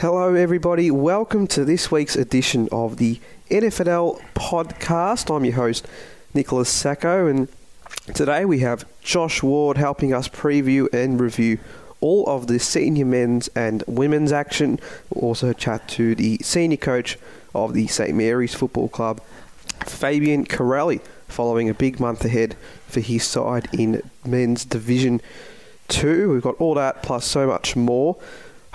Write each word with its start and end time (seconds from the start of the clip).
Hello, 0.00 0.34
everybody. 0.34 0.90
Welcome 0.90 1.46
to 1.46 1.64
this 1.64 1.90
week's 1.90 2.16
edition 2.16 2.68
of 2.70 2.98
the 2.98 3.18
NFL 3.50 4.20
podcast. 4.34 5.34
I'm 5.34 5.46
your 5.46 5.54
host, 5.54 5.88
Nicholas 6.34 6.68
Sacco, 6.68 7.26
and 7.26 7.48
today 8.12 8.44
we 8.44 8.58
have 8.58 8.84
Josh 9.00 9.42
Ward 9.42 9.78
helping 9.78 10.12
us 10.12 10.28
preview 10.28 10.92
and 10.92 11.18
review 11.18 11.60
all 12.02 12.26
of 12.26 12.46
the 12.46 12.58
senior 12.58 13.06
men's 13.06 13.48
and 13.56 13.82
women's 13.86 14.32
action. 14.32 14.78
We'll 15.08 15.28
also 15.30 15.54
chat 15.54 15.88
to 15.88 16.14
the 16.14 16.40
senior 16.42 16.76
coach 16.76 17.16
of 17.54 17.72
the 17.72 17.86
St. 17.86 18.14
Mary's 18.14 18.52
Football 18.52 18.90
Club, 18.90 19.22
Fabian 19.86 20.44
Corelli, 20.44 21.00
following 21.26 21.70
a 21.70 21.74
big 21.74 21.98
month 21.98 22.22
ahead 22.22 22.54
for 22.86 23.00
his 23.00 23.24
side 23.24 23.66
in 23.72 24.02
men's 24.26 24.66
Division 24.66 25.22
2. 25.88 26.34
We've 26.34 26.42
got 26.42 26.56
all 26.56 26.74
that 26.74 27.02
plus 27.02 27.24
so 27.24 27.46
much 27.46 27.76
more. 27.76 28.18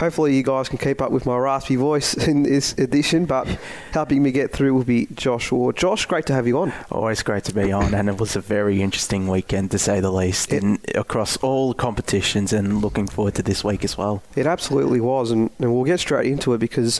Hopefully, 0.01 0.35
you 0.35 0.41
guys 0.41 0.67
can 0.67 0.79
keep 0.79 0.99
up 0.99 1.11
with 1.11 1.27
my 1.27 1.37
raspy 1.37 1.75
voice 1.75 2.15
in 2.27 2.41
this 2.41 2.73
edition, 2.79 3.25
but 3.25 3.45
helping 3.91 4.23
me 4.23 4.31
get 4.31 4.51
through 4.51 4.73
will 4.73 4.83
be 4.83 5.07
Josh 5.13 5.51
Ward. 5.51 5.77
Josh, 5.77 6.07
great 6.07 6.25
to 6.25 6.33
have 6.33 6.47
you 6.47 6.57
on. 6.57 6.73
Always 6.89 7.21
great 7.21 7.43
to 7.43 7.53
be 7.53 7.71
on, 7.71 7.93
and 7.93 8.09
it 8.09 8.17
was 8.17 8.35
a 8.35 8.41
very 8.41 8.81
interesting 8.81 9.27
weekend 9.27 9.69
to 9.69 9.77
say 9.77 9.99
the 9.99 10.09
least, 10.11 10.51
It- 10.51 10.63
in, 10.63 10.79
across 10.95 11.37
all 11.37 11.75
competitions, 11.75 12.51
and 12.51 12.81
looking 12.81 13.05
forward 13.05 13.35
to 13.35 13.43
this 13.43 13.63
week 13.63 13.83
as 13.83 13.95
well. 13.95 14.23
It 14.35 14.47
absolutely 14.47 15.01
was, 15.01 15.29
and, 15.29 15.51
and 15.59 15.71
we'll 15.71 15.83
get 15.83 15.99
straight 15.99 16.31
into 16.31 16.51
it 16.53 16.57
because, 16.57 16.99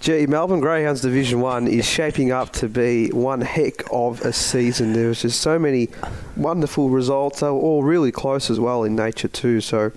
gee, 0.00 0.26
Melbourne 0.26 0.60
Greyhounds 0.60 1.02
Division 1.02 1.42
1 1.42 1.68
is 1.68 1.84
shaping 1.84 2.32
up 2.32 2.54
to 2.54 2.70
be 2.70 3.10
one 3.10 3.42
heck 3.42 3.82
of 3.92 4.22
a 4.22 4.32
season. 4.32 4.94
There 4.94 5.08
was 5.08 5.20
just 5.20 5.42
so 5.42 5.58
many 5.58 5.90
wonderful 6.36 6.88
results. 6.88 7.40
They 7.40 7.48
were 7.48 7.52
all 7.52 7.82
really 7.82 8.12
close 8.12 8.48
as 8.48 8.58
well 8.58 8.82
in 8.82 8.96
nature, 8.96 9.28
too, 9.28 9.60
so 9.60 9.92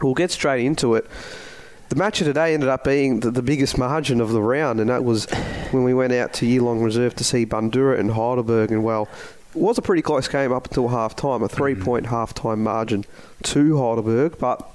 we'll 0.00 0.14
get 0.14 0.30
straight 0.30 0.64
into 0.64 0.94
it. 0.94 1.06
The 1.88 1.96
match 1.96 2.20
of 2.20 2.26
today 2.26 2.52
ended 2.52 2.68
up 2.68 2.84
being 2.84 3.20
the, 3.20 3.30
the 3.30 3.42
biggest 3.42 3.78
margin 3.78 4.20
of 4.20 4.30
the 4.30 4.42
round, 4.42 4.78
and 4.78 4.90
that 4.90 5.04
was 5.04 5.26
when 5.70 5.84
we 5.84 5.94
went 5.94 6.12
out 6.12 6.34
to 6.34 6.46
Yulong 6.46 6.82
Reserve 6.84 7.14
to 7.16 7.24
see 7.24 7.46
Bundoora 7.46 7.98
and 7.98 8.10
Heidelberg. 8.10 8.70
And 8.70 8.84
well, 8.84 9.08
it 9.54 9.60
was 9.60 9.78
a 9.78 9.82
pretty 9.82 10.02
close 10.02 10.28
game 10.28 10.52
up 10.52 10.66
until 10.66 10.88
half 10.88 11.16
time, 11.16 11.42
a 11.42 11.48
three 11.48 11.74
point 11.74 12.06
mm. 12.06 12.10
half 12.10 12.34
time 12.34 12.62
margin 12.62 13.06
to 13.44 13.78
Heidelberg. 13.78 14.38
But 14.38 14.68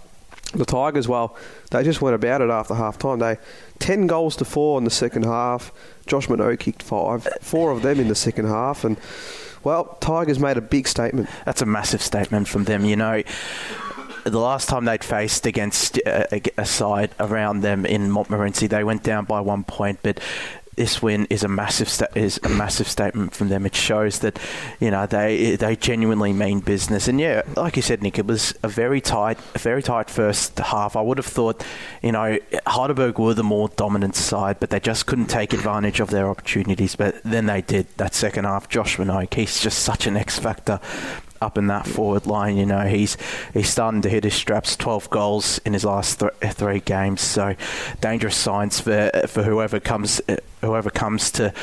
the 0.53 0.65
Tigers, 0.65 1.07
well, 1.07 1.37
they 1.71 1.83
just 1.83 2.01
went 2.01 2.15
about 2.15 2.41
it 2.41 2.49
after 2.49 2.73
half 2.73 2.97
time. 2.97 3.19
They 3.19 3.37
10 3.79 4.07
goals 4.07 4.35
to 4.37 4.45
4 4.45 4.79
in 4.79 4.83
the 4.83 4.89
second 4.89 5.23
half. 5.23 5.71
Josh 6.05 6.29
Minot 6.29 6.59
kicked 6.59 6.83
five, 6.83 7.27
four 7.41 7.71
of 7.71 7.81
them 7.81 7.99
in 7.99 8.07
the 8.07 8.15
second 8.15 8.45
half. 8.45 8.83
And, 8.83 8.97
well, 9.63 9.97
Tigers 9.99 10.39
made 10.39 10.57
a 10.57 10.61
big 10.61 10.87
statement. 10.87 11.29
That's 11.45 11.61
a 11.61 11.65
massive 11.65 12.01
statement 12.01 12.47
from 12.47 12.65
them. 12.65 12.85
You 12.85 12.95
know, 12.95 13.23
the 14.23 14.39
last 14.39 14.69
time 14.69 14.85
they'd 14.85 15.03
faced 15.03 15.45
against 15.45 15.97
a, 15.99 16.35
a- 16.35 16.61
a 16.61 16.65
side 16.65 17.11
around 17.19 17.61
them 17.61 17.85
in 17.85 18.09
Montmorency, 18.11 18.67
they 18.67 18.83
went 18.83 19.03
down 19.03 19.25
by 19.25 19.39
one 19.41 19.63
point, 19.63 19.99
but. 20.03 20.19
This 20.75 21.03
win 21.03 21.27
is 21.29 21.43
a 21.43 21.47
massive 21.47 21.87
sta- 21.87 22.07
is 22.15 22.39
a 22.41 22.49
massive 22.49 22.87
statement 22.87 23.35
from 23.35 23.49
them. 23.49 23.63
It 23.67 23.75
shows 23.75 24.17
that 24.21 24.39
you 24.79 24.89
know 24.89 25.05
they 25.05 25.55
they 25.55 25.75
genuinely 25.75 26.33
mean 26.33 26.61
business. 26.61 27.07
And 27.07 27.19
yeah, 27.19 27.43
like 27.55 27.75
you 27.75 27.83
said, 27.83 28.01
Nick, 28.01 28.17
it 28.17 28.25
was 28.25 28.55
a 28.63 28.67
very 28.67 28.99
tight, 28.99 29.37
a 29.53 29.59
very 29.59 29.83
tight 29.83 30.09
first 30.09 30.57
half. 30.57 30.95
I 30.95 31.01
would 31.01 31.19
have 31.19 31.27
thought, 31.27 31.63
you 32.01 32.11
know, 32.11 32.39
Heidelberg 32.65 33.19
were 33.19 33.35
the 33.35 33.43
more 33.43 33.69
dominant 33.69 34.15
side, 34.15 34.59
but 34.59 34.71
they 34.71 34.79
just 34.79 35.05
couldn't 35.05 35.27
take 35.27 35.53
advantage 35.53 35.99
of 35.99 36.09
their 36.09 36.27
opportunities. 36.27 36.95
But 36.95 37.21
then 37.21 37.45
they 37.45 37.61
did. 37.61 37.85
That 37.97 38.15
second 38.15 38.45
half, 38.45 38.67
Josh 38.67 38.97
Minogue, 38.97 39.31
he's 39.31 39.59
just 39.61 39.77
such 39.77 40.07
an 40.07 40.17
X 40.17 40.39
factor 40.39 40.79
up 41.43 41.57
in 41.57 41.67
that 41.67 41.85
forward 41.85 42.25
line. 42.25 42.57
You 42.57 42.65
know, 42.65 42.87
he's 42.87 43.17
he's 43.53 43.69
starting 43.69 44.01
to 44.01 44.09
hit 44.09 44.23
his 44.23 44.33
straps. 44.33 44.75
Twelve 44.75 45.09
goals 45.09 45.59
in 45.59 45.73
his 45.73 45.85
last 45.85 46.19
th- 46.19 46.53
three 46.53 46.79
games. 46.79 47.21
So 47.21 47.55
dangerous 48.01 48.35
signs 48.35 48.79
for 48.79 49.11
for 49.27 49.43
whoever 49.43 49.79
comes 49.79 50.21
whoever 50.61 50.89
comes 50.89 51.29
to 51.31 51.53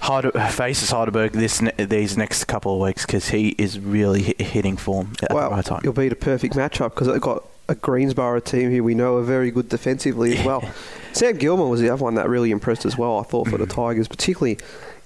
Heide- 0.00 0.32
faces 0.52 0.90
Heidelberg 0.90 1.32
this 1.32 1.62
ne- 1.62 1.72
these 1.78 2.16
next 2.16 2.44
couple 2.44 2.74
of 2.74 2.80
weeks 2.80 3.06
because 3.06 3.30
he 3.30 3.50
is 3.50 3.78
really 3.78 4.22
hit, 4.22 4.40
hitting 4.40 4.76
form 4.76 5.14
at 5.22 5.32
well, 5.32 5.48
the 5.48 5.56
right 5.56 5.64
time. 5.64 5.80
it'll 5.80 5.92
be 5.92 6.08
the 6.08 6.16
perfect 6.16 6.54
matchup 6.54 6.90
because 6.90 7.06
they've 7.06 7.20
got 7.20 7.44
a 7.68 7.74
Greensborough 7.74 8.40
team 8.40 8.70
who 8.70 8.82
we 8.82 8.94
know 8.94 9.16
are 9.16 9.22
very 9.22 9.50
good 9.50 9.68
defensively 9.68 10.36
as 10.36 10.44
well. 10.44 10.64
Sam 11.12 11.36
Gilmore 11.36 11.68
was 11.68 11.80
the 11.80 11.90
other 11.90 12.02
one 12.02 12.14
that 12.14 12.28
really 12.28 12.50
impressed 12.50 12.86
as 12.86 12.96
well, 12.96 13.18
I 13.18 13.22
thought, 13.22 13.48
for 13.48 13.58
the 13.58 13.66
mm. 13.66 13.74
Tigers, 13.74 14.08
particularly 14.08 14.58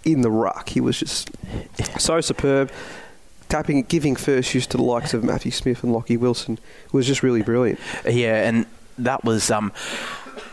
in 0.05 0.21
the 0.23 0.31
ruck. 0.31 0.69
He 0.69 0.81
was 0.81 0.99
just 0.99 1.31
so 1.99 2.21
superb. 2.21 2.71
Tapping, 3.53 3.83
giving 3.83 4.17
first 4.17 4.55
use 4.55 4.67
to 4.69 4.79
the 4.79 4.83
likes 4.83 5.13
of 5.13 5.23
Matthew 5.23 5.51
Smith 5.51 5.85
and 5.85 5.93
Lockie 5.93 6.17
Wilson 6.17 6.59
was 6.91 7.07
just 7.07 7.23
really 7.23 7.43
brilliant. 7.43 7.79
Yeah, 8.09 8.49
and 8.49 8.65
that 8.97 9.25
was 9.25 9.51
um, 9.51 9.75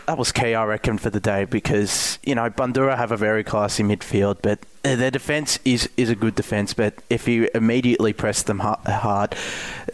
that 0.04 0.18
was 0.18 0.32
key, 0.32 0.54
I 0.54 0.64
reckon, 0.64 0.98
for 0.98 1.08
the 1.08 1.18
day 1.18 1.46
because 1.46 2.18
you 2.22 2.34
know 2.34 2.50
Bundoora 2.50 2.98
have 2.98 3.10
a 3.10 3.16
very 3.16 3.42
classy 3.42 3.82
midfield, 3.82 4.38
but 4.42 4.58
their 4.82 5.10
defence 5.10 5.58
is 5.64 5.88
is 5.96 6.10
a 6.10 6.14
good 6.14 6.34
defence. 6.34 6.74
But 6.74 6.92
if 7.08 7.26
you 7.26 7.48
immediately 7.54 8.12
pressed 8.12 8.46
them 8.46 8.58
ha- 8.58 8.80
hard, 8.84 9.34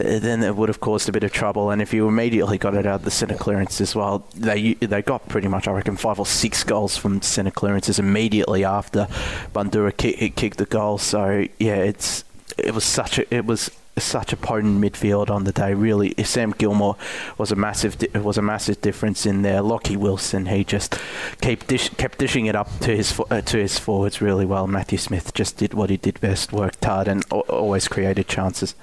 uh, 0.01 0.19
then 0.19 0.43
it 0.43 0.57
would 0.57 0.67
have 0.67 0.81
caused 0.81 1.07
a 1.07 1.13
bit 1.13 1.23
of 1.23 1.31
trouble. 1.31 1.69
And 1.69 1.81
if 1.81 1.93
you 1.93 2.09
immediately 2.09 2.57
got 2.57 2.75
it 2.75 2.85
out 2.85 2.95
of 2.95 3.05
the 3.05 3.11
centre 3.11 3.35
clearance 3.35 3.79
as 3.79 3.95
well, 3.95 4.25
they 4.35 4.73
they 4.73 5.01
got 5.01 5.29
pretty 5.29 5.47
much, 5.47 5.65
I 5.65 5.71
reckon, 5.71 5.95
five 5.95 6.19
or 6.19 6.25
six 6.25 6.65
goals 6.65 6.97
from 6.97 7.21
centre 7.21 7.51
clearances 7.51 7.99
immediately 7.99 8.65
after 8.65 9.07
Bundoora 9.53 9.95
kick, 9.95 10.35
kicked 10.35 10.57
the 10.57 10.65
goal. 10.65 10.97
So 10.97 11.47
yeah, 11.57 11.75
it's 11.75 12.25
it 12.57 12.73
was 12.73 12.83
such 12.83 13.19
a 13.19 13.33
it 13.33 13.45
was 13.45 13.71
such 13.97 14.31
a 14.31 14.37
potent 14.37 14.79
midfield 14.79 15.29
on 15.31 15.43
the 15.43 15.51
day. 15.51 15.73
Really, 15.73 16.13
Sam 16.23 16.51
Gilmore 16.51 16.95
was 17.37 17.51
a 17.51 17.55
massive 17.55 17.97
di- 17.97 18.19
was 18.19 18.37
a 18.37 18.41
massive 18.43 18.79
difference 18.81 19.25
in 19.25 19.41
there. 19.41 19.61
Lockie 19.61 19.97
Wilson, 19.97 20.45
he 20.47 20.63
just 20.63 20.97
kept 21.41 21.67
dish, 21.67 21.89
kept 21.97 22.19
dishing 22.19 22.45
it 22.45 22.55
up 22.55 22.69
to 22.81 22.95
his 22.95 23.11
fo- 23.11 23.27
uh, 23.31 23.41
to 23.41 23.57
his 23.57 23.79
forwards 23.79 24.21
really 24.21 24.45
well. 24.45 24.67
Matthew 24.67 24.99
Smith 24.99 25.33
just 25.33 25.57
did 25.57 25.73
what 25.73 25.89
he 25.89 25.97
did 25.97 26.21
best, 26.21 26.53
worked 26.53 26.83
hard, 26.85 27.07
and 27.07 27.25
al- 27.31 27.39
always 27.49 27.87
created 27.87 28.27
chances. 28.27 28.75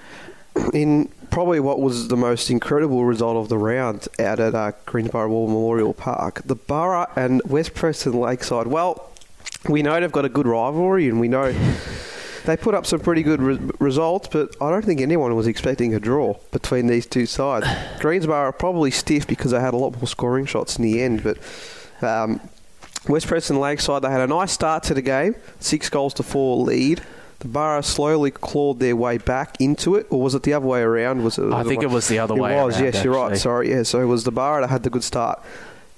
in 0.73 1.09
probably 1.31 1.59
what 1.59 1.81
was 1.81 2.09
the 2.09 2.17
most 2.17 2.49
incredible 2.51 3.05
result 3.05 3.37
of 3.37 3.49
the 3.49 3.59
round 3.59 4.07
out 4.21 4.39
at 4.39 4.55
uh, 4.55 4.71
Greensborough 4.87 5.29
War 5.29 5.49
Memorial 5.49 5.93
Park, 5.93 6.43
the 6.45 6.55
Borough 6.55 7.07
and 7.17 7.43
West 7.45 7.75
Preston 7.75 8.13
Lakeside. 8.13 8.69
Well, 8.69 9.11
we 9.69 9.83
know 9.83 9.99
they've 10.01 10.13
got 10.13 10.25
a 10.25 10.29
good 10.29 10.47
rivalry, 10.47 11.09
and 11.09 11.19
we 11.21 11.27
know 11.29 11.53
they 12.45 12.57
put 12.57 12.75
up 12.75 12.87
some 12.87 13.01
pretty 13.01 13.23
good 13.23 13.41
re- 13.41 13.71
results, 13.79 14.29
but 14.29 14.55
I 14.61 14.71
don't 14.71 14.85
think 14.85 15.01
anyone 15.01 15.35
was 15.35 15.47
expecting 15.47 15.95
a 15.95 16.01
draw 16.01 16.35
between 16.53 16.87
these 16.87 17.07
two 17.07 17.27
sides. 17.27 17.67
Greensborough 18.01 18.35
are 18.35 18.53
probably 18.53 18.91
stiff 18.91 19.27
because 19.27 19.51
they 19.51 19.61
had 19.61 19.75
a 19.75 19.79
lot 19.79 19.97
more 19.97 20.07
scoring 20.07 20.47
shots 20.47 20.77
in 20.77 20.85
the 20.85 21.03
end, 21.03 21.23
but. 21.23 21.39
Um, 22.03 22.41
West 23.09 23.27
Preston 23.27 23.61
Lakeside, 23.61 24.03
they 24.03 24.11
had 24.11 24.23
a 24.23 24.27
nice 24.27 24.53
start 24.53 24.83
to 24.85 24.95
the 24.95 25.03
game, 25.03 25.35
six 25.61 25.91
goals 25.91 26.15
to 26.15 26.23
four 26.23 26.57
lead. 26.57 27.03
The 27.41 27.49
Borough 27.49 27.83
slowly 27.83 28.31
clawed 28.31 28.81
their 28.81 28.97
way 28.97 29.19
back 29.19 29.61
into 29.61 29.97
it, 29.97 30.07
or 30.09 30.23
was 30.23 30.35
it 30.35 30.45
the 30.45 30.55
other 30.55 30.67
way 30.67 30.81
around? 30.81 31.23
Was 31.23 31.39
it? 31.39 31.53
I 31.53 31.65
think 31.65 31.83
it 31.83 31.91
was 31.91 32.09
the 32.09 32.19
other 32.19 32.35
it 32.35 32.41
way 32.41 32.55
was, 32.57 32.77
around, 32.77 32.95
yes, 32.95 33.05
you're 33.05 33.15
right. 33.15 33.37
Sorry, 33.37 33.71
yeah. 33.71 33.83
So 33.83 34.01
it 34.01 34.07
was 34.07 34.25
the 34.25 34.33
Borough 34.33 34.63
that 34.63 34.71
had 34.71 34.83
the 34.83 34.91
good 34.91 35.05
start. 35.05 35.43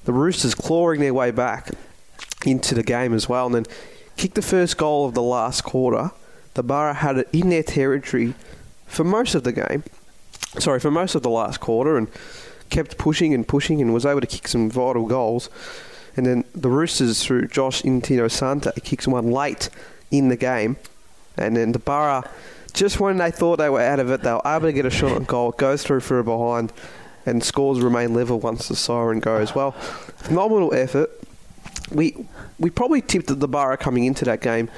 The 0.05 0.13
Roosters 0.13 0.57
clawing 0.57 0.99
their 0.99 1.15
way 1.15 1.31
back 1.31 1.71
into 2.45 2.75
the 2.75 2.83
game 2.83 3.15
as 3.15 3.29
well, 3.29 3.47
and 3.47 3.55
then 3.55 3.67
kicked 4.17 4.35
the 4.35 4.43
first 4.43 4.77
goal 4.77 5.07
of 5.07 5.15
the 5.15 5.23
last 5.23 5.63
quarter. 5.63 6.11
The 6.57 6.63
Borough 6.63 6.95
had 6.95 7.19
it 7.19 7.29
in 7.35 7.51
their 7.51 7.63
territory 7.63 8.33
for 8.87 9.05
most 9.05 9.35
of 9.35 9.45
the 9.45 9.53
game. 9.53 9.85
Sorry, 10.59 10.81
for 10.81 10.91
most 10.91 11.15
of 11.15 11.23
the 11.23 11.29
last 11.29 11.61
quarter, 11.61 11.99
and 11.99 12.09
kept 12.71 12.97
pushing 12.97 13.35
and 13.35 13.47
pushing, 13.47 13.83
and 13.83 13.93
was 13.93 14.07
able 14.07 14.23
to 14.23 14.27
kick 14.27 14.49
some 14.49 14.71
vital 14.71 15.05
goals. 15.05 15.51
And 16.17 16.25
then 16.25 16.45
the 16.55 16.71
Roosters, 16.71 17.23
through 17.23 17.49
Josh 17.49 17.83
Intino 17.83 18.31
Santa, 18.31 18.73
kicks 18.81 19.07
one 19.07 19.31
late 19.31 19.69
in 20.11 20.29
the 20.29 20.37
game. 20.37 20.77
And 21.37 21.59
then 21.59 21.73
the 21.73 21.79
Borough, 21.79 22.25
just 22.73 23.01
when 23.01 23.19
they 23.19 23.31
thought 23.31 23.57
they 23.57 23.69
were 23.69 23.83
out 23.83 24.01
of 24.01 24.11
it, 24.11 24.23
they 24.23 24.33
were 24.33 24.41
able 24.47 24.69
to 24.69 24.73
get 24.73 24.87
a 24.87 24.91
shot 24.91 25.13
on 25.13 25.25
goal, 25.25 25.51
goes 25.51 25.83
through 25.83 26.01
for 26.01 26.19
a 26.19 26.25
behind, 26.25 26.73
and 27.27 27.45
scores 27.45 27.81
remain 27.81 28.15
level 28.15 28.41
once 28.41 28.69
the 28.69 28.77
siren 28.77 29.21
goes. 29.21 29.55
Well, 29.55 29.73
phenomenal 29.73 30.73
effort. 30.73 31.11
We 31.93 32.17
we 32.59 32.71
probably 32.71 33.03
tipped 33.03 33.27
the 33.27 33.47
Borough 33.47 33.77
coming 33.77 34.05
into 34.05 34.25
that 34.25 34.41
game 34.41 34.71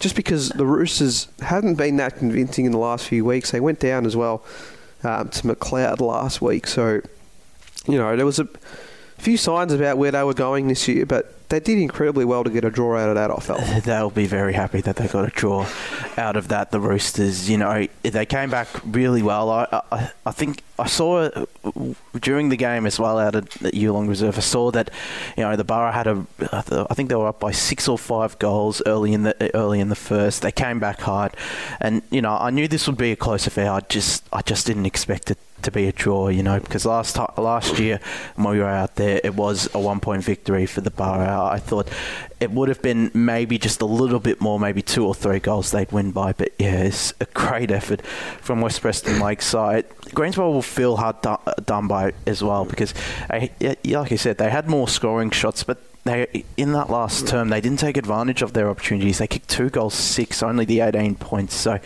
just 0.00 0.16
because 0.16 0.48
the 0.48 0.66
Roosters 0.66 1.28
hadn't 1.40 1.76
been 1.76 1.96
that 1.96 2.16
convincing 2.16 2.64
in 2.64 2.72
the 2.72 2.78
last 2.78 3.06
few 3.06 3.24
weeks. 3.24 3.50
They 3.50 3.60
went 3.60 3.78
down 3.78 4.06
as 4.06 4.16
well 4.16 4.42
um, 5.04 5.28
to 5.28 5.42
McLeod 5.42 6.00
last 6.00 6.40
week. 6.42 6.66
So, 6.66 7.02
you 7.86 7.98
know, 7.98 8.16
there 8.16 8.26
was 8.26 8.38
a 8.38 8.48
few 9.18 9.36
signs 9.36 9.72
about 9.72 9.98
where 9.98 10.10
they 10.10 10.22
were 10.22 10.34
going 10.34 10.68
this 10.68 10.88
year, 10.88 11.04
but 11.04 11.48
they 11.50 11.60
did 11.60 11.78
incredibly 11.78 12.24
well 12.24 12.44
to 12.44 12.50
get 12.50 12.64
a 12.64 12.70
draw 12.70 12.96
out 12.96 13.10
of 13.10 13.16
that, 13.16 13.30
I 13.30 13.36
felt. 13.36 13.60
They'll 13.84 14.10
be 14.10 14.26
very 14.26 14.54
happy 14.54 14.80
that 14.80 14.96
they 14.96 15.06
got 15.06 15.28
a 15.28 15.30
draw 15.30 15.68
out 16.16 16.36
of 16.36 16.48
that. 16.48 16.70
The 16.70 16.80
Roosters, 16.80 17.50
you 17.50 17.58
know, 17.58 17.86
they 18.02 18.26
came 18.26 18.50
back 18.50 18.68
really 18.84 19.22
well. 19.22 19.50
I, 19.50 19.82
I, 19.92 20.10
I 20.24 20.30
think 20.30 20.62
I 20.78 20.86
saw 20.86 21.28
during 22.20 22.48
the 22.48 22.56
game 22.56 22.86
as 22.86 22.98
well 22.98 23.18
out 23.18 23.34
at 23.34 23.48
Yulong 23.72 24.08
Reserve. 24.08 24.36
I 24.36 24.40
saw 24.40 24.70
that, 24.70 24.90
you 25.36 25.44
know, 25.44 25.56
the 25.56 25.64
Borough 25.64 25.92
had 25.92 26.06
a. 26.06 26.26
I 26.90 26.94
think 26.94 27.08
they 27.08 27.14
were 27.14 27.28
up 27.28 27.40
by 27.40 27.52
six 27.52 27.88
or 27.88 27.98
five 27.98 28.38
goals 28.38 28.82
early 28.86 29.12
in 29.12 29.22
the 29.22 29.54
early 29.54 29.80
in 29.80 29.88
the 29.88 29.94
first. 29.94 30.42
They 30.42 30.52
came 30.52 30.78
back 30.80 31.00
hard, 31.00 31.36
and 31.80 32.02
you 32.10 32.22
know, 32.22 32.32
I 32.32 32.50
knew 32.50 32.68
this 32.68 32.86
would 32.86 32.98
be 32.98 33.12
a 33.12 33.16
close 33.16 33.46
affair. 33.46 33.70
I 33.70 33.80
just 33.80 34.24
I 34.32 34.42
just 34.42 34.66
didn't 34.66 34.86
expect 34.86 35.30
it 35.30 35.38
to 35.62 35.70
be 35.70 35.86
a 35.86 35.92
draw, 35.92 36.28
you 36.28 36.42
know, 36.42 36.60
because 36.60 36.84
last 36.84 37.16
time, 37.16 37.28
last 37.36 37.78
year 37.78 38.00
when 38.36 38.54
we 38.54 38.58
were 38.58 38.68
out 38.68 38.96
there, 38.96 39.20
it 39.22 39.34
was 39.34 39.68
a 39.74 39.78
one 39.78 40.00
point 40.00 40.24
victory 40.24 40.66
for 40.66 40.80
the 40.80 40.90
Borough. 40.90 41.46
I 41.46 41.58
thought 41.58 41.88
it 42.40 42.50
would 42.50 42.68
have 42.68 42.82
been 42.82 43.10
maybe 43.12 43.58
just 43.58 43.80
a 43.82 43.86
little 43.86 44.20
bit 44.20 44.40
more, 44.40 44.58
maybe 44.58 44.82
two 44.82 45.06
or 45.06 45.14
three 45.14 45.38
goals 45.38 45.70
they'd 45.70 45.92
win 45.92 46.10
by. 46.10 46.32
But 46.32 46.52
yeah, 46.58 46.82
it's 46.82 47.12
a 47.20 47.26
great 47.26 47.70
effort 47.70 48.04
from 48.40 48.60
West 48.60 48.80
Preston 48.80 49.20
Lakeside. 49.20 49.84
Greensborough 50.14 50.50
will 50.50 50.62
feel 50.62 50.96
hard 50.96 51.20
do- 51.20 51.62
done 51.66 51.86
by 51.86 52.12
as 52.26 52.42
well 52.42 52.64
because, 52.64 52.94
like 53.30 53.52
I 54.12 54.16
said, 54.16 54.38
they 54.38 54.50
had 54.50 54.68
more 54.68 54.88
scoring 54.88 55.30
shots, 55.30 55.64
but 55.64 55.78
they 56.04 56.44
in 56.56 56.72
that 56.72 56.88
last 56.88 57.28
term 57.28 57.50
they 57.50 57.60
didn't 57.60 57.78
take 57.78 57.96
advantage 57.96 58.42
of 58.42 58.52
their 58.52 58.68
opportunities. 58.70 59.18
They 59.18 59.26
kicked 59.26 59.48
two 59.48 59.70
goals, 59.70 59.94
six, 59.94 60.42
only 60.42 60.64
the 60.64 60.80
18 60.80 61.16
points. 61.16 61.54
So 61.54 61.78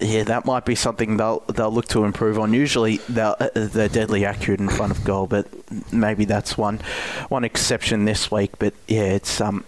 yeah, 0.00 0.24
that 0.24 0.46
might 0.46 0.64
be 0.64 0.74
something 0.74 1.16
they'll 1.16 1.40
they'll 1.40 1.70
look 1.70 1.86
to 1.88 2.04
improve 2.04 2.38
on. 2.38 2.54
Usually 2.54 2.98
they're, 3.08 3.36
they're 3.54 3.88
deadly 3.88 4.24
accurate 4.24 4.60
in 4.60 4.68
front 4.68 4.92
of 4.92 5.04
goal, 5.04 5.26
but 5.26 5.46
maybe 5.92 6.24
that's 6.24 6.56
one 6.56 6.80
one 7.28 7.44
exception 7.44 8.06
this 8.06 8.30
week. 8.30 8.58
But 8.58 8.74
yeah, 8.88 9.02
it's 9.02 9.40
um 9.40 9.64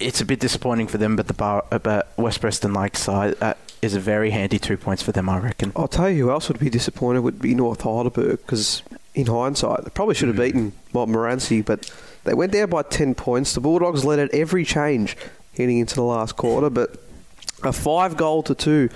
it's 0.00 0.20
a 0.20 0.24
bit 0.24 0.40
disappointing 0.40 0.88
for 0.88 0.98
them. 0.98 1.16
But 1.16 1.28
the 1.28 1.34
bar, 1.34 1.64
uh, 1.70 1.78
but 1.78 2.12
West 2.16 2.40
Preston 2.40 2.72
Lakeside 2.72 3.40
uh, 3.42 3.54
is 3.82 3.94
a 3.94 4.00
very 4.00 4.30
handy 4.30 4.58
two 4.58 4.76
points 4.76 5.02
for 5.02 5.12
them, 5.12 5.28
I 5.28 5.38
reckon. 5.38 5.72
I'll 5.76 5.88
tell 5.88 6.08
you 6.08 6.24
who 6.24 6.30
else 6.30 6.48
would 6.48 6.58
be 6.58 6.70
disappointed 6.70 7.20
would 7.20 7.40
be 7.40 7.54
North 7.54 7.82
Heidelberg 7.82 8.38
because 8.38 8.82
in 9.14 9.26
hindsight 9.26 9.84
they 9.84 9.90
probably 9.90 10.14
should 10.14 10.28
have 10.28 10.36
mm. 10.36 10.44
beaten 10.44 10.72
Montmorency, 10.94 11.60
but 11.60 11.92
they 12.24 12.32
went 12.32 12.52
down 12.52 12.70
by 12.70 12.82
ten 12.82 13.14
points. 13.14 13.52
The 13.52 13.60
Bulldogs 13.60 14.04
led 14.04 14.18
at 14.18 14.32
every 14.32 14.64
change 14.64 15.16
heading 15.56 15.78
into 15.78 15.94
the 15.94 16.02
last 16.02 16.36
quarter, 16.36 16.70
but 16.70 16.96
a 17.62 17.72
five 17.72 18.16
goal 18.16 18.42
to 18.44 18.54
two 18.54 18.88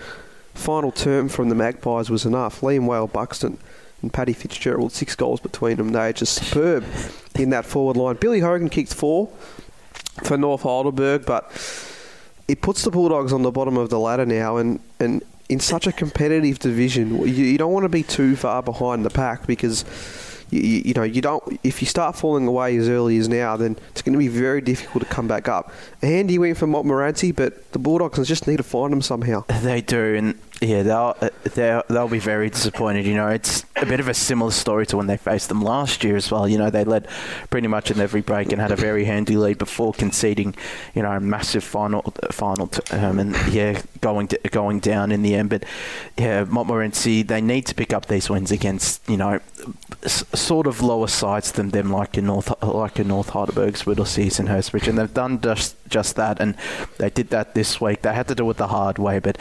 final 0.56 0.93
term 0.93 1.29
from 1.29 1.49
the 1.49 1.55
Magpies 1.55 2.11
was 2.11 2.25
enough. 2.25 2.61
Liam 2.61 2.87
Whale 2.87 3.06
Buxton 3.06 3.58
and 4.03 4.12
Paddy 4.12 4.32
Fitzgerald, 4.32 4.93
six 4.93 5.14
goals 5.14 5.41
between 5.41 5.76
them. 5.76 5.91
They're 5.91 6.12
just 6.12 6.35
superb 6.35 6.85
in 7.38 7.50
that 7.50 7.64
forward 7.64 7.97
line. 7.97 8.17
Billy 8.17 8.41
Hogan 8.41 8.69
kicked 8.69 8.94
four 8.94 9.29
for 10.25 10.37
North 10.37 10.62
Heidelberg, 10.62 11.26
but 11.26 11.50
it 12.49 12.61
puts 12.61 12.82
the 12.82 12.91
Bulldogs 12.91 13.32
on 13.32 13.43
the 13.43 13.50
bottom 13.50 13.76
of 13.76 13.91
the 13.91 13.99
ladder 13.99 14.26
now, 14.26 14.56
and, 14.56 14.81
and 15.00 15.23
in 15.49 15.61
such 15.61 15.87
a 15.87 15.93
competitive 15.93 16.59
division, 16.59 17.19
you, 17.19 17.26
you 17.26 17.59
don't 17.59 17.73
want 17.73 17.85
to 17.85 17.88
be 17.88 18.02
too 18.02 18.37
far 18.37 18.62
behind 18.62 19.05
the 19.05 19.11
pack 19.11 19.47
because 19.47 19.85
you, 20.51 20.61
you, 20.61 20.95
know, 20.95 21.03
you 21.03 21.21
don't. 21.21 21.61
If 21.63 21.81
you 21.81 21.87
start 21.87 22.17
falling 22.17 22.47
away 22.47 22.77
as 22.77 22.89
early 22.89 23.19
as 23.19 23.29
now, 23.29 23.57
then 23.57 23.77
it's 23.91 24.03
going 24.03 24.13
to 24.13 24.19
be 24.19 24.29
very 24.29 24.61
difficult 24.61 25.05
to 25.05 25.11
come 25.11 25.27
back 25.27 25.49
up. 25.49 25.73
A 26.03 26.07
handy 26.07 26.39
win 26.39 26.55
for 26.55 26.67
Montmorency, 26.67 27.33
but 27.33 27.73
the 27.73 27.79
Bulldogs 27.79 28.27
just 28.27 28.47
need 28.47 28.59
to 28.59 28.63
find 28.63 28.93
them 28.93 29.03
somehow. 29.03 29.45
They 29.67 29.81
do, 29.81 30.15
and 30.15 30.39
yeah, 30.61 30.83
they'll 30.85 31.17
uh, 31.21 31.31
they'll 31.55 31.83
they'll 31.89 32.09
be 32.09 32.21
very 32.21 32.49
disappointed. 32.49 33.05
You 33.05 33.15
know, 33.15 33.29
it's 33.29 33.65
a 33.75 33.85
bit 33.85 34.01
of 34.01 34.07
a 34.07 34.15
similar 34.15 34.53
story 34.53 34.87
to 34.87 34.97
when 34.97 35.07
they 35.07 35.17
faced 35.17 35.49
them 35.49 35.61
last 35.61 36.05
year 36.05 36.15
as 36.15 36.31
well. 36.31 36.49
You 36.49 36.57
know, 36.57 36.71
they 36.71 36.85
led 36.85 37.09
pretty 37.51 37.67
much 37.67 37.91
in 37.91 38.01
every 38.01 38.21
break 38.21 38.53
and 38.53 38.61
had 38.61 38.71
a 38.71 38.77
very 38.77 39.05
handy 39.05 39.37
lead 39.37 39.59
before 39.59 39.93
conceding, 39.93 40.55
you 40.95 41.03
know, 41.03 41.11
a 41.11 41.21
massive 41.21 41.65
final 41.65 42.03
final 42.31 42.69
term 42.69 43.19
and 43.19 43.37
yeah, 43.53 43.83
going 44.01 44.29
to, 44.29 44.39
going 44.51 44.79
down 44.79 45.11
in 45.11 45.23
the 45.23 45.35
end. 45.35 45.51
But 45.51 45.65
yeah, 46.17 46.45
Montmorency 46.45 47.23
they 47.23 47.41
need 47.41 47.67
to 47.67 47.75
pick 47.75 47.93
up 47.93 48.07
these 48.07 48.31
wins 48.31 48.53
against 48.53 49.09
you 49.09 49.17
know 49.17 49.41
sort 50.08 50.67
of 50.67 50.82
lower 50.82 51.08
sides 51.08 51.53
than 51.53 51.70
them, 51.70 51.91
like 51.91 52.17
in 52.19 52.26
North 52.26 52.53
like 52.62 52.99
in 52.99 53.08
North 53.08 53.31
Heidelberg's 53.31 53.82
Whittleseas 53.85 54.38
and 54.38 54.49
Hurstbridge, 54.49 54.88
and 54.88 54.99
they've 54.99 55.12
done 55.12 55.41
just 55.41 55.76
just 55.88 56.17
that, 56.17 56.41
and 56.41 56.56
they 56.99 57.11
did 57.11 57.31
that 57.31 57.55
this 57.55 57.81
week. 57.81 58.03
They 58.03 58.12
had 58.12 58.29
to 58.29 58.35
do 58.35 58.49
it 58.50 58.56
the 58.56 58.69
hard 58.69 58.99
way, 58.99 59.19
but 59.19 59.38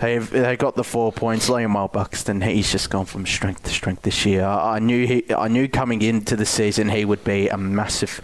they've 0.00 0.28
they 0.28 0.56
got 0.56 0.76
the 0.76 0.84
four 0.84 1.12
points. 1.12 1.48
Liam 1.48 1.92
Buxton, 1.92 2.40
he's 2.40 2.70
just 2.70 2.90
gone 2.90 3.06
from 3.06 3.26
strength 3.26 3.64
to 3.64 3.70
strength 3.70 4.02
this 4.02 4.26
year. 4.26 4.44
I 4.44 4.78
knew 4.78 5.06
he, 5.06 5.34
I 5.34 5.48
knew 5.48 5.68
coming 5.68 6.02
into 6.02 6.36
the 6.36 6.46
season 6.46 6.88
he 6.88 7.04
would 7.04 7.24
be 7.24 7.48
a 7.48 7.56
massive, 7.56 8.20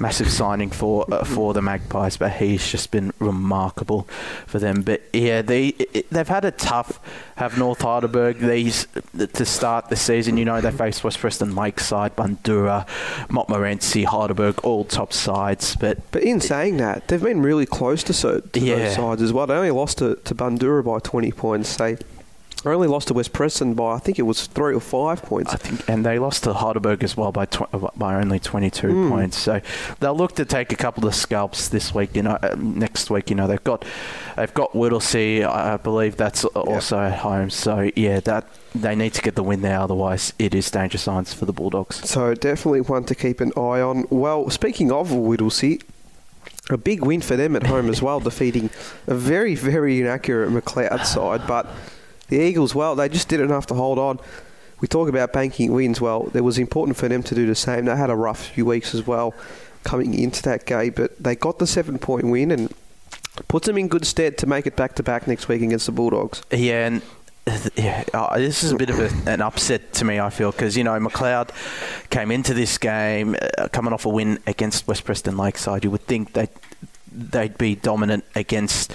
massive 0.00 0.30
signing 0.30 0.70
for 0.70 1.06
uh, 1.12 1.24
for 1.24 1.54
the 1.54 1.62
Magpies, 1.62 2.16
but 2.16 2.32
he's 2.32 2.70
just 2.70 2.90
been 2.90 3.12
remarkable 3.18 4.08
for 4.46 4.58
them. 4.58 4.82
But 4.82 5.02
yeah, 5.12 5.42
they 5.42 5.72
they've 6.10 6.28
had 6.28 6.44
a 6.44 6.50
tough. 6.50 7.00
Have 7.36 7.58
North 7.58 7.82
Heidelberg 7.82 8.38
these 8.38 8.86
to 9.18 9.44
start 9.44 9.88
the 9.88 9.96
season. 9.96 10.36
You 10.36 10.44
know 10.44 10.60
they 10.60 10.70
face 10.70 11.04
West 11.04 11.18
Preston 11.18 11.54
Lakeside, 11.54 12.16
Bundoora, 12.16 12.86
Montmorency, 13.30 14.04
Heidelberg, 14.04 14.64
all 14.64 14.84
top 14.84 15.12
sides. 15.12 15.76
But 15.76 15.98
but 16.12 16.22
in 16.22 16.40
saying 16.40 16.78
that, 16.78 17.05
they've 17.08 17.22
been 17.22 17.42
really 17.42 17.66
close 17.66 18.02
to, 18.04 18.12
so, 18.12 18.40
to 18.40 18.60
yeah. 18.60 18.76
those 18.76 18.94
sides 18.94 19.22
as 19.22 19.32
well. 19.32 19.46
They 19.46 19.54
only 19.54 19.70
lost 19.70 19.98
to, 19.98 20.16
to 20.16 20.34
Bundoora 20.34 20.84
by 20.84 20.98
20 20.98 21.32
points. 21.32 21.76
They 21.76 21.98
only 22.64 22.88
lost 22.88 23.08
to 23.08 23.14
West 23.14 23.32
Preston 23.32 23.74
by 23.74 23.94
I 23.94 23.98
think 23.98 24.18
it 24.18 24.22
was 24.22 24.46
three 24.46 24.74
or 24.74 24.80
five 24.80 25.22
points. 25.22 25.52
I 25.52 25.56
think, 25.56 25.88
and 25.88 26.04
they 26.04 26.18
lost 26.18 26.44
to 26.44 26.52
Heidelberg 26.52 27.04
as 27.04 27.16
well 27.16 27.32
by 27.32 27.44
tw- 27.46 27.70
by 27.96 28.16
only 28.16 28.38
22 28.38 28.88
mm. 28.88 29.08
points. 29.08 29.38
So 29.38 29.60
they'll 30.00 30.16
look 30.16 30.34
to 30.36 30.44
take 30.44 30.72
a 30.72 30.76
couple 30.76 31.06
of 31.06 31.14
scalps 31.14 31.68
this 31.68 31.94
week. 31.94 32.16
You 32.16 32.22
know, 32.22 32.38
uh, 32.42 32.54
next 32.58 33.10
week. 33.10 33.30
You 33.30 33.36
know, 33.36 33.46
they've 33.46 33.62
got 33.62 33.84
they've 34.36 34.52
got 34.54 34.72
Whittlesea. 34.72 35.46
I 35.46 35.76
believe 35.76 36.16
that's 36.16 36.44
also 36.44 37.00
yep. 37.00 37.12
at 37.12 37.18
home. 37.20 37.50
So 37.50 37.90
yeah, 37.94 38.20
that 38.20 38.48
they 38.74 38.94
need 38.94 39.14
to 39.14 39.22
get 39.22 39.34
the 39.34 39.42
win 39.42 39.62
there. 39.62 39.78
Otherwise, 39.80 40.32
it 40.38 40.54
is 40.54 40.70
danger 40.70 40.98
signs 40.98 41.32
for 41.32 41.44
the 41.44 41.52
Bulldogs. 41.52 42.08
So 42.08 42.34
definitely 42.34 42.80
one 42.80 43.04
to 43.04 43.14
keep 43.14 43.40
an 43.40 43.52
eye 43.56 43.80
on. 43.80 44.06
Well, 44.10 44.50
speaking 44.50 44.90
of 44.90 45.10
Whittlesea, 45.10 45.82
a 46.70 46.76
big 46.76 47.04
win 47.04 47.20
for 47.20 47.36
them 47.36 47.54
at 47.56 47.66
home 47.66 47.88
as 47.88 48.02
well, 48.02 48.20
defeating 48.20 48.70
a 49.06 49.14
very, 49.14 49.54
very 49.54 50.00
inaccurate 50.00 50.50
McLeod 50.50 51.04
side. 51.06 51.46
But 51.46 51.66
the 52.28 52.38
Eagles, 52.38 52.74
well, 52.74 52.94
they 52.94 53.08
just 53.08 53.28
did 53.28 53.40
enough 53.40 53.66
to 53.66 53.74
hold 53.74 53.98
on. 53.98 54.18
We 54.80 54.88
talk 54.88 55.08
about 55.08 55.32
banking 55.32 55.72
wins. 55.72 56.00
Well, 56.00 56.30
it 56.34 56.42
was 56.42 56.58
important 56.58 56.96
for 56.96 57.08
them 57.08 57.22
to 57.24 57.34
do 57.34 57.46
the 57.46 57.54
same. 57.54 57.86
They 57.86 57.96
had 57.96 58.10
a 58.10 58.16
rough 58.16 58.48
few 58.48 58.66
weeks 58.66 58.94
as 58.94 59.06
well 59.06 59.34
coming 59.84 60.14
into 60.14 60.42
that 60.42 60.66
game, 60.66 60.92
but 60.96 61.22
they 61.22 61.36
got 61.36 61.58
the 61.58 61.66
seven 61.66 61.98
point 61.98 62.26
win 62.26 62.50
and 62.50 62.74
puts 63.48 63.66
them 63.66 63.78
in 63.78 63.88
good 63.88 64.04
stead 64.04 64.36
to 64.38 64.46
make 64.46 64.66
it 64.66 64.76
back 64.76 64.94
to 64.96 65.02
back 65.02 65.26
next 65.26 65.48
week 65.48 65.62
against 65.62 65.86
the 65.86 65.92
Bulldogs. 65.92 66.42
Yeah, 66.50 66.86
and 66.86 67.02
yeah, 67.76 68.04
uh, 68.12 68.38
this 68.38 68.64
is 68.64 68.72
a 68.72 68.76
bit 68.76 68.90
of 68.90 68.98
a, 68.98 69.30
an 69.30 69.40
upset 69.40 69.92
to 69.94 70.04
me. 70.04 70.18
I 70.18 70.30
feel 70.30 70.50
because 70.50 70.76
you 70.76 70.84
know 70.84 70.98
McLeod 70.98 71.50
came 72.10 72.30
into 72.30 72.54
this 72.54 72.76
game 72.78 73.36
uh, 73.58 73.68
coming 73.68 73.92
off 73.92 74.04
a 74.04 74.08
win 74.08 74.40
against 74.46 74.88
West 74.88 75.04
Preston 75.04 75.36
Lakeside. 75.36 75.84
You 75.84 75.90
would 75.92 76.06
think 76.06 76.32
that 76.32 76.50
they'd 77.12 77.56
be 77.56 77.76
dominant 77.76 78.24
against 78.34 78.92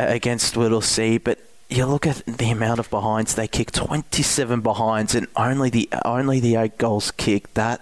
uh, 0.00 0.06
against 0.08 0.54
Whittlesea, 0.54 1.22
but 1.22 1.38
you 1.68 1.86
look 1.86 2.06
at 2.06 2.24
the 2.26 2.50
amount 2.50 2.80
of 2.80 2.90
behinds 2.90 3.34
they 3.36 3.48
kicked 3.48 3.74
27 3.74 4.60
behinds 4.60 5.14
and 5.14 5.26
only 5.36 5.70
the 5.70 5.88
only 6.04 6.38
the 6.40 6.56
eight 6.56 6.76
goals 6.78 7.10
kicked 7.12 7.54
that 7.54 7.80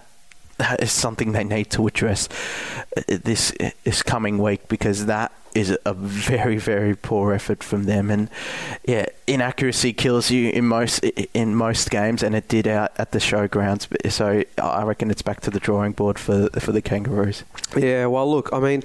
that 0.57 0.81
is 0.81 0.91
something 0.91 1.31
they 1.31 1.43
need 1.43 1.69
to 1.71 1.85
address 1.87 2.29
uh, 2.95 3.01
this 3.07 3.51
this 3.83 4.03
coming 4.03 4.37
week 4.37 4.67
because 4.67 5.07
that 5.07 5.31
is 5.55 5.77
a 5.85 5.93
very 5.93 6.57
very 6.57 6.95
poor 6.95 7.33
effort 7.33 7.63
from 7.63 7.83
them. 7.83 8.09
And 8.09 8.29
yeah 8.85 9.05
inaccuracy 9.27 9.93
kills 9.93 10.31
you 10.31 10.49
in 10.49 10.65
most 10.67 10.99
in 10.99 11.55
most 11.55 11.89
games 11.89 12.23
and 12.23 12.35
it 12.35 12.47
did 12.47 12.67
out 12.67 12.91
at 12.97 13.11
the 13.11 13.19
showgrounds. 13.19 13.87
So 14.11 14.43
I 14.61 14.83
reckon 14.83 15.11
it's 15.11 15.21
back 15.21 15.41
to 15.41 15.51
the 15.51 15.59
drawing 15.59 15.93
board 15.93 16.19
for 16.19 16.49
for 16.59 16.71
the 16.71 16.81
Kangaroos. 16.81 17.43
Yeah 17.75 18.07
well 18.07 18.29
look 18.29 18.49
I 18.51 18.59
mean 18.59 18.83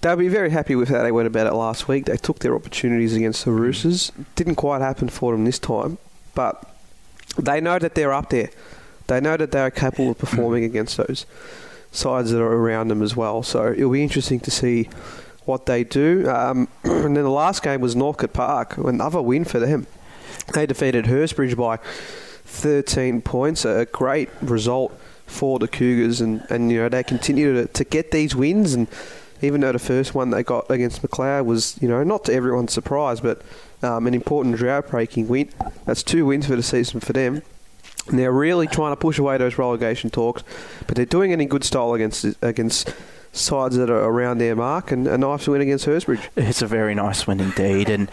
they'll 0.00 0.16
be 0.16 0.28
very 0.28 0.50
happy 0.50 0.74
with 0.74 0.88
how 0.88 1.02
they 1.02 1.12
went 1.12 1.26
about 1.26 1.46
it 1.46 1.54
last 1.54 1.88
week. 1.88 2.04
They 2.06 2.16
took 2.16 2.40
their 2.40 2.54
opportunities 2.54 3.14
against 3.14 3.44
the 3.44 3.52
Roosters. 3.52 4.12
Didn't 4.36 4.56
quite 4.56 4.80
happen 4.80 5.08
for 5.08 5.32
them 5.32 5.44
this 5.44 5.58
time 5.58 5.98
but 6.34 6.70
they 7.38 7.60
know 7.60 7.78
that 7.78 7.94
they're 7.94 8.12
up 8.12 8.30
there. 8.30 8.50
They 9.06 9.20
know 9.20 9.36
that 9.36 9.52
they 9.52 9.60
are 9.60 9.70
capable 9.70 10.10
of 10.10 10.18
performing 10.18 10.64
against 10.70 10.96
those 10.96 11.26
sides 11.92 12.30
that 12.30 12.40
are 12.40 12.52
around 12.52 12.88
them 12.88 13.02
as 13.02 13.16
well. 13.16 13.42
So 13.42 13.72
it'll 13.72 13.90
be 13.90 14.02
interesting 14.02 14.40
to 14.40 14.50
see 14.50 14.88
what 15.44 15.66
they 15.66 15.84
do. 15.84 16.28
Um, 16.28 16.68
and 16.84 17.16
then 17.16 17.24
the 17.24 17.30
last 17.30 17.62
game 17.62 17.80
was 17.80 17.94
Northcote 17.94 18.32
Park, 18.32 18.76
another 18.76 19.22
win 19.22 19.44
for 19.44 19.58
them. 19.58 19.86
They 20.52 20.66
defeated 20.66 21.06
Hurstbridge 21.06 21.56
by 21.56 21.78
13 22.44 23.22
points, 23.22 23.64
a 23.64 23.86
great 23.90 24.28
result 24.40 24.98
for 25.26 25.58
the 25.58 25.68
Cougars, 25.68 26.20
and, 26.20 26.46
and 26.50 26.70
you 26.70 26.78
know 26.78 26.88
they 26.88 27.02
continue 27.02 27.54
to, 27.54 27.66
to 27.66 27.84
get 27.84 28.10
these 28.10 28.36
wins. 28.36 28.74
And 28.74 28.88
even 29.42 29.60
though 29.60 29.72
the 29.72 29.78
first 29.78 30.14
one 30.14 30.30
they 30.30 30.42
got 30.42 30.70
against 30.70 31.02
McLeod 31.02 31.46
was 31.46 31.80
you 31.80 31.88
know 31.88 32.02
not 32.04 32.24
to 32.24 32.32
everyone's 32.32 32.72
surprise, 32.72 33.20
but 33.20 33.42
um, 33.82 34.06
an 34.06 34.14
important 34.14 34.56
drought 34.56 34.88
breaking 34.88 35.28
win. 35.28 35.50
That's 35.84 36.02
two 36.02 36.26
wins 36.26 36.46
for 36.46 36.56
the 36.56 36.62
season 36.62 37.00
for 37.00 37.12
them. 37.12 37.42
And 38.08 38.18
they're 38.18 38.32
really 38.32 38.66
trying 38.66 38.92
to 38.92 38.96
push 38.96 39.18
away 39.18 39.38
those 39.38 39.56
relegation 39.56 40.10
talks, 40.10 40.42
but 40.86 40.96
they're 40.96 41.06
doing 41.06 41.30
it 41.30 41.40
in 41.40 41.48
good 41.48 41.64
style 41.64 41.94
against 41.94 42.24
against 42.42 42.94
sides 43.34 43.76
that 43.76 43.90
are 43.90 44.04
around 44.04 44.38
their 44.38 44.56
mark, 44.56 44.92
and 44.92 45.06
a 45.06 45.18
nice 45.18 45.46
win 45.46 45.60
against 45.60 45.86
Hurstbridge. 45.86 46.28
It's 46.36 46.62
a 46.62 46.66
very 46.66 46.94
nice 46.94 47.26
win 47.26 47.40
indeed, 47.40 47.90
and 47.90 48.10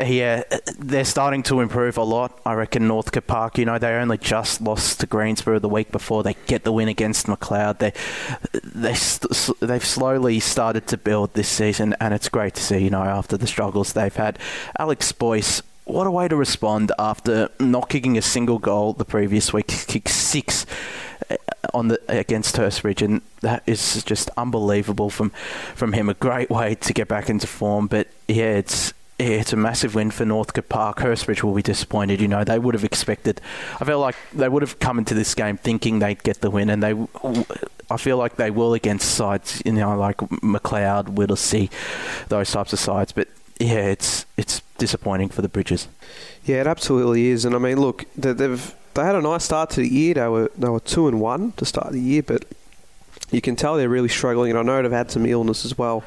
yeah, 0.00 0.44
they're 0.78 1.04
starting 1.04 1.42
to 1.44 1.60
improve 1.60 1.98
a 1.98 2.02
lot. 2.02 2.40
I 2.46 2.54
reckon 2.54 2.86
Northcote 2.86 3.26
Park. 3.26 3.58
You 3.58 3.64
know, 3.64 3.78
they 3.78 3.92
only 3.94 4.18
just 4.18 4.60
lost 4.60 5.00
to 5.00 5.06
Greensborough 5.06 5.58
the 5.58 5.68
week 5.68 5.90
before. 5.90 6.22
They 6.22 6.36
get 6.46 6.64
the 6.64 6.72
win 6.72 6.88
against 6.88 7.26
McLeod. 7.26 7.78
They 7.78 7.92
they 8.64 9.66
they've 9.66 9.84
slowly 9.84 10.40
started 10.40 10.86
to 10.88 10.96
build 10.96 11.34
this 11.34 11.48
season, 11.48 11.94
and 12.00 12.14
it's 12.14 12.28
great 12.28 12.54
to 12.54 12.62
see. 12.62 12.78
You 12.78 12.90
know, 12.90 13.02
after 13.02 13.36
the 13.36 13.46
struggles 13.46 13.92
they've 13.92 14.14
had, 14.14 14.38
Alex 14.78 15.12
Boyce 15.12 15.62
what 15.84 16.06
a 16.06 16.10
way 16.10 16.28
to 16.28 16.36
respond 16.36 16.92
after 16.96 17.48
not 17.58 17.88
kicking 17.88 18.16
a 18.16 18.22
single 18.22 18.60
goal 18.60 18.92
the 18.92 19.04
previous 19.04 19.52
week. 19.52 19.66
Kicked 19.66 20.08
six 20.08 20.64
on 21.74 21.88
the 21.88 22.00
against 22.08 22.56
Hurstbridge, 22.56 23.02
and 23.02 23.22
that 23.40 23.62
is 23.66 24.02
just 24.04 24.30
unbelievable 24.36 25.10
from 25.10 25.30
from 25.74 25.92
him. 25.92 26.08
A 26.08 26.14
great 26.14 26.50
way 26.50 26.74
to 26.74 26.92
get 26.92 27.08
back 27.08 27.28
into 27.28 27.46
form. 27.46 27.86
But 27.86 28.08
yeah, 28.28 28.56
it's 28.56 28.92
it's 29.18 29.52
a 29.52 29.56
massive 29.56 29.94
win 29.94 30.10
for 30.10 30.24
Northcote 30.24 30.68
Park. 30.68 30.98
Hurstbridge 30.98 31.42
will 31.42 31.54
be 31.54 31.62
disappointed. 31.62 32.20
You 32.20 32.28
know, 32.28 32.44
they 32.44 32.58
would 32.58 32.74
have 32.74 32.84
expected. 32.84 33.40
I 33.80 33.84
feel 33.84 34.00
like 34.00 34.16
they 34.32 34.48
would 34.48 34.62
have 34.62 34.78
come 34.78 34.98
into 34.98 35.14
this 35.14 35.34
game 35.34 35.56
thinking 35.56 35.98
they'd 35.98 36.22
get 36.22 36.40
the 36.40 36.50
win, 36.50 36.70
and 36.70 36.82
they. 36.82 36.94
I 37.90 37.98
feel 37.98 38.16
like 38.16 38.36
they 38.36 38.50
will 38.50 38.72
against 38.72 39.14
sides, 39.14 39.60
you 39.66 39.72
know, 39.72 39.96
like 39.98 40.16
McLeod, 40.16 41.14
Whittlesea, 41.14 41.70
those 42.28 42.50
types 42.50 42.72
of 42.72 42.78
sides. 42.78 43.12
But 43.12 43.28
yeah, 43.60 43.86
it's 43.86 44.24
it's 44.36 44.62
disappointing 44.78 45.28
for 45.28 45.42
the 45.42 45.48
Bridges. 45.48 45.88
Yeah, 46.44 46.62
it 46.62 46.66
absolutely 46.66 47.26
is. 47.26 47.44
And 47.44 47.54
I 47.54 47.58
mean, 47.58 47.78
look, 47.78 48.06
they've 48.16 48.74
they 48.94 49.02
had 49.02 49.14
a 49.14 49.22
nice 49.22 49.44
start 49.44 49.70
to 49.70 49.80
the 49.80 49.88
year. 49.88 50.14
They 50.14 50.28
were 50.28 50.50
they 50.56 50.68
were 50.68 50.80
two 50.80 51.08
and 51.08 51.20
one 51.20 51.52
to 51.52 51.64
start 51.64 51.92
the 51.92 52.00
year, 52.00 52.22
but 52.22 52.44
you 53.30 53.40
can 53.40 53.56
tell 53.56 53.76
they're 53.76 53.88
really 53.88 54.08
struggling. 54.08 54.50
And 54.50 54.58
I 54.58 54.62
know 54.62 54.82
they've 54.82 54.92
had 54.92 55.10
some 55.10 55.26
illness 55.26 55.64
as 55.64 55.76
well 55.78 56.04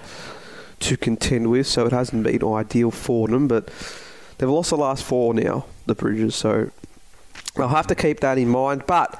to 0.81 0.97
contend 0.97 1.49
with, 1.49 1.67
so 1.67 1.85
it 1.85 1.91
hasn't 1.91 2.23
been 2.23 2.43
ideal 2.43 2.91
for 2.91 3.27
them. 3.27 3.47
But 3.47 3.69
they've 4.37 4.49
lost 4.49 4.69
the 4.69 4.77
last 4.77 5.03
four 5.03 5.33
now, 5.33 5.65
the 5.85 5.95
Bridges. 5.95 6.35
So 6.35 6.71
they'll 7.55 7.67
have 7.69 7.87
to 7.87 7.95
keep 7.95 8.19
that 8.19 8.37
in 8.37 8.49
mind. 8.49 8.83
But 8.85 9.19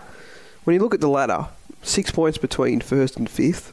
when 0.64 0.76
you 0.76 0.82
look 0.82 0.94
at 0.94 1.02
the 1.02 1.10
ladder, 1.10 1.48
six 1.82 2.12
points 2.12 2.38
between 2.38 2.82
first 2.82 3.18
and 3.18 3.30
fifth. 3.30 3.72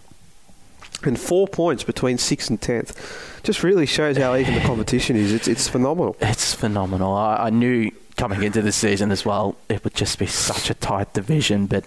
And 1.04 1.18
four 1.18 1.48
points 1.48 1.82
between 1.82 2.16
sixth 2.16 2.48
and 2.48 2.60
tenth, 2.60 3.40
just 3.42 3.64
really 3.64 3.86
shows 3.86 4.16
how 4.16 4.36
even 4.36 4.54
the 4.54 4.60
competition 4.60 5.16
is. 5.16 5.32
It's 5.32 5.48
it's 5.48 5.66
phenomenal. 5.66 6.14
It's 6.20 6.54
phenomenal. 6.54 7.12
I, 7.12 7.46
I 7.46 7.50
knew 7.50 7.90
coming 8.16 8.42
into 8.42 8.62
the 8.62 8.72
season 8.72 9.10
as 9.10 9.24
well, 9.24 9.56
it 9.68 9.84
would 9.84 9.94
just 9.94 10.18
be 10.18 10.26
such 10.26 10.70
a 10.70 10.74
tight 10.74 11.12
division. 11.12 11.66
But 11.66 11.84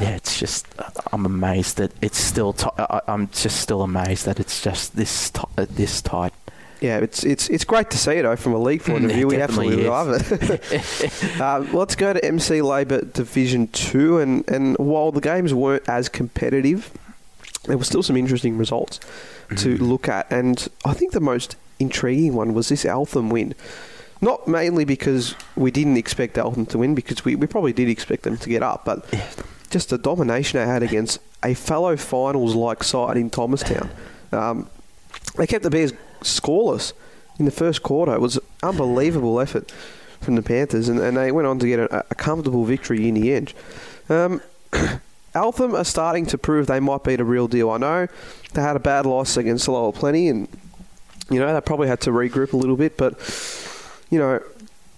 yeah, 0.00 0.16
it's 0.16 0.38
just 0.38 0.66
I'm 1.12 1.26
amazed 1.26 1.76
that 1.76 1.92
it's 2.00 2.18
still. 2.18 2.52
T- 2.52 2.70
I, 2.78 3.00
I'm 3.06 3.28
just 3.30 3.60
still 3.60 3.82
amazed 3.82 4.26
that 4.26 4.40
it's 4.40 4.62
just 4.62 4.96
this 4.96 5.30
t- 5.30 5.42
uh, 5.56 5.66
this 5.68 6.02
tight. 6.02 6.32
Yeah, 6.80 6.98
it's 6.98 7.24
it's 7.24 7.48
it's 7.48 7.64
great 7.64 7.90
to 7.90 7.98
see 7.98 8.12
it 8.12 8.22
though 8.22 8.36
from 8.36 8.52
a 8.52 8.58
league 8.58 8.82
point 8.82 9.04
of 9.04 9.12
view. 9.12 9.28
We 9.28 9.40
absolutely 9.40 9.84
is. 9.84 9.88
love 9.88 10.08
it. 10.10 11.40
uh, 11.40 11.60
let's 11.72 11.94
go 11.94 12.12
to 12.12 12.24
MC 12.24 12.60
Labour 12.62 13.02
Division 13.02 13.68
Two, 13.68 14.18
and 14.18 14.48
and 14.50 14.76
while 14.78 15.12
the 15.12 15.20
games 15.20 15.54
weren't 15.54 15.88
as 15.88 16.08
competitive, 16.08 16.90
there 17.64 17.78
were 17.78 17.84
still 17.84 18.02
some 18.02 18.16
interesting 18.16 18.58
results 18.58 19.00
to 19.56 19.76
look 19.78 20.08
at. 20.08 20.30
And 20.30 20.66
I 20.84 20.92
think 20.94 21.12
the 21.12 21.20
most 21.20 21.56
intriguing 21.78 22.34
one 22.34 22.54
was 22.54 22.68
this 22.68 22.84
Eltham 22.84 23.30
win. 23.30 23.54
Not 24.24 24.48
mainly 24.48 24.86
because 24.86 25.34
we 25.54 25.70
didn't 25.70 25.98
expect 25.98 26.38
Eltham 26.38 26.64
to 26.66 26.78
win, 26.78 26.94
because 26.94 27.26
we, 27.26 27.36
we 27.36 27.46
probably 27.46 27.74
did 27.74 27.90
expect 27.90 28.22
them 28.22 28.38
to 28.38 28.48
get 28.48 28.62
up, 28.62 28.86
but 28.86 29.04
just 29.68 29.90
the 29.90 29.98
domination 29.98 30.58
they 30.58 30.64
had 30.64 30.82
against 30.82 31.18
a 31.42 31.52
fellow 31.52 31.94
finals 31.94 32.54
like 32.54 32.82
side 32.82 33.18
in 33.18 33.28
Thomastown. 33.28 33.90
Um, 34.32 34.70
they 35.36 35.46
kept 35.46 35.62
the 35.62 35.68
Bears 35.68 35.92
scoreless 36.22 36.94
in 37.38 37.44
the 37.44 37.50
first 37.50 37.82
quarter. 37.82 38.14
It 38.14 38.22
was 38.22 38.38
an 38.38 38.44
unbelievable 38.62 39.38
effort 39.40 39.70
from 40.22 40.36
the 40.36 40.42
Panthers, 40.42 40.88
and, 40.88 40.98
and 41.00 41.18
they 41.18 41.30
went 41.30 41.46
on 41.46 41.58
to 41.58 41.66
get 41.66 41.80
a, 41.80 42.06
a 42.10 42.14
comfortable 42.14 42.64
victory 42.64 43.06
in 43.06 43.16
the 43.16 43.34
end. 43.34 43.52
Um, 44.08 44.40
Eltham 45.34 45.74
are 45.74 45.84
starting 45.84 46.24
to 46.26 46.38
prove 46.38 46.66
they 46.66 46.80
might 46.80 47.04
be 47.04 47.16
the 47.16 47.24
real 47.24 47.46
deal. 47.46 47.68
I 47.68 47.76
know 47.76 48.08
they 48.54 48.62
had 48.62 48.74
a 48.74 48.80
bad 48.80 49.04
loss 49.04 49.36
against 49.36 49.68
Lower 49.68 49.92
Plenty, 49.92 50.28
and 50.28 50.48
you 51.28 51.40
know 51.40 51.52
they 51.52 51.60
probably 51.60 51.88
had 51.88 52.00
to 52.02 52.10
regroup 52.10 52.54
a 52.54 52.56
little 52.56 52.78
bit, 52.78 52.96
but 52.96 53.20
you 54.10 54.18
know 54.18 54.40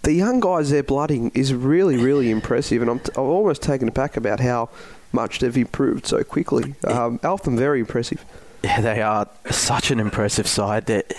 the 0.02 0.12
young 0.12 0.38
guys 0.38 0.70
they're 0.70 0.84
blooding 0.84 1.32
is 1.34 1.52
really, 1.52 1.96
really 1.96 2.30
impressive, 2.30 2.80
and 2.80 2.88
I'm, 2.90 3.00
t- 3.00 3.10
I'm 3.16 3.24
almost 3.24 3.60
taken 3.60 3.88
aback 3.88 4.16
about 4.16 4.38
how 4.38 4.68
much 5.12 5.40
they've 5.40 5.56
improved 5.56 6.06
so 6.06 6.22
quickly. 6.22 6.74
Um, 6.86 7.18
Eltham 7.24 7.56
very 7.56 7.80
impressive. 7.80 8.24
Yeah, 8.62 8.80
they 8.80 9.02
are 9.02 9.28
such 9.50 9.90
an 9.90 9.98
impressive 9.98 10.46
side. 10.46 10.86
That 10.86 11.12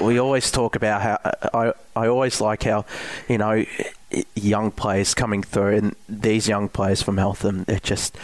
we 0.00 0.18
always 0.18 0.50
talk 0.50 0.76
about 0.76 1.02
how 1.02 1.18
I 1.54 1.72
I 1.94 2.06
always 2.08 2.40
like 2.40 2.64
how 2.64 2.84
you 3.28 3.38
know 3.38 3.64
young 4.34 4.70
players 4.70 5.12
coming 5.12 5.42
through 5.42 5.76
and 5.76 5.96
these 6.08 6.48
young 6.48 6.68
players 6.68 7.02
from 7.02 7.18
Eltham. 7.18 7.64
It 7.68 7.82
just 7.82 8.16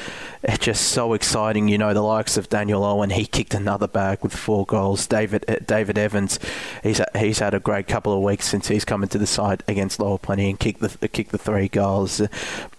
it's 0.42 0.64
just 0.64 0.88
so 0.88 1.12
exciting. 1.12 1.68
You 1.68 1.78
know 1.78 1.92
the 1.92 2.02
likes 2.02 2.36
of 2.36 2.48
Daniel 2.48 2.84
Owen. 2.84 3.10
He 3.10 3.26
kicked 3.26 3.54
another 3.54 3.86
bag 3.86 4.20
with 4.22 4.34
four 4.34 4.64
goals. 4.64 5.06
David 5.06 5.44
uh, 5.48 5.56
David 5.66 5.98
Evans. 5.98 6.38
He's 6.82 7.00
he's 7.16 7.38
had 7.38 7.54
a 7.54 7.60
great 7.60 7.86
couple 7.86 8.12
of 8.12 8.22
weeks 8.22 8.46
since 8.46 8.68
he's 8.68 8.84
come 8.84 9.02
into 9.02 9.18
the 9.18 9.26
side 9.26 9.62
against 9.68 10.00
Lower 10.00 10.18
Plenty 10.18 10.50
and 10.50 10.58
kicked 10.58 10.80
the 10.80 11.08
kicked 11.08 11.32
the 11.32 11.38
three 11.38 11.68
goals. 11.68 12.20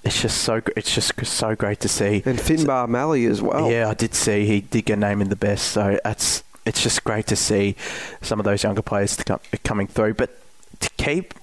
It's 0.03 0.21
just 0.21 0.39
so 0.39 0.61
it's 0.75 0.93
just 0.93 1.25
so 1.25 1.55
great 1.55 1.79
to 1.81 1.87
see. 1.87 2.23
And 2.25 2.39
Finbar 2.39 2.87
Malley 2.87 3.25
as 3.25 3.41
well. 3.41 3.69
Yeah, 3.71 3.89
I 3.89 3.93
did 3.93 4.15
see 4.15 4.45
he 4.45 4.61
did 4.61 4.85
get 4.85 4.99
named 4.99 5.21
in 5.21 5.29
the 5.29 5.35
best, 5.35 5.67
so 5.67 5.99
that's 6.03 6.43
it's 6.65 6.81
just 6.81 7.03
great 7.03 7.27
to 7.27 7.35
see 7.35 7.75
some 8.21 8.39
of 8.39 8.45
those 8.45 8.63
younger 8.63 8.81
players 8.81 9.15
come, 9.17 9.39
coming 9.63 9.87
through. 9.87 10.15
But 10.15 10.37
to 10.79 10.89
keep 10.97 11.33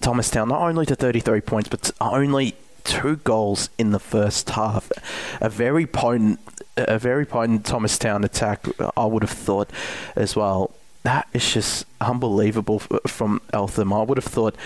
Thomastown 0.00 0.48
not 0.48 0.60
only 0.60 0.86
to 0.86 0.94
33 0.94 1.40
points, 1.40 1.68
but 1.68 1.90
only 2.00 2.54
two 2.84 3.16
goals 3.16 3.68
in 3.78 3.90
the 3.90 3.98
first 3.98 4.50
half, 4.50 4.90
a 5.40 5.48
very 5.48 5.86
potent, 5.86 6.38
a 6.76 6.98
very 6.98 7.26
potent 7.26 7.64
Thomastown 7.64 8.22
attack. 8.24 8.66
I 8.96 9.06
would 9.06 9.22
have 9.22 9.30
thought 9.30 9.70
as 10.14 10.36
well. 10.36 10.72
That 11.02 11.28
is 11.32 11.52
just 11.52 11.86
unbelievable 12.00 12.80
from 13.06 13.40
Eltham. 13.52 13.92
I 13.92 14.02
would 14.02 14.18
have 14.18 14.24
thought 14.24 14.56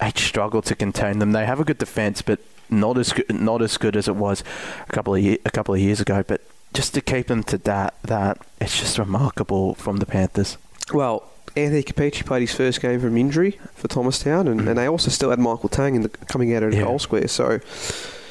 they'd 0.00 0.18
struggle 0.18 0.62
to 0.62 0.74
contain 0.74 1.18
them. 1.18 1.32
They 1.32 1.46
have 1.46 1.60
a 1.60 1.64
good 1.64 1.78
defence, 1.78 2.22
but 2.22 2.40
not 2.70 2.98
as 2.98 3.12
good, 3.12 3.32
not 3.32 3.62
as 3.62 3.76
good 3.76 3.96
as 3.96 4.08
it 4.08 4.16
was 4.16 4.42
a 4.88 4.92
couple 4.92 5.14
of 5.14 5.22
ye- 5.22 5.38
a 5.44 5.50
couple 5.50 5.74
of 5.74 5.80
years 5.80 6.00
ago. 6.00 6.24
But 6.26 6.40
just 6.74 6.92
to 6.94 7.00
keep 7.00 7.28
them 7.28 7.42
to 7.44 7.58
that, 7.58 7.94
that 8.02 8.38
it's 8.60 8.78
just 8.78 8.98
remarkable 8.98 9.74
from 9.74 9.98
the 9.98 10.06
Panthers. 10.06 10.58
Well, 10.92 11.24
Anthony 11.56 11.82
Capici 11.84 12.26
played 12.26 12.40
his 12.40 12.52
first 12.54 12.80
game 12.82 13.00
from 13.00 13.16
injury 13.16 13.58
for 13.74 13.86
Thomastown, 13.88 14.48
and, 14.48 14.68
and 14.68 14.76
they 14.76 14.86
also 14.86 15.10
still 15.10 15.30
had 15.30 15.38
Michael 15.38 15.68
Tang 15.68 15.94
in 15.94 16.02
the, 16.02 16.08
coming 16.08 16.52
out 16.54 16.62
of 16.64 16.72
the 16.72 16.78
Yeah. 16.78 16.84
goal 16.84 16.98
square. 16.98 17.28
So 17.28 17.60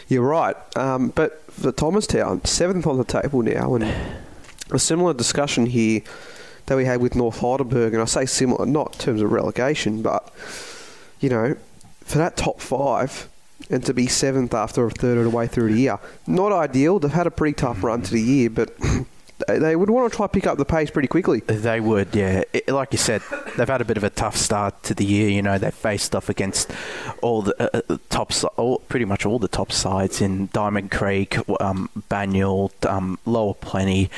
you're 0.09 0.21
right. 0.27 0.55
Um, 0.77 1.09
but 1.15 1.41
for 1.51 1.71
Thomastown, 1.71 2.43
seventh 2.45 2.85
on 2.85 2.97
the 2.97 3.05
table 3.05 3.41
now, 3.41 3.75
and 3.75 3.85
a 4.71 4.77
similar 4.79 5.13
discussion 5.13 5.65
here 5.67 6.01
that 6.65 6.75
we 6.75 6.85
had 6.85 7.00
with 7.00 7.15
North 7.15 7.39
Heidelberg, 7.39 7.93
and 7.93 8.01
I 8.01 8.05
say 8.05 8.25
similar, 8.25 8.65
not 8.65 8.93
in 8.93 9.00
terms 9.00 9.21
of 9.21 9.31
relegation, 9.31 10.01
but 10.01 10.29
you 11.21 11.29
know, 11.29 11.55
for 12.01 12.17
that 12.17 12.35
top 12.35 12.59
five. 12.59 13.29
And 13.70 13.84
to 13.86 13.93
be 13.93 14.08
seventh 14.08 14.53
after 14.53 14.86
a 14.86 14.91
third 14.91 15.17
of 15.17 15.24
the 15.24 15.29
way 15.29 15.48
through 15.48 15.74
the 15.74 15.79
year, 15.79 16.00
not 16.27 16.51
ideal. 16.51 17.00
They've 17.00 17.12
had 17.12 17.27
a 17.27 17.32
pretty 17.32 17.53
tough 17.53 17.84
run 17.84 18.01
to 18.01 18.12
the 18.12 18.22
year, 18.22 18.50
but 18.50 18.74
they- 19.48 19.75
would 19.75 19.89
want 19.89 20.12
to 20.12 20.15
try 20.15 20.27
pick 20.27 20.46
up 20.48 20.58
the 20.58 20.65
pace 20.65 20.91
pretty 20.91 21.08
quickly. 21.08 21.39
They 21.41 21.79
would, 21.79 22.13
yeah. 22.15 22.43
It, 22.53 22.67
like 22.67 22.91
you 22.91 22.98
said, 22.98 23.22
they've 23.58 23.67
had 23.67 23.82
a 23.82 23.86
bit 23.86 23.98
of 23.98 24.03
a 24.03 24.10
tough 24.10 24.36
start 24.38 24.84
to 24.84 24.93
the 24.93 25.05
year. 25.05 25.29
You 25.29 25.41
know, 25.41 25.58
they 25.58 25.72
faced 25.72 26.15
off 26.15 26.29
against 26.29 26.72
all 27.22 27.41
the 27.41 27.55
uh, 27.75 27.82
uh, 27.89 27.98
top, 28.10 28.32
all, 28.58 28.79
pretty 28.89 29.05
much 29.05 29.25
all 29.25 29.39
the 29.39 29.48
top 29.48 29.72
sides 29.72 30.22
in 30.22 30.50
Diamond 30.53 30.91
Creek, 30.91 31.38
um, 31.62 31.89
Banyule, 32.10 32.72
um, 32.86 33.17
Lower 33.25 33.53
Plenty, 33.53 34.10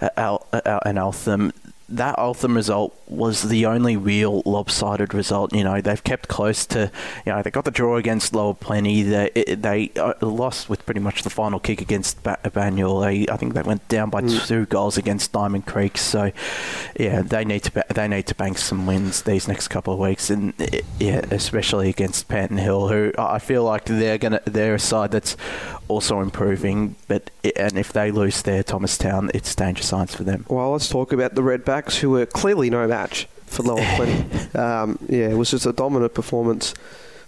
uh, 0.00 0.10
Al, 0.16 0.46
uh, 0.52 0.80
and 0.84 0.98
Eltham. 0.98 1.52
That 1.90 2.18
Eltham 2.18 2.54
result 2.54 2.96
was 3.08 3.42
the 3.42 3.66
only 3.66 3.96
real 3.96 4.42
lopsided 4.46 5.12
result. 5.12 5.54
You 5.54 5.64
know, 5.64 5.80
they've 5.80 6.02
kept 6.02 6.28
close 6.28 6.64
to. 6.66 6.90
You 7.26 7.32
know, 7.32 7.42
they 7.42 7.50
got 7.50 7.64
the 7.64 7.70
draw 7.70 7.96
against 7.96 8.34
Lower 8.34 8.54
Plenty. 8.54 9.02
They 9.02 9.30
they 9.46 9.90
uh, 9.96 10.14
lost 10.20 10.68
with 10.68 10.84
pretty 10.86 11.00
much 11.00 11.22
the 11.22 11.30
final 11.30 11.58
kick 11.58 11.80
against 11.80 12.22
ba- 12.22 12.38
Banyule. 12.44 13.02
They, 13.04 13.32
I 13.32 13.36
think 13.36 13.54
they 13.54 13.62
went 13.62 13.86
down 13.88 14.10
by 14.10 14.22
two 14.22 14.66
goals 14.66 14.96
against 14.96 15.32
Diamond 15.32 15.66
Creek. 15.66 15.98
So, 15.98 16.30
yeah, 16.98 17.22
they 17.22 17.44
need 17.44 17.64
to 17.64 17.72
ba- 17.72 17.84
they 17.92 18.08
need 18.08 18.26
to 18.28 18.34
bank 18.34 18.58
some 18.58 18.86
wins 18.86 19.22
these 19.22 19.48
next 19.48 19.68
couple 19.68 19.92
of 19.92 19.98
weeks, 19.98 20.30
and 20.30 20.54
yeah, 20.98 21.24
especially 21.30 21.88
against 21.88 22.28
Panton 22.28 22.58
Hill, 22.58 22.88
who 22.88 23.12
I 23.18 23.38
feel 23.38 23.64
like 23.64 23.84
they're 23.86 24.18
gonna 24.18 24.40
they're 24.44 24.74
a 24.74 24.78
side 24.78 25.10
that's 25.10 25.36
also 25.88 26.20
improving. 26.20 26.96
But 27.08 27.30
and 27.56 27.76
if 27.76 27.92
they 27.92 28.10
lose 28.10 28.42
their 28.42 28.62
Thomastown, 28.62 29.30
it's 29.34 29.54
danger 29.54 29.82
signs 29.82 30.14
for 30.14 30.24
them. 30.24 30.46
Well, 30.48 30.72
let's 30.72 30.88
talk 30.88 31.12
about 31.12 31.34
the 31.34 31.42
Redbacks, 31.80 31.96
who 31.96 32.10
were 32.10 32.26
clearly 32.26 32.70
no 32.70 32.86
match 32.86 33.26
for 33.46 33.62
Lower 33.62 33.84
Plenty. 33.96 34.58
um, 34.58 34.98
yeah, 35.08 35.28
it 35.28 35.36
was 35.36 35.50
just 35.50 35.66
a 35.66 35.72
dominant 35.72 36.14
performance 36.14 36.74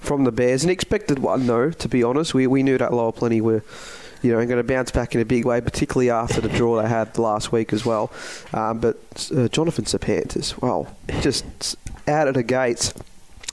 from 0.00 0.24
the 0.24 0.32
Bears. 0.32 0.64
An 0.64 0.70
expected 0.70 1.18
one, 1.18 1.46
though, 1.46 1.70
to 1.70 1.88
be 1.88 2.02
honest. 2.02 2.34
We, 2.34 2.46
we 2.46 2.62
knew 2.62 2.78
that 2.78 2.92
Lower 2.92 3.12
Plenty 3.12 3.40
were, 3.40 3.62
you 4.22 4.32
know, 4.32 4.44
going 4.44 4.58
to 4.58 4.62
bounce 4.62 4.90
back 4.90 5.14
in 5.14 5.20
a 5.20 5.24
big 5.24 5.44
way, 5.44 5.60
particularly 5.60 6.10
after 6.10 6.40
the 6.40 6.48
draw 6.48 6.80
they 6.80 6.88
had 6.88 7.16
last 7.18 7.52
week 7.52 7.72
as 7.72 7.84
well. 7.84 8.12
Um, 8.52 8.78
but 8.80 9.30
uh, 9.36 9.48
Jonathan 9.48 9.84
Serpantis, 9.84 10.60
well, 10.60 10.94
just 11.20 11.76
out 12.08 12.28
of 12.28 12.34
the 12.34 12.42
gates, 12.42 12.94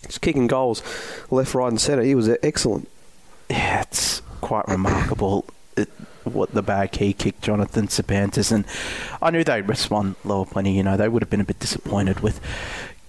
just 0.05 0.21
kicking 0.21 0.47
goals 0.47 0.81
left, 1.29 1.53
right, 1.53 1.67
and 1.67 1.79
centre. 1.79 2.03
He 2.03 2.15
was 2.15 2.29
excellent. 2.43 2.89
yeah, 3.49 3.81
it's 3.81 4.21
quite 4.41 4.67
remarkable 4.67 5.45
it, 5.79 5.89
what 6.29 6.53
the 6.53 6.61
bag 6.61 6.95
he 6.95 7.13
kicked 7.13 7.41
Jonathan 7.41 7.87
Serpantis, 7.87 8.51
and 8.51 8.65
I 9.21 9.31
knew 9.31 9.43
they'd 9.43 9.67
respond 9.67 10.15
lower 10.23 10.45
plenty. 10.45 10.73
You 10.73 10.83
know, 10.83 10.97
they 10.97 11.09
would 11.09 11.21
have 11.21 11.29
been 11.29 11.41
a 11.41 11.45
bit 11.45 11.59
disappointed 11.59 12.21
with 12.21 12.39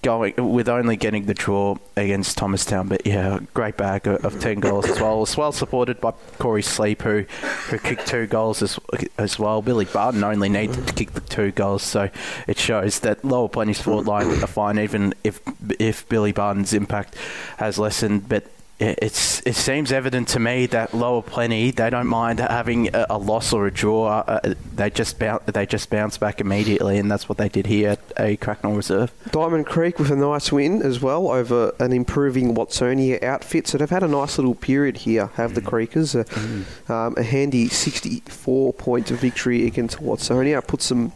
going 0.01 0.33
with 0.51 0.67
only 0.67 0.95
getting 0.95 1.25
the 1.25 1.33
draw 1.33 1.77
against 1.95 2.37
Thomastown, 2.37 2.87
but 2.87 3.05
yeah, 3.05 3.39
great 3.53 3.77
bag 3.77 4.07
of, 4.07 4.39
ten 4.39 4.59
goals 4.59 4.89
as 4.89 4.99
well. 4.99 5.19
Was 5.19 5.37
well 5.37 5.51
supported 5.51 6.01
by 6.01 6.11
Corey 6.39 6.63
Sleep, 6.63 7.01
who 7.01 7.21
who 7.69 7.77
kicked 7.77 8.07
two 8.07 8.27
goals 8.27 8.61
as 8.61 8.79
as 9.17 9.37
well. 9.37 9.61
Billy 9.61 9.85
Barton 9.85 10.23
only 10.23 10.49
needed 10.49 10.87
to 10.87 10.93
kick 10.93 11.11
the 11.11 11.21
two 11.21 11.51
goals, 11.51 11.83
so 11.83 12.09
it 12.47 12.57
shows 12.57 13.01
that 13.01 13.23
Lower 13.23 13.49
Plenty's 13.49 13.81
forward 13.81 14.07
line 14.07 14.27
are 14.43 14.47
fine, 14.47 14.79
even 14.79 15.13
if 15.23 15.39
if 15.79 16.07
Billy 16.09 16.31
Barton's 16.31 16.73
impact 16.73 17.15
has 17.57 17.77
lessened. 17.77 18.27
But 18.27 18.45
it's 18.81 19.41
it 19.45 19.55
seems 19.55 19.91
evident 19.91 20.27
to 20.29 20.39
me 20.39 20.65
that 20.67 20.93
Lower 20.93 21.21
Plenty 21.21 21.71
they 21.71 21.89
don't 21.89 22.07
mind 22.07 22.39
having 22.39 22.93
a, 22.95 23.05
a 23.11 23.17
loss 23.17 23.53
or 23.53 23.67
a 23.67 23.71
draw. 23.71 24.07
Uh, 24.07 24.53
they 24.75 24.89
just 24.89 25.19
bounce 25.19 25.43
they 25.45 25.65
just 25.65 25.89
bounce 25.89 26.17
back 26.17 26.41
immediately, 26.41 26.97
and 26.97 27.09
that's 27.11 27.29
what 27.29 27.37
they 27.37 27.49
did 27.49 27.67
here 27.67 27.91
at 27.91 27.99
a 28.17 28.37
Cracknell 28.37 28.73
Reserve. 28.73 29.11
Diamond 29.31 29.65
Creek 29.67 29.99
with 29.99 30.11
a 30.11 30.15
nice 30.15 30.51
win 30.51 30.81
as 30.81 30.99
well 30.99 31.29
over 31.29 31.73
an 31.79 31.93
improving 31.93 32.55
Watsonia 32.55 33.21
outfit. 33.23 33.67
So 33.67 33.77
they've 33.77 33.89
had 33.89 34.03
a 34.03 34.07
nice 34.07 34.37
little 34.37 34.55
period 34.55 34.97
here. 34.97 35.27
Have 35.35 35.53
the 35.53 35.61
Creekers 35.61 36.19
uh, 36.19 36.23
mm. 36.23 36.89
um, 36.89 37.15
a 37.17 37.23
handy 37.23 37.67
64 37.67 38.73
point 38.73 39.07
victory 39.09 39.67
against 39.67 39.99
Watsonia 39.99 40.65
puts 40.65 40.89
them 40.89 41.11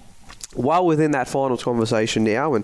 well 0.55 0.85
within 0.85 1.11
that 1.11 1.27
finals 1.27 1.63
conversation 1.63 2.23
now 2.23 2.53
and 2.53 2.63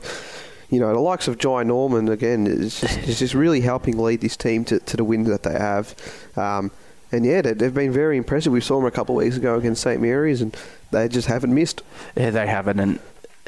you 0.72 0.80
know, 0.80 0.94
the 0.94 1.00
likes 1.00 1.28
of 1.28 1.38
Jai 1.38 1.64
Norman, 1.64 2.08
again, 2.08 2.48
is 2.48 2.80
just, 2.80 2.98
is 3.00 3.20
just 3.20 3.34
really 3.34 3.62
helping 3.62 3.98
lead 3.98 4.22
this 4.22 4.38
team 4.38 4.64
to, 4.66 4.80
to 4.80 4.98
the 4.98 5.04
wins 5.04 5.28
that 5.28 5.44
they 5.44 5.52
have. 5.52 5.94
Um, 6.38 6.72
and 7.12 7.26
yeah, 7.26 7.42
they've 7.42 7.74
been 7.74 7.92
very 7.92 8.16
impressive. 8.16 8.54
We 8.54 8.62
saw 8.62 8.78
them 8.78 8.86
a 8.86 8.92
couple 8.92 9.20
of 9.20 9.26
weeks 9.26 9.36
ago 9.36 9.58
against 9.58 9.84
St 9.84 10.02
Mary's, 10.02 10.42
and 10.42 10.56
they 10.92 11.10
just 11.10 11.28
haven't 11.28 11.54
missed. 11.54 11.82
Yeah, 12.16 12.30
they 12.30 12.48
haven't. 12.48 12.80
And 12.80 13.00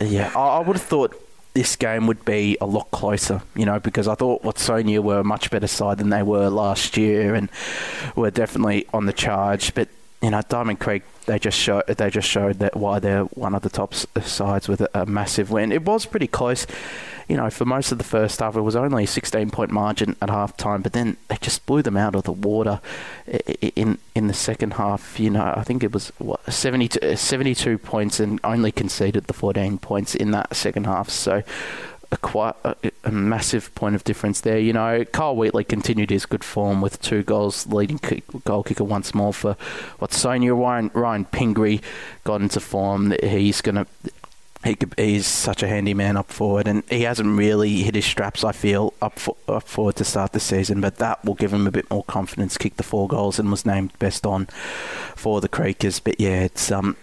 yeah, 0.01 0.33
I, 0.35 0.57
I 0.57 0.59
would 0.59 0.75
have 0.75 0.85
thought 0.85 1.17
this 1.53 1.77
game 1.77 2.07
would 2.07 2.25
be 2.25 2.57
a 2.59 2.65
lot 2.65 2.91
closer, 2.91 3.41
you 3.55 3.65
know, 3.65 3.79
because 3.79 4.09
I 4.09 4.15
thought 4.15 4.43
Watsonia 4.43 5.01
were 5.01 5.19
a 5.19 5.23
much 5.23 5.49
better 5.49 5.67
side 5.67 5.99
than 5.99 6.09
they 6.09 6.23
were 6.23 6.49
last 6.49 6.97
year 6.97 7.35
and 7.35 7.47
were 8.17 8.31
definitely 8.31 8.85
on 8.93 9.05
the 9.05 9.13
charge. 9.13 9.73
But 9.73 9.87
you 10.21 10.31
know, 10.31 10.41
Diamond 10.49 10.79
Creek 10.81 11.03
they 11.25 11.39
just 11.39 11.57
showed 11.57 11.87
they 11.87 12.09
just 12.09 12.27
showed 12.27 12.59
that 12.59 12.75
why 12.75 12.99
they're 12.99 13.23
one 13.23 13.55
of 13.55 13.61
the 13.61 13.69
top 13.69 13.93
sides 13.93 14.67
with 14.67 14.81
a, 14.81 14.89
a 14.93 15.05
massive 15.05 15.51
win. 15.51 15.71
It 15.71 15.83
was 15.83 16.05
pretty 16.05 16.27
close 16.27 16.65
you 17.27 17.37
know, 17.37 17.49
for 17.49 17.65
most 17.65 17.91
of 17.91 17.97
the 17.97 18.03
first 18.03 18.39
half, 18.39 18.55
it 18.55 18.61
was 18.61 18.75
only 18.75 19.05
a 19.05 19.07
16 19.07 19.49
point 19.49 19.71
margin 19.71 20.15
at 20.21 20.29
half 20.29 20.55
time, 20.57 20.81
but 20.81 20.93
then 20.93 21.17
they 21.29 21.37
just 21.41 21.65
blew 21.65 21.81
them 21.81 21.97
out 21.97 22.15
of 22.15 22.23
the 22.23 22.31
water 22.31 22.81
in 23.75 23.97
in 24.15 24.27
the 24.27 24.33
second 24.33 24.73
half. 24.73 25.19
You 25.19 25.29
know, 25.29 25.53
I 25.55 25.63
think 25.63 25.83
it 25.83 25.91
was 25.91 26.11
what, 26.17 26.51
72, 26.51 26.99
uh, 27.01 27.15
72 27.15 27.77
points 27.77 28.19
and 28.19 28.39
only 28.43 28.71
conceded 28.71 29.25
the 29.25 29.33
14 29.33 29.77
points 29.77 30.15
in 30.15 30.31
that 30.31 30.55
second 30.55 30.85
half. 30.85 31.09
So, 31.09 31.43
a 32.13 32.17
quite 32.17 32.55
a, 32.63 32.75
a, 33.03 33.11
massive 33.11 33.73
point 33.75 33.95
of 33.95 34.03
difference 34.03 34.41
there. 34.41 34.59
You 34.59 34.71
know, 34.71 35.03
Carl 35.03 35.35
Wheatley 35.35 35.63
continued 35.63 36.11
his 36.11 36.25
good 36.25 36.43
form 36.43 36.79
with 36.79 37.01
two 37.01 37.23
goals, 37.23 37.65
leading 37.67 37.97
kick, 37.97 38.23
goal 38.45 38.63
kicker 38.63 38.83
once 38.83 39.15
more 39.15 39.33
for 39.33 39.55
Watsonia. 39.99 40.57
Ryan 40.57 40.91
Ryan 40.93 41.25
Pingree 41.25 41.81
got 42.23 42.41
into 42.41 42.59
form. 42.59 43.13
He's 43.23 43.61
going 43.61 43.75
to 43.75 43.87
he 44.63 44.77
he's 44.97 45.27
such 45.27 45.61
a 45.61 45.67
handy 45.67 45.93
man 45.93 46.15
up 46.15 46.31
forward, 46.31 46.67
and 46.67 46.83
he 46.89 47.01
hasn't 47.01 47.37
really 47.37 47.83
hit 47.83 47.95
his 47.95 48.05
straps. 48.05 48.43
I 48.43 48.53
feel 48.53 48.93
up, 49.01 49.19
for, 49.19 49.35
up 49.47 49.63
forward 49.63 49.97
to 49.97 50.05
start 50.05 50.31
the 50.31 50.39
season, 50.39 50.79
but 50.79 50.97
that 50.97 51.23
will 51.25 51.33
give 51.33 51.53
him 51.53 51.67
a 51.67 51.71
bit 51.71 51.89
more 51.89 52.03
confidence. 52.03 52.57
Kicked 52.57 52.77
the 52.77 52.83
four 52.83 53.07
goals 53.07 53.39
and 53.39 53.51
was 53.51 53.65
named 53.65 53.91
best 53.99 54.25
on 54.25 54.45
for 55.15 55.41
the 55.41 55.49
Creekers. 55.49 56.01
But 56.03 56.19
yeah, 56.19 56.43
it's 56.43 56.71
um, 56.71 56.95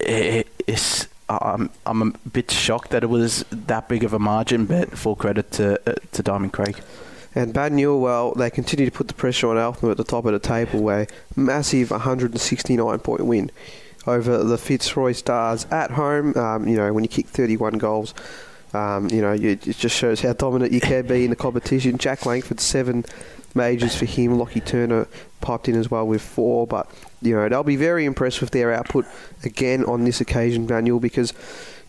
it, 0.00 0.46
it's 0.66 1.08
I'm 1.28 1.70
I'm 1.86 2.02
a 2.02 2.28
bit 2.28 2.50
shocked 2.50 2.90
that 2.90 3.02
it 3.02 3.08
was 3.08 3.44
that 3.50 3.88
big 3.88 4.04
of 4.04 4.12
a 4.12 4.18
margin, 4.18 4.66
but 4.66 4.96
full 4.96 5.16
credit 5.16 5.50
to 5.52 5.80
uh, 5.90 5.94
to 6.12 6.22
Diamond 6.22 6.52
Creek. 6.52 6.76
And 7.34 7.54
Banyule, 7.54 8.36
they 8.36 8.50
continue 8.50 8.84
to 8.84 8.92
put 8.92 9.08
the 9.08 9.14
pressure 9.14 9.48
on 9.48 9.56
Eltham 9.56 9.90
at 9.90 9.96
the 9.96 10.04
top 10.04 10.26
of 10.26 10.32
the 10.32 10.38
table, 10.38 10.82
where 10.82 11.06
massive 11.34 11.90
169 11.90 12.98
point 12.98 13.24
win 13.24 13.50
over 14.06 14.42
the 14.42 14.58
Fitzroy 14.58 15.12
Stars 15.12 15.66
at 15.70 15.92
home. 15.92 16.36
Um, 16.36 16.66
you 16.66 16.76
know, 16.76 16.92
when 16.92 17.04
you 17.04 17.08
kick 17.08 17.28
31 17.28 17.74
goals, 17.74 18.14
um, 18.74 19.08
you 19.10 19.20
know, 19.20 19.32
it 19.32 19.62
just 19.62 19.96
shows 19.96 20.20
how 20.20 20.32
dominant 20.32 20.72
you 20.72 20.80
can 20.80 21.06
be 21.06 21.24
in 21.24 21.30
the 21.30 21.36
competition. 21.36 21.98
Jack 21.98 22.24
Langford, 22.24 22.60
seven 22.60 23.04
majors 23.54 23.94
for 23.94 24.06
him. 24.06 24.38
Lockie 24.38 24.60
Turner 24.60 25.06
piped 25.40 25.68
in 25.68 25.76
as 25.76 25.90
well 25.90 26.06
with 26.06 26.22
four. 26.22 26.66
But, 26.66 26.90
you 27.20 27.34
know, 27.34 27.48
they'll 27.48 27.62
be 27.62 27.76
very 27.76 28.04
impressed 28.04 28.40
with 28.40 28.50
their 28.50 28.72
output 28.72 29.06
again 29.44 29.84
on 29.84 30.04
this 30.04 30.20
occasion, 30.20 30.66
Daniel, 30.66 31.00
because, 31.00 31.34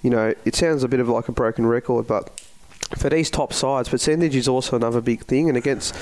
you 0.02 0.10
know, 0.10 0.34
it 0.44 0.56
sounds 0.56 0.84
a 0.84 0.88
bit 0.88 1.00
of 1.00 1.08
like 1.08 1.30
a 1.30 1.32
broken 1.32 1.66
record, 1.66 2.08
but 2.08 2.42
for 2.98 3.10
these 3.10 3.30
top 3.30 3.54
sides, 3.54 3.90
percentage 3.90 4.36
is 4.36 4.48
also 4.48 4.76
another 4.76 5.02
big 5.02 5.24
thing. 5.26 5.48
And 5.48 5.58
against 5.58 5.96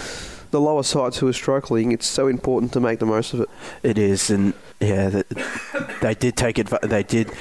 the 0.51 0.61
lower 0.61 0.83
sides 0.83 1.17
who 1.17 1.27
are 1.27 1.33
struggling, 1.33 1.91
it's 1.91 2.05
so 2.05 2.27
important 2.27 2.73
to 2.73 2.79
make 2.79 2.99
the 2.99 3.05
most 3.05 3.33
of 3.33 3.41
it. 3.41 3.49
It 3.83 3.97
is, 3.97 4.29
and 4.29 4.53
yeah, 4.79 5.23
they 6.01 6.13
did 6.13 6.37
take 6.37 6.59
it. 6.59 6.67
They 6.81 7.03
did 7.03 7.31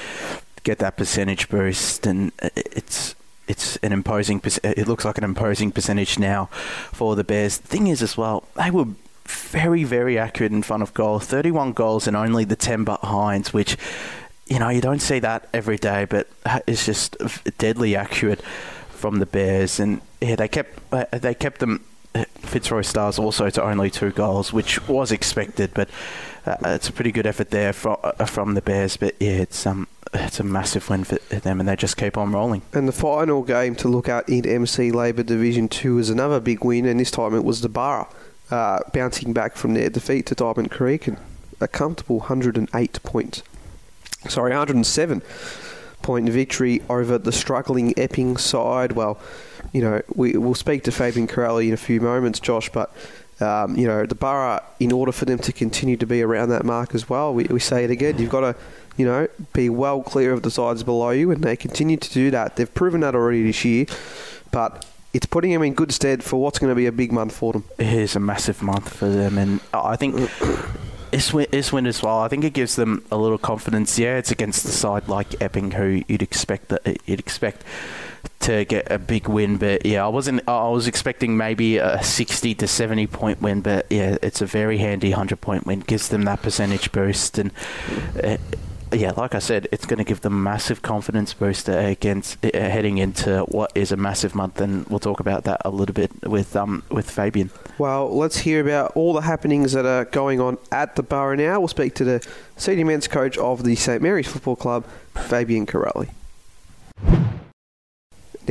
get 0.63 0.79
that 0.79 0.97
percentage 0.97 1.49
boost, 1.49 2.07
and 2.07 2.31
uh, 2.41 2.49
it's 2.55 3.15
it's 3.47 3.77
an 3.77 3.91
imposing. 3.91 4.41
Uh, 4.43 4.49
it 4.63 4.87
looks 4.87 5.05
like 5.05 5.17
an 5.17 5.23
imposing 5.23 5.71
percentage 5.71 6.17
now 6.17 6.45
for 6.91 7.15
the 7.15 7.23
Bears. 7.23 7.59
The 7.59 7.67
thing 7.67 7.87
is, 7.87 8.01
as 8.01 8.17
well, 8.17 8.43
they 8.55 8.71
were 8.71 8.87
very, 9.25 9.83
very 9.83 10.17
accurate 10.17 10.51
in 10.51 10.63
front 10.63 10.83
of 10.83 10.93
goal. 10.93 11.19
Thirty-one 11.19 11.73
goals 11.73 12.07
and 12.07 12.15
only 12.15 12.45
the 12.45 12.55
ten 12.55 12.83
behinds, 12.83 13.53
which 13.53 13.77
you 14.47 14.59
know 14.59 14.69
you 14.69 14.81
don't 14.81 15.01
see 15.01 15.19
that 15.19 15.49
every 15.53 15.77
day, 15.77 16.05
but 16.05 16.27
uh, 16.45 16.59
it's 16.65 16.85
just 16.85 17.17
deadly 17.57 17.95
accurate 17.95 18.41
from 18.89 19.19
the 19.19 19.25
Bears. 19.25 19.79
And 19.79 20.01
yeah, 20.21 20.35
they 20.35 20.47
kept 20.47 20.79
they 21.11 21.33
kept 21.33 21.59
them 21.59 21.83
Fitzroy 22.13 22.81
Stars 22.81 23.17
also 23.17 23.49
to 23.49 23.63
only 23.63 23.89
two 23.89 24.11
goals, 24.11 24.51
which 24.51 24.87
was 24.87 25.11
expected, 25.11 25.71
but 25.73 25.89
uh, 26.45 26.55
it's 26.65 26.89
a 26.89 26.91
pretty 26.91 27.11
good 27.11 27.25
effort 27.25 27.51
there 27.51 27.71
from 27.73 27.97
uh, 28.03 28.25
from 28.25 28.53
the 28.53 28.61
Bears. 28.61 28.97
But 28.97 29.15
yeah, 29.19 29.31
it's 29.31 29.65
um 29.65 29.87
it's 30.13 30.39
a 30.39 30.43
massive 30.43 30.89
win 30.89 31.05
for 31.05 31.15
them, 31.15 31.59
and 31.59 31.69
they 31.69 31.75
just 31.75 31.95
keep 31.97 32.17
on 32.17 32.33
rolling. 32.33 32.63
And 32.73 32.87
the 32.87 32.93
final 32.93 33.43
game 33.43 33.75
to 33.75 33.87
look 33.87 34.09
at 34.09 34.27
in 34.27 34.45
MC 34.45 34.91
Labour 34.91 35.23
Division 35.23 35.69
Two 35.69 35.97
is 35.99 36.09
another 36.09 36.39
big 36.39 36.65
win, 36.65 36.85
and 36.85 36.99
this 36.99 37.11
time 37.11 37.33
it 37.33 37.45
was 37.45 37.61
the 37.61 37.69
Barra 37.69 38.07
uh, 38.51 38.79
bouncing 38.93 39.33
back 39.33 39.55
from 39.55 39.73
their 39.73 39.89
defeat 39.89 40.25
to 40.27 40.35
Diamond 40.35 40.71
Creek 40.71 41.07
and 41.07 41.17
a 41.59 41.67
comfortable 41.67 42.19
108 42.19 43.03
point, 43.03 43.43
Sorry, 44.27 44.49
107 44.49 45.21
point 46.01 46.29
victory 46.29 46.81
over 46.89 47.17
the 47.17 47.31
struggling 47.31 47.93
Epping 47.97 48.35
side. 48.37 48.93
Well 48.93 49.19
you 49.71 49.81
know, 49.81 50.01
we, 50.15 50.33
we'll 50.33 50.55
speak 50.55 50.83
to 50.83 50.91
Fabian 50.91 51.27
Corelli 51.27 51.67
in 51.67 51.73
a 51.73 51.77
few 51.77 52.01
moments, 52.01 52.39
Josh, 52.39 52.69
but. 52.69 52.93
Um, 53.39 53.75
you 53.75 53.87
know, 53.87 54.05
the 54.05 54.13
Borough, 54.13 54.59
in 54.79 54.91
order 54.91 55.11
for 55.11 55.25
them 55.25 55.39
to 55.39 55.51
continue 55.51 55.97
to 55.97 56.05
be 56.05 56.21
around 56.21 56.49
that 56.49 56.63
mark 56.63 56.93
as 56.93 57.09
well, 57.09 57.33
we, 57.33 57.45
we 57.45 57.59
say 57.59 57.83
it 57.83 57.89
again, 57.89 58.19
you've 58.19 58.29
got 58.29 58.41
to, 58.41 58.55
you 58.97 59.05
know, 59.07 59.27
be 59.51 59.67
well 59.67 60.03
clear 60.03 60.31
of 60.31 60.43
the 60.43 60.51
sides 60.51 60.83
below 60.83 61.09
you, 61.09 61.31
and 61.31 61.43
they 61.43 61.55
continue 61.55 61.97
to 61.97 62.13
do 62.13 62.29
that. 62.29 62.55
They've 62.55 62.71
proven 62.71 63.01
that 63.01 63.15
already 63.15 63.41
this 63.41 63.65
year, 63.65 63.87
but 64.51 64.85
it's 65.13 65.25
putting 65.25 65.51
them 65.51 65.63
in 65.63 65.73
good 65.73 65.91
stead 65.91 66.23
for 66.23 66.39
what's 66.39 66.59
going 66.59 66.71
to 66.71 66.75
be 66.75 66.85
a 66.85 66.91
big 66.91 67.11
month 67.11 67.35
for 67.35 67.53
them. 67.53 67.63
It 67.77 67.87
is 67.87 68.15
a 68.15 68.19
massive 68.19 68.61
month 68.61 68.95
for 68.95 69.09
them, 69.09 69.37
and 69.37 69.59
I 69.73 69.95
think 69.95 70.15
this 71.11 71.33
win, 71.33 71.47
this 71.51 71.73
win 71.73 71.85
as 71.85 72.01
well. 72.01 72.19
I 72.19 72.27
think 72.27 72.43
it 72.43 72.53
gives 72.53 72.75
them 72.75 73.03
a 73.11 73.17
little 73.17 73.37
confidence. 73.37 73.99
Yeah, 73.99 74.17
it's 74.17 74.31
against 74.31 74.63
the 74.63 74.71
side 74.71 75.07
like 75.07 75.41
Epping, 75.41 75.71
who 75.71 76.03
you'd 76.07 76.21
expect 76.21 76.69
that 76.69 76.97
you'd 77.05 77.19
expect 77.19 77.63
to 78.41 78.65
get 78.65 78.91
a 78.91 78.99
big 78.99 79.27
win. 79.27 79.57
But 79.57 79.85
yeah, 79.85 80.03
I 80.05 80.07
wasn't. 80.07 80.47
I 80.47 80.67
was 80.69 80.87
expecting 80.87 81.37
maybe 81.37 81.77
a 81.77 82.03
60 82.03 82.55
to 82.55 82.67
70 82.67 83.07
point 83.07 83.41
win, 83.41 83.61
but 83.61 83.85
yeah, 83.89 84.17
it's 84.21 84.41
a 84.41 84.45
very 84.45 84.77
handy 84.77 85.09
100 85.09 85.39
point 85.41 85.65
win. 85.65 85.81
Gives 85.81 86.09
them 86.09 86.23
that 86.23 86.41
percentage 86.41 86.91
boost, 86.91 87.37
and 87.37 87.51
uh, 88.23 88.37
yeah, 88.93 89.11
like 89.11 89.35
I 89.35 89.39
said, 89.39 89.67
it's 89.71 89.85
going 89.85 89.99
to 89.99 90.03
give 90.03 90.21
them 90.21 90.43
massive 90.43 90.81
confidence 90.81 91.33
boost 91.33 91.69
against 91.69 92.43
uh, 92.43 92.49
heading 92.53 92.97
into 92.97 93.41
what 93.43 93.71
is 93.75 93.91
a 93.91 93.97
massive 93.97 94.35
month, 94.35 94.59
and 94.59 94.85
we'll 94.87 94.99
talk 94.99 95.19
about 95.19 95.45
that 95.45 95.61
a 95.63 95.69
little 95.69 95.93
bit 95.93 96.11
with 96.27 96.55
um 96.55 96.83
with 96.89 97.09
Fabian. 97.09 97.51
Well, 97.77 98.15
let's 98.15 98.37
hear 98.37 98.61
about 98.61 98.91
all 98.95 99.13
the 99.13 99.21
happenings 99.21 99.71
that 99.73 99.85
are 99.85 100.05
going 100.05 100.39
on 100.39 100.57
at 100.71 100.95
the 100.95 101.03
Borough 101.03 101.35
now. 101.35 101.59
We'll 101.59 101.67
speak 101.67 101.95
to 101.95 102.03
the 102.03 102.27
senior 102.57 102.85
men's 102.85 103.07
coach 103.07 103.37
of 103.37 103.63
the 103.63 103.75
St 103.75 104.01
Mary's 104.01 104.27
Football 104.27 104.55
Club, 104.55 104.85
Fabian 105.15 105.65
Corelli. 105.65 106.09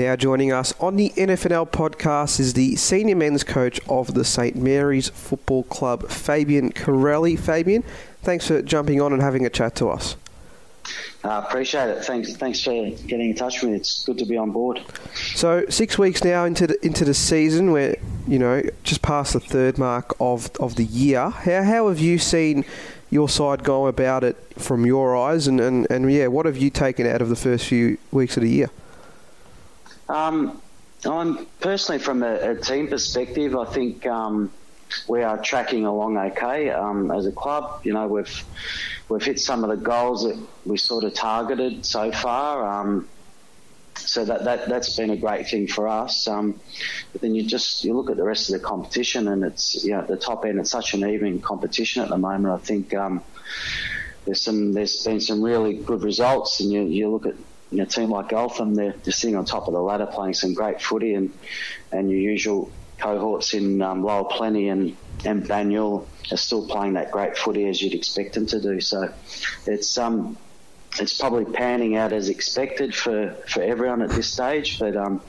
Now 0.01 0.17
joining 0.17 0.51
us 0.51 0.73
on 0.81 0.97
the 0.97 1.11
NFNL 1.11 1.69
podcast 1.69 2.41
is 2.41 2.55
the 2.55 2.75
senior 2.77 3.15
men's 3.15 3.45
coach 3.45 3.79
of 3.87 4.15
the 4.15 4.25
St 4.25 4.57
Mary's 4.57 5.11
Football 5.11 5.65
Club, 5.65 6.09
Fabian 6.09 6.73
Corelli. 6.73 7.37
Fabian, 7.37 7.85
thanks 8.23 8.47
for 8.47 8.63
jumping 8.63 9.03
on 9.03 9.13
and 9.13 9.21
having 9.21 9.45
a 9.45 9.51
chat 9.51 9.75
to 9.75 9.91
us. 9.91 10.17
I 11.23 11.29
uh, 11.29 11.43
appreciate 11.43 11.91
it. 11.91 12.03
Thanks, 12.03 12.35
thanks 12.35 12.65
for 12.65 12.71
getting 12.71 13.29
in 13.29 13.37
touch 13.37 13.61
with 13.61 13.73
me. 13.73 13.77
It's 13.77 14.03
good 14.07 14.17
to 14.17 14.25
be 14.25 14.39
on 14.39 14.53
board. 14.53 14.81
So 15.35 15.67
six 15.69 15.99
weeks 15.99 16.25
now 16.25 16.47
into 16.47 16.67
the 16.67 16.83
into 16.85 17.05
the 17.05 17.13
season, 17.13 17.71
we're 17.71 17.97
you 18.27 18.39
know 18.39 18.63
just 18.85 19.03
past 19.03 19.35
the 19.35 19.41
third 19.41 19.77
mark 19.77 20.17
of 20.19 20.51
of 20.61 20.77
the 20.77 20.85
year. 20.87 21.29
How 21.29 21.63
how 21.63 21.89
have 21.89 22.01
you 22.01 22.19
seen 22.19 22.65
your 23.11 23.29
side 23.29 23.65
go 23.65 23.87
about 23.87 24.25
it 24.25 24.39
from 24.57 24.87
your 24.87 25.15
eyes, 25.15 25.47
and, 25.47 25.61
and, 25.61 25.87
and 25.91 26.11
yeah, 26.11 26.29
what 26.29 26.47
have 26.47 26.57
you 26.57 26.71
taken 26.71 27.07
out 27.07 27.21
of 27.21 27.29
the 27.29 27.37
first 27.37 27.67
few 27.67 27.99
weeks 28.13 28.39
of 28.39 28.43
the 28.45 28.49
year? 28.49 28.71
Um, 30.11 30.61
I'm 31.05 31.47
personally, 31.61 32.01
from 32.01 32.23
a, 32.23 32.51
a 32.51 32.55
team 32.57 32.89
perspective, 32.89 33.57
I 33.57 33.65
think 33.65 34.07
um, 34.07 34.53
we 35.09 35.23
are 35.23 35.39
tracking 35.39 35.87
along 35.87 36.19
okay 36.19 36.71
um, 36.71 37.11
as 37.11 37.27
a 37.27 37.33
club. 37.33 37.81
You 37.85 37.95
know, 37.95 38.07
we've 38.07 38.45
we've 39.09 39.23
hit 39.23 39.39
some 39.41 39.65
of 39.65 39.71
the 39.71 39.77
goals 39.77 40.25
that 40.25 40.39
we 40.67 40.77
sort 40.77 41.05
of 41.05 41.15
targeted 41.15 41.87
so 41.87 42.13
far. 42.13 42.81
Um, 42.81 43.09
so 43.97 44.25
that, 44.25 44.45
that 44.45 44.69
that's 44.69 44.97
been 44.97 45.11
a 45.11 45.17
great 45.17 45.49
thing 45.49 45.69
for 45.69 45.87
us. 45.87 46.27
Um, 46.27 46.61
but 47.13 47.21
then 47.21 47.35
you 47.35 47.45
just 47.45 47.85
you 47.85 47.95
look 47.95 48.11
at 48.11 48.17
the 48.17 48.25
rest 48.25 48.51
of 48.51 48.61
the 48.61 48.67
competition, 48.67 49.29
and 49.29 49.45
it's 49.45 49.85
you 49.85 49.93
know 49.93 50.01
at 50.01 50.09
the 50.09 50.17
top 50.17 50.45
end. 50.45 50.59
It's 50.59 50.71
such 50.71 50.95
an 50.95 51.09
even 51.09 51.41
competition 51.41 52.03
at 52.03 52.09
the 52.09 52.19
moment. 52.19 52.53
I 52.53 52.59
think 52.59 52.95
um, 52.95 53.23
there's 54.25 54.43
some 54.43 54.73
there's 54.73 55.05
been 55.05 55.21
some 55.21 55.43
really 55.43 55.75
good 55.75 56.03
results, 56.03 56.61
and 56.61 56.71
you 56.71 56.83
you 56.83 57.11
look 57.11 57.27
at 57.27 57.35
a 57.79 57.87
team 57.87 58.11
like 58.11 58.33
Eltham, 58.33 58.75
they're, 58.75 58.95
they're 59.05 59.13
sitting 59.13 59.37
on 59.37 59.45
top 59.45 59.69
of 59.69 59.75
the 59.75 59.81
ladder 59.81 60.07
playing 60.07 60.35
some 60.35 60.55
great 60.55 60.83
footy, 60.83 61.15
and 61.15 61.33
and 61.93 62.11
your 62.11 62.19
usual 62.19 62.73
cohorts 62.99 63.55
in 63.55 63.81
um, 63.83 64.03
Lower 64.03 64.25
Plenty 64.25 64.69
and 64.69 64.97
and 65.25 65.45
Banyule 65.45 66.07
are 66.33 66.37
still 66.37 66.67
playing 66.67 66.95
that 66.95 67.11
great 67.11 67.37
footy 67.37 67.69
as 67.69 67.81
you'd 67.81 67.95
expect 67.95 68.35
them 68.35 68.47
to 68.47 68.61
do. 68.61 68.81
So 68.81 69.13
it's 69.67 69.97
um 69.99 70.37
it's 70.99 71.19
probably 71.19 71.45
panning 71.45 71.97
out 71.97 72.13
as 72.13 72.29
expected 72.29 72.95
for, 72.95 73.37
for 73.47 73.63
everyone 73.63 74.03
at 74.03 74.11
this 74.11 74.29
stage, 74.33 74.79
but 74.79 74.97
um, 74.97 75.21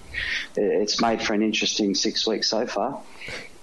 it's 0.56 1.00
made 1.02 1.22
for 1.22 1.34
an 1.34 1.44
interesting 1.44 1.94
six 1.94 2.26
weeks 2.26 2.50
so 2.50 2.66
far. 2.66 3.02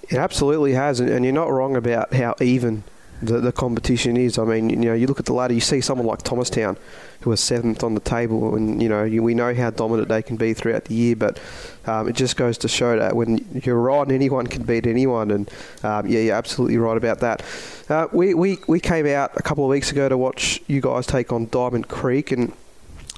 It 0.09 0.17
absolutely 0.17 0.73
has, 0.73 1.01
and 1.01 1.25
you're 1.25 1.35
not 1.35 1.51
wrong 1.51 1.77
about 1.77 2.15
how 2.15 2.37
even 2.41 2.85
the, 3.23 3.41
the 3.41 3.53
competition 3.53 4.17
is. 4.17 4.39
I 4.39 4.45
mean, 4.45 4.71
you 4.71 4.77
know, 4.77 4.95
you 4.95 5.07
look 5.07 5.19
at 5.19 5.27
the 5.27 5.33
ladder, 5.33 5.55
you 5.55 5.61
see 5.61 5.81
someone 5.81 6.07
like 6.07 6.23
Thomastown, 6.23 6.77
who 7.21 7.33
are 7.33 7.37
seventh 7.37 7.83
on 7.83 7.95
the 7.95 8.01
table, 8.01 8.55
and 8.55 8.81
you 8.83 8.89
know, 8.89 9.05
you, 9.05 9.23
we 9.23 9.35
know 9.35 9.55
how 9.55 9.71
dominant 9.71 10.09
they 10.09 10.23
can 10.23 10.37
be 10.37 10.55
throughout 10.55 10.85
the 10.85 10.95
year. 10.95 11.17
But 11.17 11.41
um, 11.87 12.09
it 12.09 12.15
just 12.15 12.37
goes 12.37 12.59
to 12.59 12.69
show 12.69 12.99
that 12.99 13.17
when 13.17 13.63
you're 13.65 13.81
right, 13.81 14.11
anyone 14.11 14.47
can 14.47 14.63
beat 14.63 14.87
anyone, 14.87 15.31
and 15.31 15.51
um, 15.83 16.07
yeah, 16.07 16.21
you're 16.21 16.37
absolutely 16.37 16.79
right 16.79 16.97
about 16.97 17.21
that. 17.21 17.43
Uh, 17.89 18.07
we, 18.13 18.35
we 18.35 18.59
we 18.67 18.81
came 18.81 19.07
out 19.07 19.33
a 19.37 19.43
couple 19.43 19.65
of 19.65 19.71
weeks 19.71 19.91
ago 19.91 20.09
to 20.09 20.17
watch 20.17 20.61
you 20.67 20.81
guys 20.81 21.07
take 21.07 21.33
on 21.33 21.49
Diamond 21.49 21.89
Creek, 21.89 22.31
and 22.31 22.53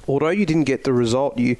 although 0.07 0.29
you 0.29 0.45
didn't 0.45 0.63
get 0.63 0.83
the 0.83 0.93
result, 0.93 1.37
you 1.37 1.57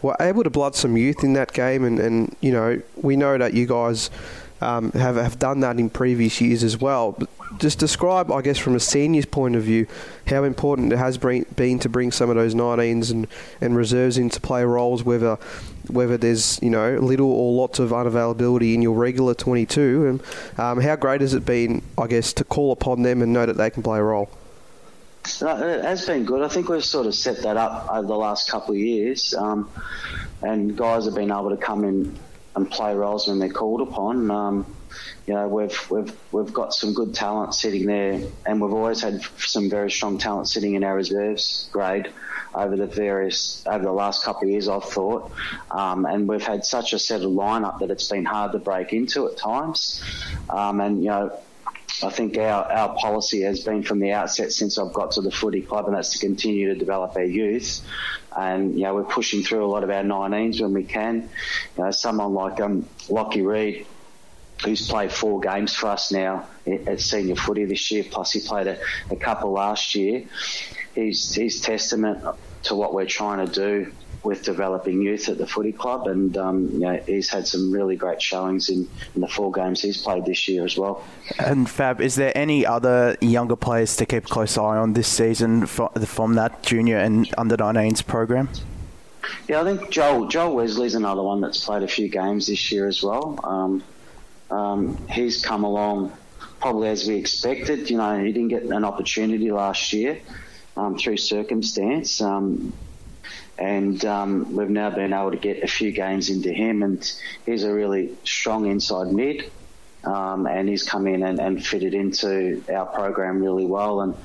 were 0.00 0.16
able 0.18 0.42
to 0.42 0.50
blood 0.50 0.74
some 0.74 0.96
youth 0.96 1.22
in 1.22 1.34
that 1.34 1.52
game, 1.52 1.84
and, 1.84 1.98
and 2.00 2.36
you 2.40 2.52
know, 2.52 2.80
we 2.96 3.16
know 3.16 3.36
that 3.36 3.54
you 3.54 3.66
guys. 3.66 4.10
Um, 4.62 4.92
have 4.92 5.16
have 5.16 5.38
done 5.38 5.60
that 5.60 5.78
in 5.78 5.90
previous 5.90 6.40
years 6.40 6.62
as 6.62 6.80
well. 6.80 7.12
But 7.18 7.28
just 7.58 7.78
describe, 7.78 8.30
I 8.30 8.42
guess, 8.42 8.58
from 8.58 8.74
a 8.74 8.80
senior's 8.80 9.26
point 9.26 9.56
of 9.56 9.62
view, 9.62 9.86
how 10.26 10.44
important 10.44 10.92
it 10.92 10.98
has 10.98 11.18
been, 11.18 11.44
been 11.56 11.78
to 11.80 11.88
bring 11.88 12.12
some 12.12 12.30
of 12.30 12.36
those 12.36 12.54
19s 12.54 13.10
and, 13.10 13.26
and 13.60 13.76
reserves 13.76 14.18
in 14.18 14.30
to 14.30 14.40
play 14.40 14.64
roles, 14.64 15.02
whether 15.04 15.36
whether 15.88 16.16
there's 16.16 16.60
you 16.62 16.70
know 16.70 16.96
little 16.96 17.30
or 17.30 17.52
lots 17.52 17.78
of 17.78 17.90
unavailability 17.90 18.74
in 18.74 18.82
your 18.82 18.96
regular 18.96 19.34
22, 19.34 20.06
and 20.06 20.60
um, 20.60 20.80
how 20.80 20.96
great 20.96 21.20
has 21.20 21.34
it 21.34 21.44
been, 21.44 21.82
I 21.98 22.06
guess, 22.06 22.32
to 22.34 22.44
call 22.44 22.72
upon 22.72 23.02
them 23.02 23.22
and 23.22 23.32
know 23.32 23.46
that 23.46 23.56
they 23.56 23.70
can 23.70 23.82
play 23.82 23.98
a 23.98 24.02
role. 24.02 24.30
It 25.24 25.84
has 25.84 26.06
been 26.06 26.24
good. 26.24 26.42
I 26.42 26.48
think 26.48 26.68
we've 26.68 26.84
sort 26.84 27.06
of 27.06 27.14
set 27.14 27.42
that 27.42 27.56
up 27.56 27.88
over 27.92 28.06
the 28.06 28.16
last 28.16 28.50
couple 28.50 28.74
of 28.74 28.80
years, 28.80 29.34
um, 29.34 29.70
and 30.42 30.76
guys 30.76 31.04
have 31.04 31.14
been 31.14 31.30
able 31.30 31.50
to 31.50 31.56
come 31.56 31.84
in 31.84 32.18
and 32.54 32.70
play 32.70 32.94
roles 32.94 33.28
when 33.28 33.38
they're 33.38 33.48
called 33.48 33.80
upon. 33.80 34.30
Um, 34.30 34.76
you 35.26 35.34
know, 35.34 35.48
we've 35.48 35.90
we've 35.90 36.12
we've 36.30 36.52
got 36.52 36.74
some 36.74 36.92
good 36.92 37.14
talent 37.14 37.54
sitting 37.54 37.86
there, 37.86 38.20
and 38.46 38.60
we've 38.60 38.72
always 38.72 39.00
had 39.00 39.22
some 39.38 39.70
very 39.70 39.90
strong 39.90 40.18
talent 40.18 40.48
sitting 40.48 40.74
in 40.74 40.84
our 40.84 40.94
reserves 40.94 41.68
grade 41.72 42.12
over 42.54 42.76
the 42.76 42.86
various 42.86 43.64
over 43.66 43.84
the 43.84 43.92
last 43.92 44.24
couple 44.24 44.42
of 44.42 44.50
years. 44.50 44.68
I've 44.68 44.84
thought, 44.84 45.32
um, 45.70 46.04
and 46.04 46.28
we've 46.28 46.42
had 46.46 46.64
such 46.64 46.92
a 46.92 46.98
settled 46.98 47.36
lineup 47.36 47.78
that 47.80 47.90
it's 47.90 48.08
been 48.08 48.24
hard 48.24 48.52
to 48.52 48.58
break 48.58 48.92
into 48.92 49.26
at 49.28 49.38
times, 49.38 50.02
um, 50.50 50.80
and 50.80 51.02
you 51.02 51.10
know. 51.10 51.38
I 52.02 52.10
think 52.10 52.36
our, 52.38 52.70
our 52.70 52.96
policy 52.96 53.42
has 53.42 53.64
been 53.64 53.82
from 53.82 54.00
the 54.00 54.12
outset 54.12 54.52
since 54.52 54.78
I've 54.78 54.92
got 54.92 55.12
to 55.12 55.20
the 55.20 55.30
footy 55.30 55.62
club, 55.62 55.86
and 55.86 55.96
that's 55.96 56.18
to 56.18 56.26
continue 56.26 56.68
to 56.68 56.78
develop 56.78 57.16
our 57.16 57.24
youth. 57.24 57.80
And 58.36 58.76
you 58.78 58.84
know 58.84 58.94
we're 58.94 59.04
pushing 59.04 59.42
through 59.42 59.64
a 59.64 59.70
lot 59.70 59.84
of 59.84 59.90
our 59.90 60.02
19s 60.02 60.60
when 60.60 60.72
we 60.72 60.84
can. 60.84 61.30
You 61.76 61.84
know, 61.84 61.90
someone 61.90 62.32
like 62.32 62.60
um, 62.60 62.88
Lockie 63.08 63.42
Reed, 63.42 63.86
who's 64.64 64.88
played 64.88 65.12
four 65.12 65.40
games 65.40 65.74
for 65.74 65.88
us 65.88 66.10
now 66.12 66.48
at 66.66 67.00
senior 67.00 67.36
footy 67.36 67.66
this 67.66 67.90
year, 67.90 68.04
plus 68.10 68.32
he 68.32 68.40
played 68.46 68.68
a, 68.68 68.78
a 69.10 69.16
couple 69.16 69.52
last 69.52 69.94
year. 69.94 70.24
He's, 70.94 71.32
he's 71.34 71.60
testament 71.60 72.24
to 72.64 72.74
what 72.74 72.94
we're 72.94 73.06
trying 73.06 73.46
to 73.46 73.52
do 73.52 73.92
with 74.22 74.44
developing 74.44 75.02
youth 75.02 75.28
at 75.28 75.38
the 75.38 75.46
footy 75.46 75.72
club, 75.72 76.06
and 76.06 76.36
um, 76.36 76.68
you 76.72 76.78
know, 76.78 76.96
he's 77.06 77.28
had 77.28 77.46
some 77.46 77.72
really 77.72 77.96
great 77.96 78.22
showings 78.22 78.68
in, 78.68 78.88
in 79.14 79.20
the 79.20 79.28
four 79.28 79.50
games 79.50 79.82
he's 79.82 79.98
played 79.98 80.24
this 80.24 80.46
year 80.48 80.64
as 80.64 80.76
well. 80.76 81.04
And 81.38 81.68
Fab, 81.68 82.00
is 82.00 82.14
there 82.14 82.36
any 82.36 82.64
other 82.64 83.16
younger 83.20 83.56
players 83.56 83.96
to 83.96 84.06
keep 84.06 84.26
a 84.26 84.28
close 84.28 84.56
eye 84.56 84.76
on 84.76 84.92
this 84.92 85.08
season 85.08 85.66
from, 85.66 85.88
from 86.06 86.34
that 86.34 86.62
junior 86.62 86.98
and 86.98 87.32
under 87.36 87.56
19s 87.56 88.06
program? 88.06 88.48
Yeah, 89.48 89.60
I 89.60 89.64
think 89.64 89.90
Joel 89.90 90.28
Joel 90.28 90.54
Wesley's 90.56 90.94
another 90.94 91.22
one 91.22 91.40
that's 91.40 91.64
played 91.64 91.82
a 91.82 91.88
few 91.88 92.08
games 92.08 92.46
this 92.46 92.70
year 92.72 92.86
as 92.86 93.02
well. 93.02 93.38
Um, 93.42 93.82
um, 94.50 95.08
he's 95.08 95.44
come 95.44 95.64
along 95.64 96.12
probably 96.60 96.88
as 96.88 97.06
we 97.08 97.16
expected. 97.16 97.90
You 97.90 97.96
know, 97.96 98.22
he 98.22 98.32
didn't 98.32 98.48
get 98.48 98.62
an 98.62 98.84
opportunity 98.84 99.50
last 99.50 99.92
year 99.92 100.20
um, 100.76 100.96
through 100.96 101.16
circumstance. 101.16 102.20
Um, 102.20 102.72
and 103.62 104.04
um, 104.04 104.56
we've 104.56 104.68
now 104.68 104.90
been 104.90 105.12
able 105.12 105.30
to 105.30 105.36
get 105.36 105.62
a 105.62 105.68
few 105.68 105.92
games 105.92 106.30
into 106.30 106.52
him, 106.52 106.82
and 106.82 107.12
he's 107.46 107.62
a 107.62 107.72
really 107.72 108.16
strong 108.24 108.66
inside 108.66 109.12
mid. 109.12 109.50
Um, 110.04 110.48
and 110.48 110.68
he's 110.68 110.82
come 110.82 111.06
in 111.06 111.22
and, 111.22 111.38
and, 111.38 111.64
fitted 111.64 111.94
into 111.94 112.60
our 112.74 112.86
program 112.86 113.40
really 113.40 113.66
well, 113.66 114.00
and, 114.00 114.16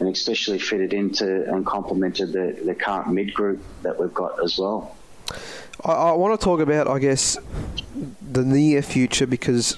and 0.00 0.08
especially 0.08 0.58
fitted 0.58 0.92
into 0.92 1.48
and 1.48 1.64
complemented 1.64 2.32
the, 2.32 2.58
the 2.64 2.74
current 2.74 3.12
mid 3.12 3.32
group 3.32 3.62
that 3.82 4.00
we've 4.00 4.12
got 4.12 4.42
as 4.42 4.58
well. 4.58 4.96
I, 5.84 5.92
I 5.92 6.12
want 6.14 6.38
to 6.38 6.44
talk 6.44 6.58
about, 6.58 6.88
I 6.88 6.98
guess, 6.98 7.38
the 8.20 8.42
near 8.42 8.82
future 8.82 9.24
because 9.24 9.76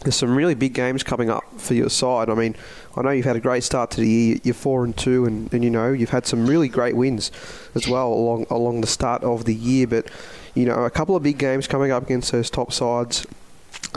there's 0.00 0.16
some 0.16 0.34
really 0.34 0.54
big 0.54 0.72
games 0.72 1.02
coming 1.02 1.28
up 1.28 1.44
for 1.58 1.74
your 1.74 1.90
side. 1.90 2.30
I 2.30 2.34
mean, 2.34 2.56
I 2.96 3.02
know 3.02 3.10
you've 3.10 3.24
had 3.24 3.36
a 3.36 3.40
great 3.40 3.62
start 3.62 3.90
to 3.92 4.00
the 4.00 4.08
year. 4.08 4.36
You're 4.42 4.54
four 4.54 4.84
and 4.84 4.96
two, 4.96 5.24
and, 5.24 5.52
and 5.54 5.62
you 5.62 5.70
know 5.70 5.92
you've 5.92 6.10
had 6.10 6.26
some 6.26 6.46
really 6.46 6.68
great 6.68 6.96
wins 6.96 7.30
as 7.74 7.86
well 7.86 8.12
along 8.12 8.46
along 8.50 8.80
the 8.80 8.86
start 8.86 9.22
of 9.22 9.44
the 9.44 9.54
year. 9.54 9.86
But 9.86 10.10
you 10.54 10.64
know, 10.64 10.84
a 10.84 10.90
couple 10.90 11.14
of 11.14 11.22
big 11.22 11.38
games 11.38 11.66
coming 11.66 11.90
up 11.90 12.04
against 12.04 12.32
those 12.32 12.50
top 12.50 12.72
sides. 12.72 13.26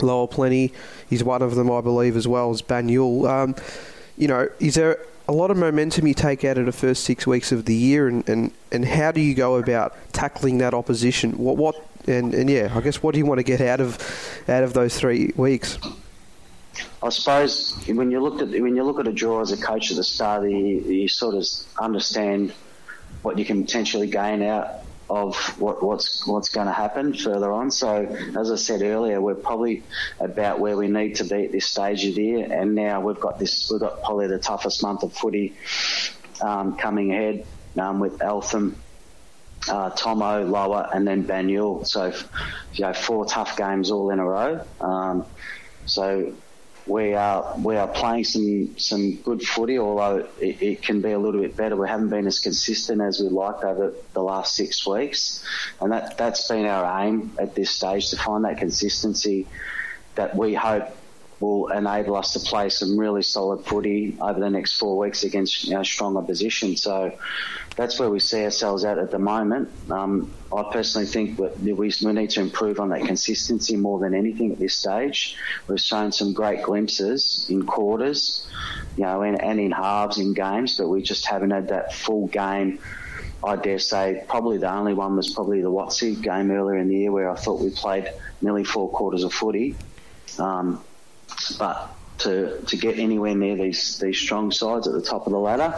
Lower 0.00 0.28
Plenty 0.28 0.72
is 1.10 1.24
one 1.24 1.42
of 1.42 1.54
them, 1.54 1.70
I 1.70 1.80
believe, 1.80 2.16
as 2.16 2.28
well 2.28 2.50
as 2.50 2.62
Banyule. 2.62 3.28
Um, 3.28 3.56
you 4.16 4.28
know, 4.28 4.48
is 4.60 4.74
there 4.74 4.98
a 5.26 5.32
lot 5.32 5.50
of 5.50 5.56
momentum 5.56 6.06
you 6.06 6.14
take 6.14 6.44
out 6.44 6.58
of 6.58 6.66
the 6.66 6.72
first 6.72 7.04
six 7.04 7.26
weeks 7.26 7.50
of 7.52 7.64
the 7.64 7.74
year, 7.74 8.08
and, 8.08 8.28
and, 8.28 8.52
and 8.70 8.84
how 8.84 9.10
do 9.10 9.20
you 9.20 9.34
go 9.34 9.56
about 9.56 9.94
tackling 10.12 10.58
that 10.58 10.74
opposition? 10.74 11.32
What 11.38 11.56
what 11.56 11.74
and, 12.06 12.34
and 12.34 12.50
yeah, 12.50 12.72
I 12.74 12.80
guess 12.80 13.02
what 13.02 13.12
do 13.12 13.18
you 13.18 13.26
want 13.26 13.38
to 13.38 13.44
get 13.44 13.60
out 13.60 13.80
of 13.80 13.98
out 14.48 14.62
of 14.62 14.74
those 14.74 14.98
three 14.98 15.32
weeks? 15.36 15.78
I 17.04 17.10
suppose 17.10 17.78
when 17.86 18.10
you 18.10 18.20
look 18.20 18.40
at 18.40 18.48
when 18.48 18.76
you 18.76 18.82
look 18.82 18.98
at 18.98 19.06
a 19.06 19.12
draw 19.12 19.42
as 19.42 19.52
a 19.52 19.58
coach 19.58 19.90
at 19.90 19.98
the 19.98 20.04
start, 20.04 20.48
you 20.48 21.06
sort 21.06 21.34
of 21.34 21.44
understand 21.78 22.54
what 23.20 23.38
you 23.38 23.44
can 23.44 23.62
potentially 23.62 24.08
gain 24.08 24.42
out 24.42 24.84
of 25.10 25.36
what, 25.60 25.82
what's 25.82 26.26
what's 26.26 26.48
going 26.48 26.66
to 26.66 26.72
happen 26.72 27.12
further 27.12 27.52
on. 27.52 27.70
So, 27.70 28.06
as 28.38 28.50
I 28.50 28.56
said 28.56 28.80
earlier, 28.80 29.20
we're 29.20 29.34
probably 29.34 29.82
about 30.18 30.60
where 30.60 30.78
we 30.78 30.88
need 30.88 31.16
to 31.16 31.24
be 31.24 31.44
at 31.44 31.52
this 31.52 31.66
stage 31.66 32.06
of 32.06 32.14
the 32.14 32.24
year, 32.24 32.48
and 32.50 32.74
now 32.74 33.02
we've 33.02 33.20
got 33.20 33.38
this. 33.38 33.68
We've 33.70 33.80
got 33.80 34.02
probably 34.02 34.28
the 34.28 34.38
toughest 34.38 34.82
month 34.82 35.02
of 35.02 35.12
footy 35.12 35.56
um, 36.40 36.78
coming 36.78 37.12
ahead 37.12 37.46
um, 37.78 38.00
with 38.00 38.22
Eltham 38.22 38.76
uh, 39.68 39.90
Tomo, 39.90 40.44
Lower, 40.44 40.88
and 40.94 41.06
then 41.06 41.24
Banyule. 41.26 41.86
So, 41.86 42.14
you 42.72 42.84
know, 42.84 42.94
four 42.94 43.26
tough 43.26 43.58
games 43.58 43.90
all 43.90 44.10
in 44.10 44.18
a 44.18 44.24
row. 44.24 44.64
Um, 44.80 45.26
so 45.86 46.34
we 46.86 47.14
are 47.14 47.54
we 47.58 47.76
are 47.76 47.88
playing 47.88 48.24
some 48.24 48.78
some 48.78 49.16
good 49.16 49.42
footy, 49.42 49.78
although 49.78 50.28
it, 50.38 50.62
it, 50.62 50.82
can 50.82 51.00
be 51.00 51.12
a 51.12 51.18
little 51.18 51.40
bit 51.40 51.56
better. 51.56 51.76
We 51.76 51.88
haven't 51.88 52.10
been 52.10 52.26
as 52.26 52.40
consistent 52.40 53.00
as 53.00 53.20
we 53.20 53.28
liked 53.28 53.64
over 53.64 53.94
the 54.12 54.22
last 54.22 54.54
six 54.54 54.86
weeks, 54.86 55.42
and 55.80 55.92
that 55.92 56.18
that's 56.18 56.46
been 56.46 56.66
our 56.66 57.02
aim 57.02 57.36
at 57.38 57.54
this 57.54 57.70
stage 57.70 58.10
to 58.10 58.16
find 58.16 58.44
that 58.44 58.58
consistency 58.58 59.48
that 60.14 60.36
we 60.36 60.54
hope 60.54 60.94
will 61.44 61.68
enable 61.68 62.16
us 62.16 62.32
to 62.32 62.40
play 62.40 62.68
some 62.68 62.98
really 62.98 63.22
solid 63.22 63.64
footy 63.64 64.16
over 64.20 64.40
the 64.40 64.50
next 64.50 64.78
four 64.78 64.96
weeks 64.96 65.24
against 65.24 65.64
you 65.64 65.74
know, 65.74 65.82
strong 65.82 66.16
opposition. 66.16 66.76
So 66.76 67.16
that's 67.76 67.98
where 67.98 68.10
we 68.10 68.20
see 68.20 68.44
ourselves 68.44 68.84
at 68.84 68.98
at 68.98 69.10
the 69.10 69.18
moment. 69.18 69.68
Um, 69.90 70.32
I 70.56 70.64
personally 70.72 71.06
think 71.06 71.38
we, 71.38 71.72
we 71.72 72.12
need 72.12 72.30
to 72.30 72.40
improve 72.40 72.80
on 72.80 72.88
that 72.90 73.02
consistency 73.02 73.76
more 73.76 73.98
than 73.98 74.14
anything 74.14 74.52
at 74.52 74.58
this 74.58 74.76
stage. 74.76 75.36
We've 75.68 75.80
shown 75.80 76.12
some 76.12 76.32
great 76.32 76.62
glimpses 76.62 77.46
in 77.50 77.66
quarters, 77.66 78.48
you 78.96 79.04
know, 79.04 79.22
and, 79.22 79.40
and 79.40 79.60
in 79.60 79.72
halves 79.72 80.18
in 80.18 80.34
games, 80.34 80.78
but 80.78 80.88
we 80.88 81.02
just 81.02 81.26
haven't 81.26 81.50
had 81.50 81.68
that 81.68 81.92
full 81.92 82.26
game 82.28 82.78
I 83.46 83.56
dare 83.56 83.78
say 83.78 84.24
probably 84.26 84.56
the 84.56 84.72
only 84.72 84.94
one 84.94 85.16
was 85.16 85.34
probably 85.34 85.60
the 85.60 85.70
WotC 85.70 86.22
game 86.22 86.50
earlier 86.50 86.78
in 86.78 86.88
the 86.88 86.96
year 86.96 87.12
where 87.12 87.30
I 87.30 87.34
thought 87.34 87.60
we 87.60 87.70
played 87.70 88.10
nearly 88.40 88.64
four 88.64 88.88
quarters 88.88 89.22
of 89.22 89.34
footy. 89.34 89.76
Um, 90.38 90.82
but 91.58 91.94
to 92.18 92.60
to 92.62 92.76
get 92.76 92.98
anywhere 92.98 93.34
near 93.34 93.56
these 93.56 93.98
these 93.98 94.18
strong 94.18 94.50
sides 94.50 94.86
at 94.86 94.94
the 94.94 95.02
top 95.02 95.26
of 95.26 95.32
the 95.32 95.38
ladder, 95.38 95.74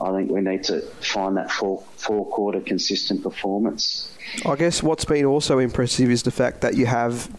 I 0.00 0.10
think 0.12 0.30
we 0.30 0.40
need 0.40 0.64
to 0.64 0.82
find 1.00 1.36
that 1.36 1.50
four 1.50 1.82
four 1.96 2.26
quarter 2.26 2.60
consistent 2.60 3.22
performance. 3.22 4.10
I 4.44 4.56
guess 4.56 4.82
what's 4.82 5.04
been 5.04 5.24
also 5.24 5.58
impressive 5.58 6.10
is 6.10 6.22
the 6.22 6.30
fact 6.30 6.60
that 6.60 6.74
you 6.74 6.86
have 6.86 7.30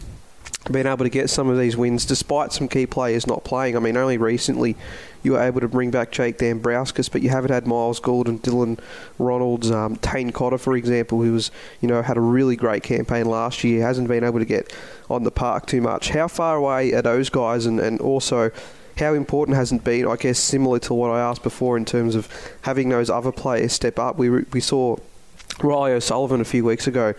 been 0.70 0.86
able 0.86 1.04
to 1.04 1.10
get 1.10 1.30
some 1.30 1.48
of 1.48 1.58
these 1.58 1.76
wins 1.76 2.04
despite 2.04 2.52
some 2.52 2.68
key 2.68 2.86
players 2.86 3.26
not 3.26 3.44
playing. 3.44 3.76
I 3.76 3.80
mean, 3.80 3.96
only 3.96 4.18
recently 4.18 4.76
you 5.22 5.32
were 5.32 5.42
able 5.42 5.60
to 5.60 5.68
bring 5.68 5.90
back 5.90 6.10
Jake 6.10 6.38
Dambrowskis, 6.38 7.10
but 7.10 7.22
you 7.22 7.30
haven't 7.30 7.50
had 7.50 7.66
Miles 7.66 8.00
Gould 8.00 8.28
and 8.28 8.42
Dylan 8.42 8.78
Ronalds, 9.18 9.70
um, 9.72 9.96
Tane 9.96 10.32
Cotter, 10.32 10.58
for 10.58 10.76
example, 10.76 11.22
who 11.22 11.32
was 11.32 11.50
you 11.80 11.88
know 11.88 12.02
had 12.02 12.16
a 12.16 12.20
really 12.20 12.56
great 12.56 12.82
campaign 12.82 13.26
last 13.26 13.64
year, 13.64 13.82
hasn't 13.82 14.08
been 14.08 14.24
able 14.24 14.38
to 14.38 14.44
get 14.44 14.72
on 15.08 15.24
the 15.24 15.30
park 15.30 15.66
too 15.66 15.80
much. 15.80 16.10
How 16.10 16.28
far 16.28 16.56
away 16.56 16.92
are 16.92 17.02
those 17.02 17.30
guys, 17.30 17.66
and, 17.66 17.80
and 17.80 18.00
also 18.00 18.50
how 18.98 19.14
important 19.14 19.56
hasn't 19.56 19.82
been, 19.82 20.06
I 20.06 20.16
guess, 20.16 20.38
similar 20.38 20.78
to 20.80 20.94
what 20.94 21.10
I 21.10 21.20
asked 21.20 21.42
before 21.42 21.76
in 21.76 21.86
terms 21.86 22.14
of 22.14 22.28
having 22.62 22.90
those 22.90 23.08
other 23.08 23.32
players 23.32 23.72
step 23.72 23.98
up. 23.98 24.18
We 24.18 24.30
we 24.30 24.60
saw 24.60 24.96
Riley 25.62 25.92
O'Sullivan 25.92 26.40
uh, 26.40 26.42
a 26.42 26.44
few 26.44 26.64
weeks 26.64 26.86
ago, 26.86 27.14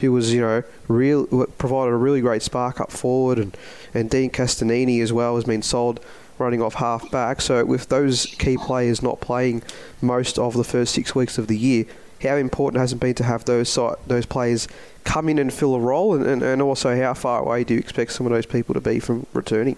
who 0.00 0.12
was 0.12 0.32
you 0.32 0.40
know 0.40 0.62
real 0.88 1.26
provided 1.58 1.92
a 1.92 1.96
really 1.96 2.20
great 2.20 2.42
spark 2.42 2.80
up 2.80 2.90
forward, 2.90 3.38
and 3.38 3.56
and 3.94 4.10
Dean 4.10 4.30
Castanini 4.30 5.02
as 5.02 5.12
well 5.12 5.36
has 5.36 5.44
been 5.44 5.62
sold 5.62 6.00
running 6.38 6.62
off 6.62 6.74
half 6.74 7.10
back. 7.10 7.40
So 7.40 7.64
with 7.64 7.88
those 7.88 8.26
key 8.26 8.56
players 8.56 9.02
not 9.02 9.20
playing 9.20 9.62
most 10.00 10.38
of 10.38 10.54
the 10.54 10.64
first 10.64 10.94
six 10.94 11.14
weeks 11.14 11.38
of 11.38 11.46
the 11.46 11.56
year, 11.56 11.84
how 12.22 12.36
important 12.36 12.80
has 12.80 12.92
it 12.92 13.00
been 13.00 13.14
to 13.14 13.24
have 13.24 13.44
those 13.44 13.78
those 14.06 14.26
players 14.26 14.68
come 15.04 15.28
in 15.28 15.38
and 15.38 15.52
fill 15.52 15.74
a 15.74 15.80
role, 15.80 16.14
and, 16.14 16.26
and, 16.26 16.42
and 16.42 16.62
also 16.62 16.96
how 16.96 17.14
far 17.14 17.40
away 17.40 17.64
do 17.64 17.74
you 17.74 17.80
expect 17.80 18.12
some 18.12 18.26
of 18.26 18.32
those 18.32 18.46
people 18.46 18.74
to 18.74 18.80
be 18.80 19.00
from 19.00 19.26
returning? 19.32 19.76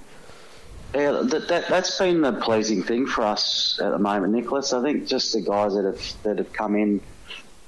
Yeah, 0.94 1.22
that, 1.24 1.48
that, 1.48 1.64
has 1.64 1.98
been 1.98 2.20
the 2.20 2.32
pleasing 2.34 2.82
thing 2.82 3.06
for 3.06 3.22
us 3.22 3.80
at 3.82 3.90
the 3.92 3.98
moment, 3.98 4.34
Nicholas. 4.34 4.74
I 4.74 4.82
think 4.82 5.06
just 5.06 5.32
the 5.32 5.40
guys 5.40 5.74
that 5.74 5.84
have 5.84 6.22
that 6.22 6.36
have 6.36 6.52
come 6.52 6.76
in 6.76 7.00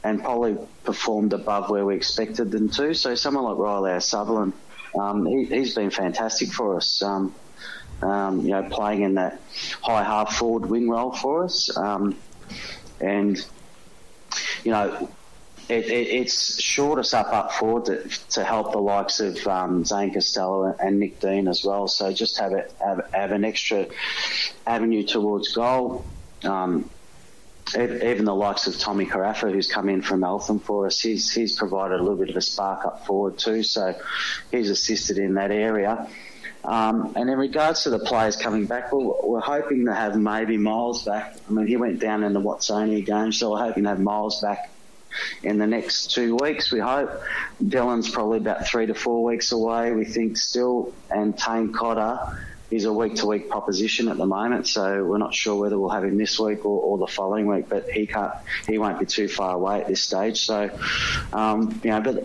and 0.05 0.23
probably 0.23 0.57
performed 0.85 1.33
above 1.33 1.71
where 1.71 1.85
we 1.85 1.97
expected 1.97 2.51
them 2.51 2.69
to. 2.69 2.95
So 2.95 3.15
someone 3.15 3.45
like 3.45 3.57
Riley 3.57 3.93
O'Sullivan, 3.93 4.53
um, 4.95 5.25
he, 5.25 5.47
has 5.47 5.75
been 5.75 5.91
fantastic 5.91 6.53
for 6.53 6.77
us. 6.77 7.03
Um, 7.03 7.35
um, 8.03 8.41
you 8.41 8.51
know, 8.51 8.69
playing 8.69 9.03
in 9.03 9.15
that 9.15 9.41
high 9.81 10.05
half 10.05 10.37
forward 10.37 10.67
wing 10.67 10.91
role 10.91 11.13
for 11.13 11.45
us. 11.45 11.75
Um, 11.75 12.17
and, 13.01 13.39
you 14.63 14.73
know, 14.73 15.09
it, 15.71 15.87
it, 15.87 16.09
it's 16.09 16.61
shored 16.61 16.99
us 16.99 17.15
up 17.15 17.29
up 17.29 17.53
forward 17.53 17.87
to, 17.87 18.09
to 18.33 18.45
help 18.45 18.73
the 18.73 18.79
likes 18.79 19.21
of 19.21 19.47
um, 19.47 19.85
Zane 19.87 20.13
Costello 20.13 20.77
and 20.79 21.01
Nick 21.01 21.21
Dean 21.21 21.49
as 21.49 21.65
well. 21.65 21.89
So 21.89 22.13
just 22.13 22.39
have, 22.39 22.53
it, 22.53 22.75
have, 22.79 23.09
have 23.13 23.33
an 23.33 23.45
extra 23.45 23.87
avenue 24.67 25.05
towards 25.05 25.55
goal. 25.55 26.05
Um, 26.43 26.91
even 27.77 28.25
the 28.25 28.35
likes 28.35 28.67
of 28.67 28.79
Tommy 28.79 29.07
Carafa, 29.07 29.53
who's 29.53 29.71
come 29.71 29.89
in 29.89 30.03
from 30.03 30.23
Eltham 30.23 30.59
for 30.59 30.87
us, 30.87 31.01
he's, 31.01 31.33
he's 31.33 31.57
provided 31.57 31.99
a 31.99 32.03
little 32.03 32.19
bit 32.19 32.31
of 32.31 32.37
a 32.37 32.41
spark 32.41 32.85
up 32.85 33.07
forward 33.07 33.39
too. 33.39 33.63
So 33.63 33.95
he's 34.51 34.71
assisted 34.71 35.19
in 35.19 35.35
that 35.35 35.51
area. 35.51 36.09
Um, 36.65 37.13
and 37.17 37.29
in 37.29 37.39
regards 37.39 37.83
to 37.83 37.91
the 37.91 37.99
players 37.99 38.37
coming 38.37 38.67
back, 38.67 38.93
we're, 38.93 39.13
we're, 39.23 39.41
hoping 39.41 39.85
to 39.85 39.95
have 39.95 40.17
maybe 40.17 40.57
Miles 40.57 41.05
back. 41.05 41.37
I 41.49 41.53
mean, 41.53 41.67
he 41.67 41.77
went 41.77 42.01
down 42.01 42.25
in 42.25 42.33
the 42.33 42.41
Watsonia 42.41 43.05
game, 43.05 43.33
so 43.33 43.53
we're 43.53 43.59
hoping 43.59 43.83
to 43.83 43.91
have 43.91 44.01
Miles 44.01 44.41
back 44.41 44.71
in 45.43 45.59
the 45.59 45.67
next 45.67 46.13
two 46.13 46.37
weeks, 46.37 46.73
we 46.73 46.81
hope. 46.81 47.11
Dylan's 47.63 48.11
probably 48.11 48.39
about 48.39 48.67
three 48.67 48.87
to 48.87 48.95
four 48.95 49.25
weeks 49.25 49.53
away, 49.53 49.93
we 49.93 50.05
think 50.05 50.37
still. 50.37 50.93
And 51.11 51.37
Tane 51.37 51.73
Cotter 51.73 52.19
is 52.75 52.85
a 52.85 52.93
week 52.93 53.15
to 53.17 53.27
week 53.27 53.49
proposition 53.49 54.09
at 54.09 54.17
the 54.17 54.27
moment, 54.27 54.67
so 54.67 55.05
we're 55.05 55.19
not 55.19 55.35
sure 55.35 55.57
whether 55.57 55.79
we'll 55.79 55.91
have 55.91 56.05
him 56.05 56.17
this 56.17 56.39
week 56.39 56.65
or, 56.65 56.81
or, 56.81 56.99
the 56.99 57.07
following 57.07 57.47
week, 57.47 57.65
but 57.69 57.85
he 57.93 58.07
can't, 58.07 58.31
he 58.67 58.79
won't 58.79 58.99
be 58.99 59.07
too 59.07 59.29
far 59.29 59.55
away 59.55 59.81
at 59.81 59.89
this 59.89 60.03
stage. 60.03 60.39
So, 60.39 60.71
um, 61.33 61.81
you 61.85 61.91
know, 61.91 62.01
but 62.01 62.17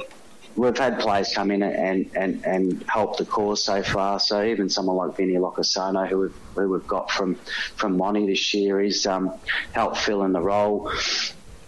we've 0.56 0.78
had 0.78 1.00
players 1.00 1.32
come 1.34 1.52
in 1.52 1.64
and, 1.64 2.12
and, 2.16 2.46
and 2.46 2.84
help 2.90 3.18
the 3.18 3.26
cause 3.26 3.64
so 3.64 3.84
far. 3.84 4.20
So 4.20 4.44
even 4.44 4.70
someone 4.70 4.96
like 4.96 5.18
Vinny 5.18 5.36
Locasano, 5.36 6.08
who 6.08 6.20
we've, 6.20 6.30
who 6.56 6.72
we've 6.72 6.88
got 6.88 7.12
from 7.12 7.40
from 7.76 7.98
Monty 7.98 8.28
this 8.28 8.54
year, 8.54 8.82
he's 8.82 9.06
um, 9.06 9.40
helped 9.74 9.98
fill 9.98 10.24
in 10.24 10.34
the 10.34 10.42
role, 10.42 10.92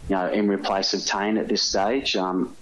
you 0.07 0.15
know, 0.15 0.31
in 0.31 0.47
replace 0.47 0.93
of 0.93 1.05
Tane 1.05 1.37
at 1.37 1.47
this 1.47 1.63
stage. 1.63 2.15
Um, 2.15 2.57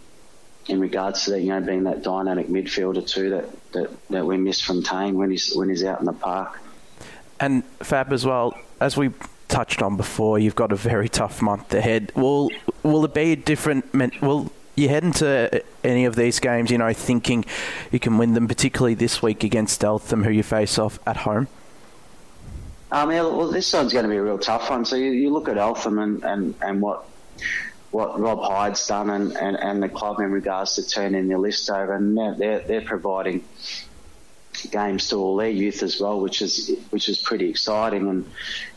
in 0.69 0.79
regards 0.79 1.25
to 1.25 1.31
that, 1.31 1.41
you 1.41 1.49
know, 1.49 1.61
being 1.61 1.83
that 1.83 2.03
dynamic 2.03 2.47
midfielder 2.47 3.05
too 3.05 3.29
that, 3.31 3.71
that, 3.73 4.07
that 4.09 4.25
we 4.25 4.37
miss 4.37 4.61
from 4.61 4.83
Tane 4.83 5.17
when 5.17 5.31
he's 5.31 5.55
when 5.55 5.69
he's 5.69 5.83
out 5.83 5.99
in 5.99 6.05
the 6.05 6.13
park. 6.13 6.59
And 7.39 7.63
Fab 7.81 8.13
as 8.13 8.25
well, 8.25 8.57
as 8.79 8.95
we 8.95 9.11
touched 9.47 9.81
on 9.81 9.97
before, 9.97 10.37
you've 10.39 10.55
got 10.55 10.71
a 10.71 10.75
very 10.75 11.09
tough 11.09 11.41
month 11.41 11.73
ahead. 11.73 12.11
Will 12.15 12.51
will 12.83 13.03
it 13.05 13.13
be 13.13 13.33
a 13.33 13.35
different? 13.35 13.93
Will 14.21 14.51
you 14.75 14.89
head 14.89 15.03
into 15.03 15.63
any 15.83 16.05
of 16.05 16.15
these 16.15 16.39
games, 16.39 16.71
you 16.71 16.77
know, 16.77 16.93
thinking 16.93 17.45
you 17.91 17.99
can 17.99 18.17
win 18.17 18.33
them, 18.33 18.47
particularly 18.47 18.93
this 18.93 19.21
week 19.21 19.43
against 19.43 19.83
Eltham, 19.83 20.23
who 20.23 20.31
you 20.31 20.43
face 20.43 20.79
off 20.79 20.99
at 21.05 21.17
home? 21.17 21.47
Um, 22.91 23.11
yeah, 23.11 23.21
well, 23.21 23.51
this 23.51 23.71
one's 23.73 23.93
going 23.93 24.03
to 24.03 24.09
be 24.09 24.15
a 24.15 24.23
real 24.23 24.39
tough 24.39 24.69
one. 24.69 24.83
So 24.85 24.95
you, 24.95 25.11
you 25.11 25.29
look 25.29 25.47
at 25.47 25.57
Eltham 25.57 25.99
and, 25.99 26.23
and, 26.23 26.55
and 26.61 26.81
what 26.81 27.05
what 27.91 28.19
Rob 28.19 28.39
Hyde's 28.43 28.85
done 28.87 29.09
and, 29.09 29.35
and, 29.35 29.57
and 29.57 29.81
the 29.81 29.89
club 29.89 30.19
in 30.19 30.31
regards 30.31 30.75
to 30.75 30.83
turning 30.85 31.27
their 31.27 31.39
list 31.39 31.69
over, 31.69 31.93
and 31.95 32.17
they're, 32.39 32.63
they're 32.67 32.81
providing 32.81 33.47
games 34.71 35.09
to 35.09 35.15
all 35.15 35.37
their 35.37 35.49
youth 35.49 35.83
as 35.83 35.99
well, 35.99 36.19
which 36.19 36.41
is 36.41 36.71
which 36.89 37.09
is 37.09 37.19
pretty 37.19 37.49
exciting. 37.49 38.07
And 38.09 38.31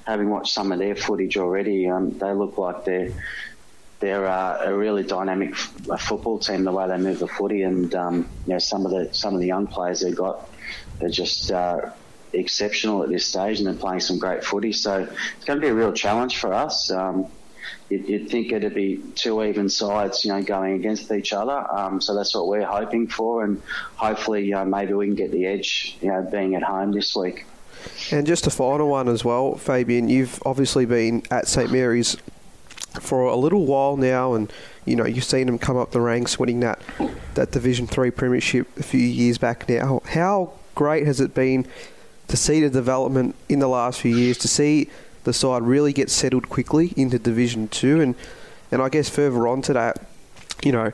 having 0.07 0.31
watched 0.31 0.53
some 0.53 0.73
of 0.73 0.79
their 0.79 0.95
footage 0.95 1.37
already, 1.37 1.89
um, 1.89 2.19
they 2.19 2.33
look 2.33 2.59
like 2.59 2.85
they're 2.85 3.13
they're 4.01 4.27
uh, 4.27 4.59
a 4.65 4.75
really 4.75 5.05
dynamic 5.05 5.53
f- 5.53 6.01
football 6.01 6.39
team. 6.39 6.65
The 6.65 6.73
way 6.73 6.89
they 6.89 6.99
move 6.99 7.19
the 7.19 7.29
footy, 7.29 7.63
and 7.63 7.95
um, 7.95 8.31
you 8.47 8.55
know 8.55 8.59
some 8.59 8.87
of 8.87 8.93
the 8.93 9.13
some 9.13 9.35
of 9.35 9.41
the 9.41 9.47
young 9.47 9.67
players 9.67 10.01
they've 10.01 10.17
got, 10.17 10.51
they're 11.01 11.11
just 11.11 11.51
uh, 11.51 11.79
exceptional 12.33 13.03
at 13.03 13.11
this 13.11 13.27
stage, 13.27 13.59
and 13.59 13.67
they're 13.67 13.75
playing 13.75 14.01
some 14.01 14.19
great 14.19 14.45
footy. 14.45 14.73
So 14.73 15.03
it's 15.03 15.45
going 15.45 15.61
to 15.61 15.65
be 15.65 15.69
a 15.69 15.75
real 15.75 15.93
challenge 15.93 16.39
for 16.39 16.53
us. 16.53 16.91
Um, 16.91 17.31
you'd, 17.93 18.09
you'd, 18.09 18.31
think 18.31 18.53
it'd 18.53 18.75
be 18.75 19.03
two 19.15 19.43
even 19.43 19.69
sides, 19.69 20.25
you 20.25 20.33
know, 20.33 20.43
going 20.43 20.75
against 20.75 21.11
each 21.13 21.33
other. 21.33 21.67
Um, 21.71 22.01
so 22.01 22.15
that's 22.15 22.35
what 22.35 22.49
we're 22.49 22.65
hoping 22.65 23.07
for, 23.07 23.45
and 23.45 23.61
hopefully 23.97 24.53
uh, 24.53 24.65
maybe 24.65 24.95
we 24.95 25.07
can 25.07 25.15
get 25.15 25.31
the 25.31 25.47
edge, 25.47 25.97
you 26.01 26.09
know, 26.09 26.23
being 26.23 26.55
at 26.55 26.63
home 26.63 26.93
this 26.93 27.15
week. 27.15 27.45
And 28.11 28.27
just 28.27 28.47
a 28.47 28.51
final 28.51 28.89
one 28.89 29.09
as 29.09 29.25
well, 29.25 29.57
Fabian. 29.57 30.09
You've 30.09 30.41
obviously 30.47 30.87
been 30.87 31.23
at 31.31 31.49
St 31.49 31.71
Mary's 31.71 32.17
for 33.01 33.25
a 33.25 33.37
little 33.37 33.67
while 33.67 33.97
now, 33.97 34.35
and 34.35 34.53
you 34.85 34.97
know 34.97 35.05
you've 35.05 35.25
seen 35.25 35.47
them 35.47 35.59
come 35.59 35.77
up 35.77 35.91
the 35.91 36.01
ranks, 36.01 36.39
winning 36.39 36.61
that 36.61 36.81
that 37.35 37.51
Division 37.51 37.87
Three 37.87 38.11
premiership 38.11 38.69
a 38.79 38.83
few 38.83 39.01
years 39.01 39.39
back 39.39 39.69
now. 39.69 40.01
How 40.07 40.53
great 40.75 41.07
has 41.07 41.21
it 41.21 41.35
been 41.35 41.67
to 42.29 42.37
see 42.37 42.61
the 42.61 42.71
development 42.71 43.35
in 43.49 43.59
the 43.59 43.69
last 43.69 44.01
few 44.01 44.17
years, 44.17 44.39
to 44.39 44.49
see 44.49 44.89
the 45.25 45.33
side 45.33 45.63
really 45.63 45.93
get 45.93 46.11
settled 46.11 46.49
quickly 46.49 46.93
into 46.97 47.19
Division 47.19 47.69
Two, 47.69 48.01
and 48.01 48.15
and 48.71 48.83
I 48.83 48.89
guess 48.89 49.09
further 49.09 49.47
on 49.47 49.63
to 49.63 49.73
that, 49.73 50.07
you 50.63 50.73
know. 50.73 50.93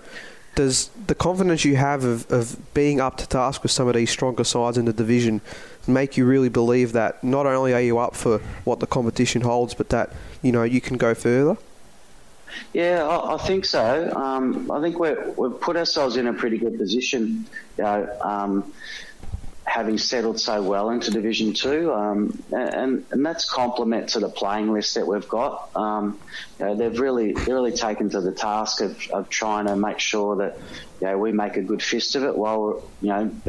Does 0.54 0.90
the 1.06 1.14
confidence 1.14 1.64
you 1.64 1.76
have 1.76 2.02
of, 2.02 2.28
of 2.32 2.74
being 2.74 3.00
up 3.00 3.16
to 3.18 3.28
task 3.28 3.62
with 3.62 3.70
some 3.70 3.86
of 3.86 3.94
these 3.94 4.10
stronger 4.10 4.42
sides 4.42 4.76
in 4.76 4.86
the 4.86 4.92
division 4.92 5.40
make 5.86 6.16
you 6.16 6.24
really 6.24 6.48
believe 6.48 6.92
that 6.94 7.22
not 7.22 7.46
only 7.46 7.72
are 7.72 7.80
you 7.80 7.98
up 7.98 8.16
for 8.16 8.38
what 8.64 8.80
the 8.80 8.86
competition 8.86 9.42
holds, 9.42 9.74
but 9.74 9.88
that 9.90 10.12
you 10.42 10.50
know 10.50 10.64
you 10.64 10.80
can 10.80 10.96
go 10.96 11.14
further? 11.14 11.56
Yeah, 12.72 13.06
I, 13.06 13.34
I 13.34 13.38
think 13.38 13.64
so. 13.64 14.12
Um, 14.16 14.70
I 14.70 14.80
think 14.80 14.98
we 14.98 15.08
have 15.08 15.60
put 15.60 15.76
ourselves 15.76 16.16
in 16.16 16.26
a 16.26 16.32
pretty 16.32 16.58
good 16.58 16.76
position, 16.76 17.46
you 17.76 17.84
know, 17.84 18.18
um, 18.20 18.72
having 19.68 19.98
settled 19.98 20.40
so 20.40 20.62
well 20.62 20.90
into 20.90 21.10
Division 21.10 21.52
Two, 21.52 21.92
um, 21.92 22.42
and 22.52 23.04
and 23.10 23.24
that's 23.24 23.48
compliment 23.48 24.10
to 24.10 24.20
the 24.20 24.28
playing 24.28 24.72
list 24.72 24.94
that 24.94 25.06
we've 25.06 25.28
got. 25.28 25.70
Um, 25.76 26.20
you 26.58 26.66
know, 26.66 26.76
they've 26.76 26.98
really 26.98 27.34
really 27.46 27.72
taken 27.72 28.10
to 28.10 28.20
the 28.20 28.32
task 28.32 28.80
of, 28.80 29.00
of 29.12 29.28
trying 29.28 29.66
to 29.66 29.76
make 29.76 29.98
sure 29.98 30.36
that 30.36 30.58
you 31.00 31.06
know, 31.06 31.18
we 31.18 31.32
make 31.32 31.56
a 31.56 31.62
good 31.62 31.82
fist 31.82 32.16
of 32.16 32.24
it 32.24 32.36
while 32.36 32.82
you 33.00 33.08
know 33.08 33.42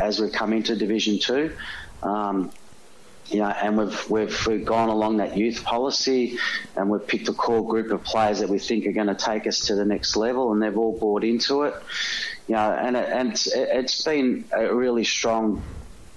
as 0.00 0.20
we 0.20 0.30
come 0.30 0.52
into 0.52 0.76
Division 0.76 1.18
Two. 1.18 1.54
Um, 2.02 2.52
you 3.30 3.40
know, 3.40 3.48
and 3.48 3.76
we've, 3.76 4.10
we've, 4.10 4.46
we've 4.46 4.64
gone 4.64 4.88
along 4.88 5.16
that 5.18 5.36
youth 5.36 5.64
policy 5.64 6.38
and 6.76 6.88
we've 6.88 7.06
picked 7.06 7.28
a 7.28 7.32
core 7.32 7.66
group 7.66 7.90
of 7.90 8.04
players 8.04 8.40
that 8.40 8.48
we 8.48 8.58
think 8.58 8.86
are 8.86 8.92
going 8.92 9.08
to 9.08 9.14
take 9.14 9.46
us 9.46 9.66
to 9.66 9.74
the 9.74 9.84
next 9.84 10.16
level 10.16 10.52
and 10.52 10.62
they've 10.62 10.76
all 10.76 10.98
bought 10.98 11.24
into 11.24 11.62
it. 11.62 11.74
You 12.46 12.54
know, 12.54 12.70
and, 12.70 12.96
it, 12.96 13.08
and 13.08 13.32
it's, 13.32 13.48
it's 13.48 14.02
been 14.04 14.44
a 14.52 14.72
really 14.72 15.04
strong, 15.04 15.62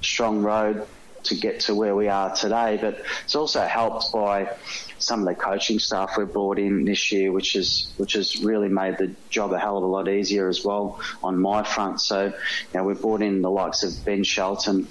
strong 0.02 0.44
road 0.44 0.86
to 1.24 1.36
get 1.36 1.62
to 1.62 1.76
where 1.76 1.96
we 1.96 2.08
are 2.08 2.34
today. 2.36 2.78
But 2.80 3.04
it's 3.24 3.36
also 3.36 3.62
helped 3.66 4.12
by 4.14 4.56
some 5.00 5.22
of 5.22 5.26
the 5.26 5.36
coaching 5.36 5.80
staff 5.80 6.18
we've 6.18 6.32
brought 6.32 6.60
in 6.60 6.86
this 6.86 7.12
year, 7.12 7.32
which 7.32 7.56
is 7.56 7.94
which 7.98 8.14
has 8.14 8.44
really 8.44 8.70
made 8.70 8.98
the 8.98 9.14
job 9.30 9.52
a 9.54 9.60
hell 9.60 9.78
of 9.78 9.84
a 9.84 9.88
lot 9.88 10.08
easier 10.08 10.48
as 10.48 10.64
well 10.64 11.00
on 11.24 11.40
my 11.40 11.64
front. 11.64 12.02
So, 12.02 12.26
you 12.26 12.34
know, 12.74 12.84
we've 12.84 13.02
brought 13.02 13.22
in 13.22 13.42
the 13.42 13.52
likes 13.52 13.84
of 13.84 14.06
Ben 14.06 14.24
Shelton, 14.24 14.88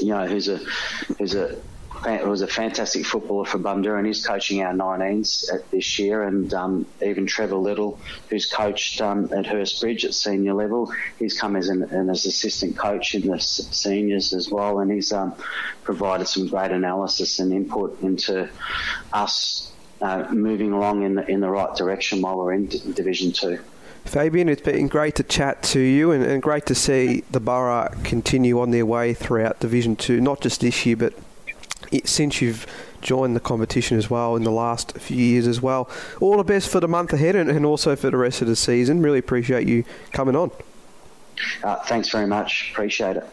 you 0.00 0.08
know, 0.08 0.26
who's 0.26 0.48
a 0.48 0.58
who's 1.18 1.34
a 1.34 1.56
was 2.04 2.42
a 2.42 2.46
fantastic 2.46 3.06
footballer 3.06 3.44
for 3.44 3.58
Bundoora. 3.58 4.04
He's 4.04 4.26
coaching 4.26 4.62
our 4.62 4.72
19s 4.72 5.70
this 5.70 5.98
year, 5.98 6.24
and 6.24 6.52
um, 6.52 6.86
even 7.04 7.26
Trevor 7.26 7.56
Little, 7.56 8.00
who's 8.28 8.46
coached 8.46 9.00
um, 9.00 9.24
at 9.32 9.44
Hurstbridge 9.44 10.04
at 10.04 10.14
senior 10.14 10.54
level, 10.54 10.92
he's 11.18 11.38
come 11.38 11.56
as 11.56 11.68
an, 11.68 11.82
an 11.82 12.10
as 12.10 12.26
assistant 12.26 12.76
coach 12.76 13.14
in 13.14 13.28
the 13.28 13.38
seniors 13.38 14.32
as 14.32 14.50
well, 14.50 14.80
and 14.80 14.90
he's 14.90 15.12
um, 15.12 15.34
provided 15.84 16.26
some 16.26 16.48
great 16.48 16.72
analysis 16.72 17.38
and 17.38 17.52
input 17.52 18.00
into 18.02 18.48
us 19.12 19.71
uh, 20.02 20.26
moving 20.30 20.72
along 20.72 21.02
in 21.04 21.14
the, 21.14 21.30
in 21.30 21.40
the 21.40 21.48
right 21.48 21.74
direction 21.76 22.20
while 22.20 22.36
we're 22.36 22.52
in 22.52 22.66
D- 22.66 22.82
Division 22.92 23.32
Two. 23.32 23.58
Fabian, 24.04 24.48
it's 24.48 24.62
been 24.62 24.88
great 24.88 25.14
to 25.14 25.22
chat 25.22 25.62
to 25.62 25.80
you 25.80 26.10
and, 26.10 26.24
and, 26.24 26.42
great 26.42 26.66
to 26.66 26.74
see 26.74 27.22
the 27.30 27.38
Borough 27.38 27.88
continue 28.02 28.58
on 28.60 28.72
their 28.72 28.84
way 28.84 29.14
throughout 29.14 29.60
Division 29.60 29.94
2, 29.94 30.20
not 30.20 30.40
just 30.40 30.60
this 30.60 30.84
year, 30.84 30.96
but 30.96 31.14
it, 31.92 32.08
since 32.08 32.42
you've 32.42 32.66
joined 33.00 33.36
the 33.36 33.40
competition 33.40 33.96
as 33.96 34.10
well 34.10 34.34
in 34.34 34.42
the 34.42 34.50
last 34.50 34.98
few 34.98 35.16
years 35.16 35.46
as 35.46 35.62
well. 35.62 35.88
All 36.20 36.36
the 36.36 36.44
best 36.44 36.68
for 36.68 36.80
the 36.80 36.88
month 36.88 37.12
ahead 37.12 37.36
and, 37.36 37.48
and 37.48 37.64
also 37.64 37.94
for 37.94 38.10
the 38.10 38.16
rest 38.16 38.42
of 38.42 38.48
the 38.48 38.56
season. 38.56 39.02
Really 39.02 39.20
appreciate 39.20 39.68
you 39.68 39.84
coming 40.10 40.34
on. 40.34 40.50
Uh, 41.62 41.76
thanks 41.84 42.08
very 42.08 42.26
much. 42.26 42.70
Appreciate 42.72 43.16
it. 43.16 43.28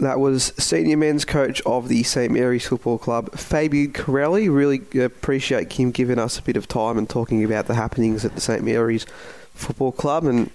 That 0.00 0.20
was 0.20 0.52
senior 0.56 0.96
men's 0.96 1.24
coach 1.24 1.60
of 1.62 1.88
the 1.88 2.04
St 2.04 2.32
Mary's 2.32 2.66
Football 2.68 2.98
Club, 2.98 3.32
Fabian 3.36 3.92
Corelli. 3.92 4.48
Really 4.48 4.80
appreciate 5.00 5.70
Kim 5.70 5.90
giving 5.90 6.20
us 6.20 6.38
a 6.38 6.42
bit 6.42 6.56
of 6.56 6.68
time 6.68 6.98
and 6.98 7.08
talking 7.08 7.42
about 7.42 7.66
the 7.66 7.74
happenings 7.74 8.24
at 8.24 8.36
the 8.36 8.40
St 8.40 8.62
Mary's 8.62 9.06
Football 9.54 9.90
Club 9.90 10.24
and 10.24 10.50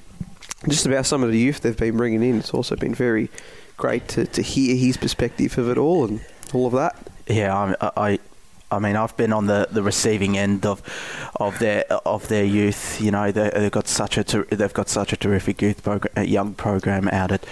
just 0.70 0.86
about 0.86 1.06
some 1.06 1.24
of 1.24 1.32
the 1.32 1.38
youth 1.38 1.60
they've 1.60 1.76
been 1.76 1.98
bringing 1.98 2.24
in. 2.24 2.40
It's 2.40 2.54
also 2.54 2.78
been 2.78 2.96
very 2.96 3.30
great 3.76 4.08
to, 4.10 4.26
to 4.28 4.42
hear 4.42 4.78
his 4.78 4.96
perspective 4.96 5.58
of 5.58 5.70
it 5.70 5.78
all 5.78 6.06
and 6.06 6.26
all 6.54 6.68
of 6.68 6.74
that. 6.74 6.96
Yeah, 7.28 7.76
I, 7.82 7.92
I, 7.98 8.20
I 8.74 8.80
mean, 8.80 8.96
I've 8.96 9.16
been 9.16 9.32
on 9.32 9.46
the, 9.46 9.68
the 9.72 9.84
receiving 9.84 10.38
end 10.38 10.66
of 10.66 10.82
of 11.38 11.60
their 11.60 11.86
of 11.92 12.28
their 12.28 12.44
youth. 12.44 13.00
You 13.00 13.12
know, 13.12 13.32
they, 13.32 13.52
have 13.54 13.72
got 13.72 13.88
such 13.88 14.18
a 14.18 14.24
ter- 14.24 14.46
they've 14.46 14.74
got 14.74 14.90
such 14.90 15.14
a 15.14 15.18
terrific 15.18 15.62
youth 15.62 15.84
program, 15.84 16.26
young 16.26 16.54
program 16.54 17.08
out 17.10 17.32
at 17.32 17.46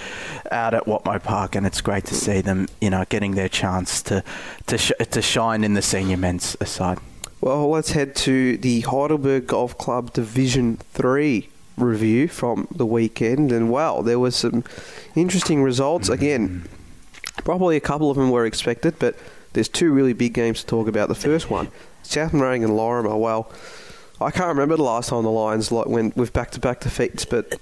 out 0.52 0.74
at 0.74 0.86
Whatmough 0.86 1.24
Park, 1.24 1.56
and 1.56 1.66
it's 1.66 1.82
great 1.82 2.06
to 2.06 2.16
see 2.16 2.42
them. 2.42 2.68
You 2.82 2.90
know, 2.90 3.06
getting 3.08 3.36
their 3.36 3.50
chance 3.50 4.02
to 4.04 4.24
to 4.68 4.78
sh- 4.78 4.92
to 5.10 5.22
shine 5.22 5.64
in 5.64 5.76
the 5.76 5.82
senior 5.82 6.18
men's 6.18 6.58
side. 6.68 6.98
Well, 7.40 7.70
let's 7.70 7.92
head 7.92 8.16
to 8.18 8.58
the 8.58 8.82
Heidelberg 8.82 9.48
Golf 9.48 9.78
Club 9.78 10.14
Division 10.14 10.78
Three 10.94 11.50
review 11.78 12.28
from 12.28 12.68
the 12.72 12.86
weekend, 12.86 13.52
and 13.52 13.70
wow, 13.70 14.02
there 14.02 14.20
were 14.20 14.32
some 14.32 14.64
interesting 15.16 15.64
results. 15.64 16.10
Again, 16.10 16.68
probably 17.44 17.78
a 17.78 17.82
couple 17.82 18.12
of 18.12 18.18
them 18.18 18.30
were 18.30 18.46
expected, 18.46 18.96
but 19.00 19.16
there's 19.54 19.68
two 19.70 19.92
really 19.92 20.14
big 20.14 20.34
games 20.34 20.62
to 20.62 20.68
talk 20.68 20.88
about. 20.88 21.10
The 21.10 21.16
first 21.16 21.50
one, 21.50 21.70
South 22.04 22.32
Morang 22.32 22.64
and 22.64 22.76
Lorimer. 22.76 23.16
Well, 23.18 23.52
I 24.20 24.32
can't 24.32 24.50
remember 24.50 24.78
the 24.78 24.84
last 24.84 25.10
time 25.10 25.24
the 25.24 25.32
Lions 25.32 25.72
like 25.72 25.88
went 25.88 26.16
with 26.16 26.34
back-to-back 26.34 26.82
defeats, 26.82 27.26
but 27.26 27.60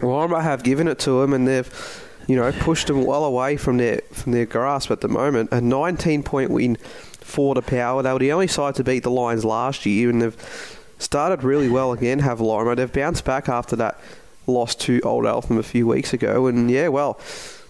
Lorimer 0.00 0.40
have 0.40 0.62
given 0.62 0.88
it 0.88 0.98
to 1.00 1.20
them, 1.20 1.32
and 1.32 1.46
they've 1.46 2.00
you 2.26 2.36
know 2.36 2.52
pushed 2.52 2.86
them 2.86 3.04
well 3.04 3.24
away 3.24 3.56
from 3.56 3.76
their 3.76 4.00
from 4.12 4.32
their 4.32 4.46
grasp 4.46 4.90
at 4.90 5.00
the 5.00 5.08
moment. 5.08 5.50
A 5.52 5.56
19-point 5.56 6.50
win 6.50 6.76
for 7.20 7.54
the 7.54 7.62
Power. 7.62 8.02
They 8.02 8.12
were 8.12 8.18
the 8.18 8.32
only 8.32 8.46
side 8.46 8.74
to 8.76 8.84
beat 8.84 9.02
the 9.02 9.10
Lions 9.10 9.44
last 9.44 9.84
year, 9.86 10.10
and 10.10 10.22
they've 10.22 10.80
started 10.98 11.42
really 11.42 11.68
well 11.68 11.92
again. 11.92 12.20
Have 12.20 12.40
Lorimer. 12.40 12.74
They've 12.74 12.92
bounced 12.92 13.24
back 13.24 13.48
after 13.48 13.76
that 13.76 13.98
loss 14.46 14.74
to 14.74 15.00
Old 15.00 15.26
Eltham 15.26 15.58
a 15.58 15.62
few 15.62 15.86
weeks 15.86 16.12
ago, 16.12 16.46
and 16.46 16.70
yeah, 16.70 16.88
well, 16.88 17.18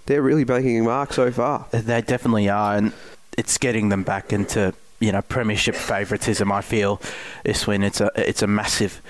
they're 0.06 0.22
really 0.22 0.44
making 0.44 0.80
a 0.80 0.82
mark 0.82 1.12
so 1.12 1.30
far. 1.30 1.66
They 1.70 2.02
definitely 2.02 2.48
are, 2.48 2.76
and 2.76 2.92
it's 3.38 3.58
getting 3.58 3.88
them 3.88 4.02
back 4.02 4.32
into 4.32 4.74
you 5.00 5.12
know 5.12 5.22
premiership 5.22 5.74
favouritism. 5.74 6.50
I 6.50 6.60
feel 6.60 7.00
this 7.44 7.66
win 7.66 7.82
it's 7.82 8.00
a 8.00 8.10
it's 8.16 8.42
a 8.42 8.46
massive 8.46 9.00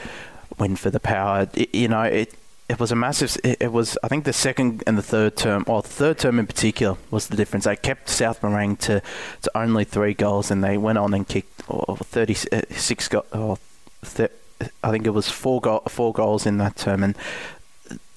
win 0.59 0.77
for 0.77 0.91
the 0.91 1.01
Power. 1.01 1.49
It, 1.55 1.75
you 1.75 1.89
know 1.89 2.03
it. 2.03 2.35
It 2.67 2.81
was 2.81 2.91
a 2.91 2.97
massive. 2.97 3.37
It, 3.45 3.73
was, 3.73 3.99
I 4.03 4.09
think, 4.09 4.25
the 4.25 4.33
second 4.33 4.83
and 4.87 4.97
the 4.97 5.03
third 5.03 5.37
term, 5.37 5.65
or 5.69 5.83
the 5.83 5.89
third 5.89 6.19
term 6.19 6.39
in 6.39 6.47
particular, 6.47 6.97
was 7.11 7.29
the 7.29 7.37
difference. 7.37 7.67
They 7.67 7.77
kept 7.77 8.09
South 8.09 8.41
Morang 8.41 8.79
to, 8.79 9.03
to 9.43 9.51
only 9.55 9.85
three 9.85 10.15
goals, 10.15 10.51
and 10.51 10.65
they 10.65 10.79
went 10.79 10.97
on 10.97 11.13
and 11.13 11.29
kicked 11.29 11.63
oh, 11.69 11.97
36 11.97 13.09
goals. 13.09 13.27
Oh, 13.35 13.59
I 14.83 14.91
think 14.91 15.07
it 15.07 15.11
was 15.11 15.29
four 15.29 15.61
go- 15.61 15.83
four 15.89 16.15
goals 16.15 16.47
in 16.47 16.57
that 16.57 16.77
term, 16.77 17.03
and 17.03 17.17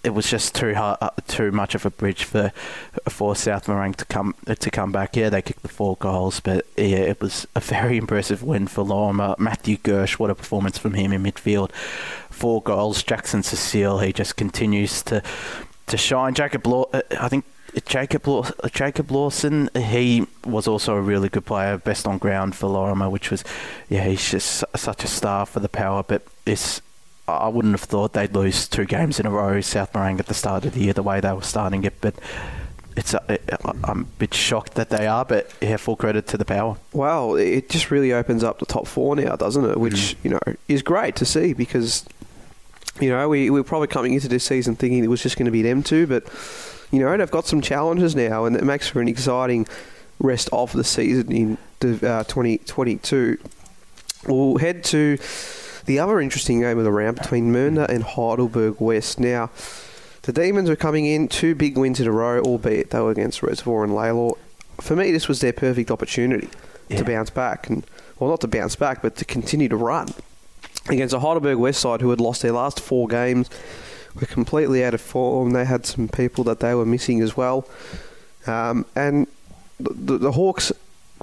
it 0.07 0.13
was 0.13 0.29
just 0.29 0.55
too 0.55 0.73
hard, 0.73 0.97
uh, 1.01 1.09
too 1.27 1.51
much 1.51 1.75
of 1.75 1.85
a 1.85 1.89
bridge 1.89 2.23
for 2.23 2.53
for 3.09 3.35
South 3.35 3.67
Morang 3.67 3.93
to 3.97 4.05
come 4.05 4.35
to 4.45 4.71
come 4.71 4.93
back. 4.93 5.17
Yeah, 5.17 5.29
they 5.29 5.41
kicked 5.41 5.63
the 5.63 5.67
four 5.67 5.97
goals, 5.97 6.39
but 6.39 6.65
yeah, 6.77 6.99
it 6.99 7.19
was 7.19 7.45
a 7.55 7.59
very 7.59 7.97
impressive 8.03 8.41
win 8.41 8.67
for 8.67 8.83
Lorimer. 8.83 9.35
Matthew 9.37 9.77
Gersh, 9.77 10.17
what 10.17 10.29
a 10.29 10.35
performance 10.35 10.77
from 10.77 10.93
him 10.93 11.11
in 11.11 11.23
midfield. 11.23 11.71
Four 12.29 12.61
goals. 12.61 13.03
Jackson 13.03 13.43
Cecile, 13.43 13.99
he 13.99 14.13
just 14.13 14.37
continues 14.37 15.03
to 15.03 15.21
to 15.87 15.97
shine. 15.97 16.33
Jacob 16.33 16.65
Law, 16.65 16.85
uh, 16.93 17.01
I 17.19 17.27
think 17.27 17.43
Jacob 17.85 18.25
Law, 18.27 18.45
Jacob 18.71 19.11
Lawson, 19.11 19.69
he 19.75 20.25
was 20.45 20.69
also 20.69 20.95
a 20.95 21.01
really 21.01 21.27
good 21.27 21.45
player, 21.45 21.77
best 21.77 22.07
on 22.07 22.17
ground 22.17 22.55
for 22.55 22.67
Lorimer, 22.67 23.09
which 23.09 23.29
was, 23.29 23.43
yeah, 23.89 24.05
he's 24.05 24.31
just 24.31 24.63
such 24.73 25.03
a 25.03 25.07
star 25.07 25.45
for 25.45 25.59
the 25.59 25.69
power. 25.69 26.01
But 26.01 26.25
this 26.45 26.81
I 27.27 27.49
wouldn't 27.49 27.73
have 27.73 27.81
thought 27.81 28.13
they'd 28.13 28.33
lose 28.33 28.67
two 28.67 28.85
games 28.85 29.19
in 29.19 29.25
a 29.25 29.29
row, 29.29 29.59
South 29.61 29.91
Morang, 29.93 30.19
at 30.19 30.27
the 30.27 30.33
start 30.33 30.65
of 30.65 30.73
the 30.73 30.81
year, 30.81 30.93
the 30.93 31.03
way 31.03 31.19
they 31.19 31.33
were 31.33 31.41
starting 31.41 31.83
it. 31.83 31.99
But 31.99 32.15
it's 32.97 33.13
a, 33.13 33.39
I'm 33.83 34.01
a 34.01 34.03
bit 34.03 34.33
shocked 34.33 34.73
that 34.75 34.89
they 34.89 35.07
are, 35.07 35.23
but 35.23 35.51
yeah, 35.61 35.77
full 35.77 35.95
credit 35.95 36.25
to 36.27 36.37
the 36.37 36.45
power. 36.45 36.77
Well, 36.93 37.35
it 37.35 37.69
just 37.69 37.91
really 37.91 38.13
opens 38.13 38.43
up 38.43 38.59
the 38.59 38.65
top 38.65 38.87
four 38.87 39.15
now, 39.15 39.35
doesn't 39.35 39.63
it? 39.63 39.77
Which 39.77 39.93
mm. 39.93 40.15
you 40.23 40.29
know 40.31 40.39
is 40.67 40.81
great 40.81 41.15
to 41.17 41.25
see 41.25 41.53
because 41.53 42.05
you 42.99 43.09
know 43.09 43.29
we, 43.29 43.49
we 43.49 43.59
were 43.59 43.65
probably 43.65 43.87
coming 43.87 44.13
into 44.13 44.27
this 44.27 44.43
season 44.43 44.75
thinking 44.75 45.03
it 45.03 45.09
was 45.09 45.21
just 45.21 45.37
going 45.37 45.45
to 45.45 45.51
be 45.51 45.61
them 45.61 45.83
two, 45.83 46.07
but 46.07 46.23
you 46.91 46.99
know 46.99 47.15
they've 47.15 47.29
got 47.29 47.45
some 47.45 47.61
challenges 47.61 48.15
now, 48.15 48.45
and 48.45 48.55
it 48.55 48.63
makes 48.63 48.87
for 48.87 49.01
an 49.01 49.07
exciting 49.07 49.67
rest 50.19 50.49
of 50.51 50.73
the 50.73 50.83
season 50.83 51.31
in 51.31 51.57
uh, 51.83 52.23
2022. 52.23 53.37
We'll 54.27 54.57
head 54.57 54.83
to 54.85 55.17
the 55.88 56.00
other 56.00 56.19
interesting 56.19 56.60
game 56.60 56.78
of 56.78 56.84
the 56.84 56.91
round 56.91 57.17
between 57.17 57.52
Mernda 57.52 57.88
and 57.89 58.04
Heidelberg 58.04 58.80
West. 58.80 59.19
Now, 59.19 59.50
the 60.23 60.34
Demons 60.34 60.69
were 60.69 60.76
coming 60.76 61.06
in 61.06 61.30
two 61.30 61.56
big 61.56 61.78
wins 61.78 62.00
in 62.00 62.08
a 62.08 62.12
row, 62.12 62.41
albeit 62.41 62.91
they 62.91 63.00
were 63.00 63.12
against 63.12 63.41
Reservoir 63.41 63.86
and 63.86 63.93
Lalor. 63.93 64.38
For 64.82 64.95
me, 64.95 65.12
this 65.12 65.30
was 65.30 65.39
their 65.39 65.54
perfect 65.54 65.89
opportunity 65.89 66.50
yeah. 66.89 66.97
to 66.97 67.06
bounce 67.06 67.30
back, 67.30 67.69
and 67.69 67.86
well, 68.19 68.30
not 68.30 68.41
to 68.41 68.47
bounce 68.47 68.76
back, 68.76 69.02
but 69.02 69.15
to 69.15 69.26
continue 69.26 69.69
to 69.69 69.78
run 69.78 70.10
against 70.89 71.13
a 71.13 71.19
Heidelberg 71.19 71.58
West 71.58 71.80
side 71.80 72.02
who 72.02 72.10
had 72.10 72.19
lost 72.19 72.41
their 72.41 72.52
last 72.52 72.82
four 72.82 73.08
games, 73.08 73.50
were 74.13 74.28
completely 74.28 74.84
out 74.84 74.93
of 74.93 75.02
form. 75.02 75.52
They 75.52 75.65
had 75.65 75.86
some 75.86 76.10
people 76.10 76.43
that 76.45 76.60
they 76.60 76.76
were 76.76 76.86
missing 76.86 77.21
as 77.21 77.38
well, 77.38 77.65
um, 78.45 78.86
and 78.93 79.28
the, 79.80 80.17
the 80.17 80.32
Hawks 80.34 80.73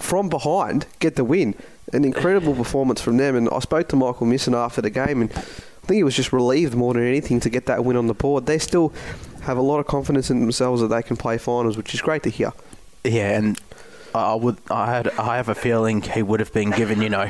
from 0.00 0.30
behind 0.30 0.86
get 0.98 1.16
the 1.16 1.24
win 1.24 1.54
an 1.94 2.04
incredible 2.04 2.54
performance 2.54 3.00
from 3.00 3.16
them. 3.16 3.36
And 3.36 3.48
I 3.50 3.58
spoke 3.60 3.88
to 3.88 3.96
Michael 3.96 4.26
Misson 4.26 4.54
after 4.54 4.82
the 4.82 4.90
game, 4.90 5.22
and 5.22 5.30
I 5.30 5.86
think 5.86 5.96
he 5.96 6.04
was 6.04 6.16
just 6.16 6.32
relieved 6.32 6.74
more 6.74 6.94
than 6.94 7.06
anything 7.06 7.40
to 7.40 7.50
get 7.50 7.66
that 7.66 7.84
win 7.84 7.96
on 7.96 8.06
the 8.06 8.14
board. 8.14 8.46
They 8.46 8.58
still 8.58 8.92
have 9.42 9.56
a 9.56 9.62
lot 9.62 9.78
of 9.78 9.86
confidence 9.86 10.30
in 10.30 10.40
themselves 10.40 10.80
that 10.80 10.88
they 10.88 11.02
can 11.02 11.16
play 11.16 11.38
finals, 11.38 11.76
which 11.76 11.94
is 11.94 12.00
great 12.00 12.22
to 12.24 12.30
hear. 12.30 12.52
Yeah, 13.04 13.36
and 13.36 13.60
I 14.14 14.34
would, 14.34 14.58
I 14.70 14.90
had, 14.90 15.08
I 15.18 15.36
have 15.36 15.48
a 15.48 15.54
feeling 15.54 16.02
he 16.02 16.22
would 16.22 16.40
have 16.40 16.52
been 16.52 16.70
given. 16.70 17.02
You 17.02 17.10
know, 17.10 17.26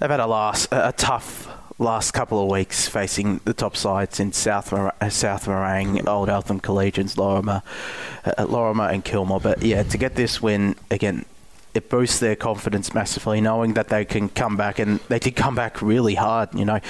they've 0.00 0.10
had 0.10 0.20
a 0.20 0.26
last, 0.26 0.68
a 0.72 0.92
tough 0.96 1.48
last 1.78 2.12
couple 2.12 2.42
of 2.42 2.50
weeks 2.50 2.86
facing 2.86 3.40
the 3.44 3.52
top 3.52 3.76
sides 3.76 4.20
in 4.20 4.32
South 4.32 4.68
South 4.68 5.46
Morang, 5.46 6.06
Old 6.06 6.28
Eltham 6.28 6.60
Collegians, 6.60 7.16
Lorimer, 7.16 7.62
uh, 8.24 8.46
Lorimer 8.48 8.88
and 8.88 9.04
Kilmore. 9.04 9.40
But 9.40 9.62
yeah, 9.62 9.82
to 9.82 9.98
get 9.98 10.14
this 10.14 10.40
win 10.40 10.76
again 10.90 11.24
it 11.74 11.88
boosts 11.88 12.18
their 12.18 12.36
confidence 12.36 12.92
massively, 12.92 13.40
knowing 13.40 13.74
that 13.74 13.88
they 13.88 14.04
can 14.04 14.28
come 14.28 14.56
back, 14.56 14.78
and 14.78 15.00
they 15.08 15.18
did 15.18 15.36
come 15.36 15.54
back 15.54 15.80
really 15.80 16.14
hard. 16.14 16.54
You 16.54 16.64
know, 16.64 16.80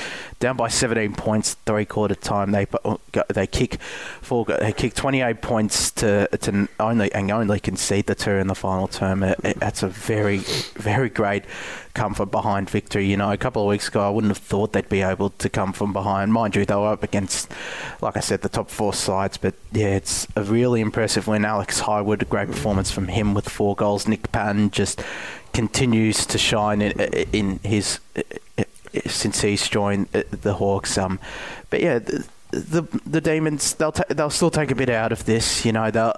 down 0.41 0.57
by 0.57 0.69
17 0.69 1.15
points, 1.15 1.55
three 1.67 1.85
quarter 1.85 2.15
time, 2.15 2.51
they 2.51 2.67
uh, 2.85 2.97
they 3.29 3.47
kick 3.47 3.81
four, 4.21 4.45
they 4.45 4.73
kick 4.73 4.95
28 4.95 5.41
points 5.41 5.91
to 5.93 6.29
to 6.39 6.69
only 6.81 7.13
and 7.13 7.31
only 7.31 7.61
concede 7.61 8.07
the 8.07 8.15
two 8.15 8.33
in 8.33 8.49
the 8.49 8.55
final 8.55 8.89
term. 8.89 9.23
It, 9.23 9.39
it, 9.45 9.61
that's 9.61 9.83
a 9.83 9.89
very 9.89 10.39
very 10.39 11.09
great 11.09 11.45
come 11.95 12.15
from 12.15 12.29
behind 12.31 12.71
victory. 12.71 13.07
You 13.07 13.17
know, 13.17 13.33
a 13.33 13.37
couple 13.37 13.63
of 13.63 13.69
weeks 13.69 13.89
ago, 13.89 14.07
I 14.07 14.11
wouldn't 14.11 14.31
have 14.31 14.45
thought 14.45 14.73
they'd 14.73 14.89
be 14.89 15.03
able 15.03 15.31
to 15.31 15.49
come 15.49 15.73
from 15.73 15.93
behind. 15.93 16.33
Mind 16.33 16.57
you, 16.57 16.65
they 16.65 16.75
were 16.75 16.93
up 16.93 17.03
against, 17.03 17.51
like 18.01 18.17
I 18.17 18.21
said, 18.21 18.43
the 18.43 18.49
top 18.49 18.71
four 18.71 18.95
sides. 18.95 19.37
But 19.37 19.55
yeah, 19.73 19.97
it's 19.97 20.27
a 20.37 20.43
really 20.43 20.81
impressive 20.81 21.27
win. 21.27 21.45
Alex 21.45 21.83
Highwood, 21.83 22.23
a 22.23 22.27
great 22.27 22.49
performance 22.49 22.91
from 22.91 23.09
him 23.09 23.35
with 23.35 23.49
four 23.49 23.75
goals. 23.75 24.09
Nick 24.09 24.33
Patton 24.33 24.71
just 24.71 25.03
continues 25.53 26.25
to 26.27 26.39
shine 26.39 26.81
in, 26.81 26.93
in 27.33 27.61
his 27.63 28.01
since 29.07 29.41
he's 29.41 29.69
joined 29.69 30.09
the 30.13 30.55
Hawks. 30.55 30.99
Um, 30.99 31.19
but 31.71 31.81
yeah, 31.81 31.99
the 31.99 32.27
the, 32.51 32.83
the 33.07 33.21
Demons 33.21 33.75
they'll 33.75 33.93
ta- 33.93 34.05
they'll 34.11 34.31
still 34.31 34.51
take 34.51 34.71
a 34.71 34.75
bit 34.75 34.91
out 34.91 35.13
of 35.13 35.25
this. 35.25 35.65
You 35.65 35.73
know 35.73 35.91
they'll 35.91 36.15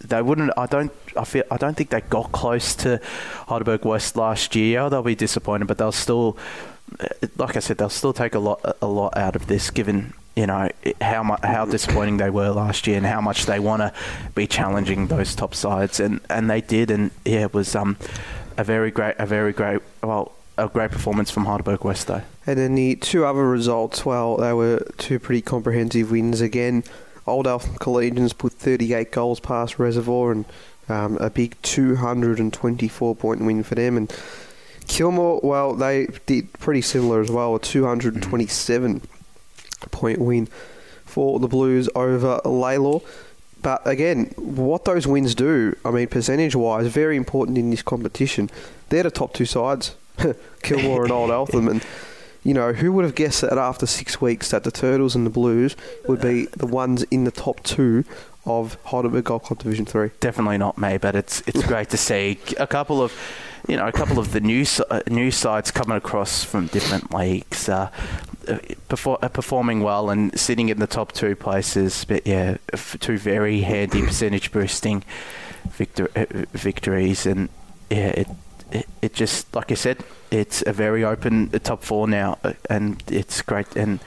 they 0.00 0.22
wouldn't. 0.22 0.52
I 0.56 0.66
don't. 0.66 0.92
I 1.16 1.24
feel. 1.24 1.44
I 1.50 1.56
don't 1.56 1.76
think 1.76 1.90
they 1.90 2.00
got 2.00 2.32
close 2.32 2.74
to 2.76 3.00
Heidelberg 3.48 3.84
West 3.84 4.16
last 4.16 4.54
year. 4.54 4.88
They'll 4.88 5.02
be 5.02 5.14
disappointed, 5.14 5.66
but 5.66 5.78
they'll 5.78 5.92
still, 5.92 6.36
like 7.36 7.56
I 7.56 7.60
said, 7.60 7.78
they'll 7.78 7.88
still 7.88 8.12
take 8.12 8.34
a 8.34 8.38
lot. 8.38 8.76
A 8.80 8.86
lot 8.86 9.16
out 9.16 9.36
of 9.36 9.46
this, 9.46 9.70
given 9.70 10.14
you 10.36 10.46
know 10.46 10.68
how 11.00 11.22
much 11.24 11.40
how 11.42 11.64
disappointing 11.64 12.18
they 12.18 12.30
were 12.30 12.50
last 12.50 12.86
year 12.86 12.96
and 12.96 13.06
how 13.06 13.20
much 13.20 13.46
they 13.46 13.58
want 13.58 13.82
to 13.82 13.92
be 14.34 14.46
challenging 14.46 15.08
those 15.08 15.34
top 15.34 15.54
sides, 15.54 15.98
and 15.98 16.20
and 16.30 16.48
they 16.48 16.60
did, 16.60 16.90
and 16.90 17.10
yeah, 17.24 17.40
it 17.40 17.54
was 17.54 17.74
um 17.74 17.96
a 18.58 18.64
very 18.64 18.90
great, 18.90 19.14
a 19.18 19.24
very 19.24 19.52
great, 19.52 19.80
well, 20.02 20.32
a 20.58 20.68
great 20.68 20.90
performance 20.90 21.30
from 21.30 21.44
Heidelberg 21.46 21.84
West 21.84 22.08
though. 22.08 22.22
And 22.44 22.58
then 22.58 22.74
the 22.74 22.96
two 22.96 23.24
other 23.24 23.48
results, 23.48 24.04
well, 24.04 24.36
they 24.36 24.52
were 24.52 24.84
two 24.98 25.18
pretty 25.20 25.42
comprehensive 25.42 26.10
wins 26.10 26.40
again. 26.40 26.82
Old 27.28 27.46
Eltham 27.46 27.74
Collegians 27.76 28.36
put 28.36 28.52
38 28.52 29.12
goals 29.12 29.40
past 29.40 29.78
Reservoir 29.78 30.32
and 30.32 30.44
um, 30.88 31.16
a 31.18 31.30
big 31.30 31.60
224 31.62 33.16
point 33.16 33.44
win 33.44 33.62
for 33.62 33.74
them. 33.74 33.96
And 33.96 34.12
Kilmore, 34.86 35.40
well, 35.42 35.74
they 35.74 36.08
did 36.26 36.52
pretty 36.54 36.82
similar 36.82 37.20
as 37.20 37.30
well, 37.30 37.54
a 37.54 37.60
227 37.60 39.02
point 39.90 40.18
win 40.18 40.48
for 41.04 41.38
the 41.38 41.48
Blues 41.48 41.88
over 41.94 42.40
Lalor. 42.44 43.02
But 43.60 43.86
again, 43.86 44.32
what 44.36 44.84
those 44.84 45.06
wins 45.06 45.34
do, 45.34 45.76
I 45.84 45.90
mean, 45.90 46.06
percentage 46.06 46.54
wise, 46.54 46.86
very 46.86 47.16
important 47.16 47.58
in 47.58 47.70
this 47.70 47.82
competition. 47.82 48.50
They're 48.88 49.02
the 49.02 49.10
top 49.10 49.34
two 49.34 49.46
sides, 49.46 49.96
Kilmore 50.62 51.02
and 51.02 51.12
Old 51.12 51.30
Eltham. 51.30 51.68
And 51.68 51.84
you 52.44 52.54
know, 52.54 52.72
who 52.72 52.92
would 52.92 53.04
have 53.04 53.14
guessed 53.14 53.40
that 53.42 53.58
after 53.58 53.86
six 53.86 54.20
weeks 54.20 54.50
that 54.50 54.64
the 54.64 54.70
Turtles 54.70 55.14
and 55.14 55.26
the 55.26 55.30
Blues 55.30 55.76
would 56.06 56.20
be 56.20 56.46
the 56.46 56.66
ones 56.66 57.02
in 57.04 57.24
the 57.24 57.30
top 57.30 57.62
two 57.62 58.04
of 58.46 58.78
Heidelberg 58.84 59.24
Golf 59.24 59.44
Club 59.44 59.58
Division 59.58 59.84
Three? 59.84 60.10
Definitely 60.20 60.58
not 60.58 60.78
me, 60.78 60.98
but 60.98 61.14
it's 61.14 61.42
it's 61.46 61.62
great 61.66 61.90
to 61.90 61.96
see 61.96 62.38
a 62.58 62.66
couple 62.66 63.02
of. 63.02 63.12
You 63.66 63.76
know, 63.76 63.88
a 63.88 63.92
couple 63.92 64.18
of 64.18 64.32
the 64.32 64.40
new 64.40 64.64
uh, 64.88 65.02
new 65.10 65.30
sides 65.30 65.70
coming 65.72 65.96
across 65.96 66.44
from 66.44 66.68
different 66.68 67.12
leagues, 67.12 67.68
uh, 67.68 67.90
uh, 68.48 69.28
performing 69.28 69.82
well 69.82 70.08
and 70.08 70.38
sitting 70.38 70.70
in 70.70 70.78
the 70.78 70.86
top 70.86 71.12
two 71.12 71.34
places. 71.36 72.04
But 72.04 72.26
yeah, 72.26 72.58
two 73.00 73.18
very 73.18 73.60
handy 73.62 74.00
percentage 74.00 74.52
boosting 74.52 75.04
victor- 75.70 76.10
uh, 76.16 76.46
victories, 76.52 77.26
and 77.26 77.50
yeah, 77.90 78.10
it 78.10 78.28
it, 78.72 78.88
it 79.02 79.14
just 79.14 79.54
like 79.54 79.70
I 79.70 79.74
said, 79.74 80.04
it's 80.30 80.62
a 80.66 80.72
very 80.72 81.04
open 81.04 81.50
top 81.60 81.82
four 81.82 82.06
now, 82.08 82.38
uh, 82.44 82.52
and 82.68 83.02
it's 83.08 83.42
great. 83.42 83.76
And 83.76 84.00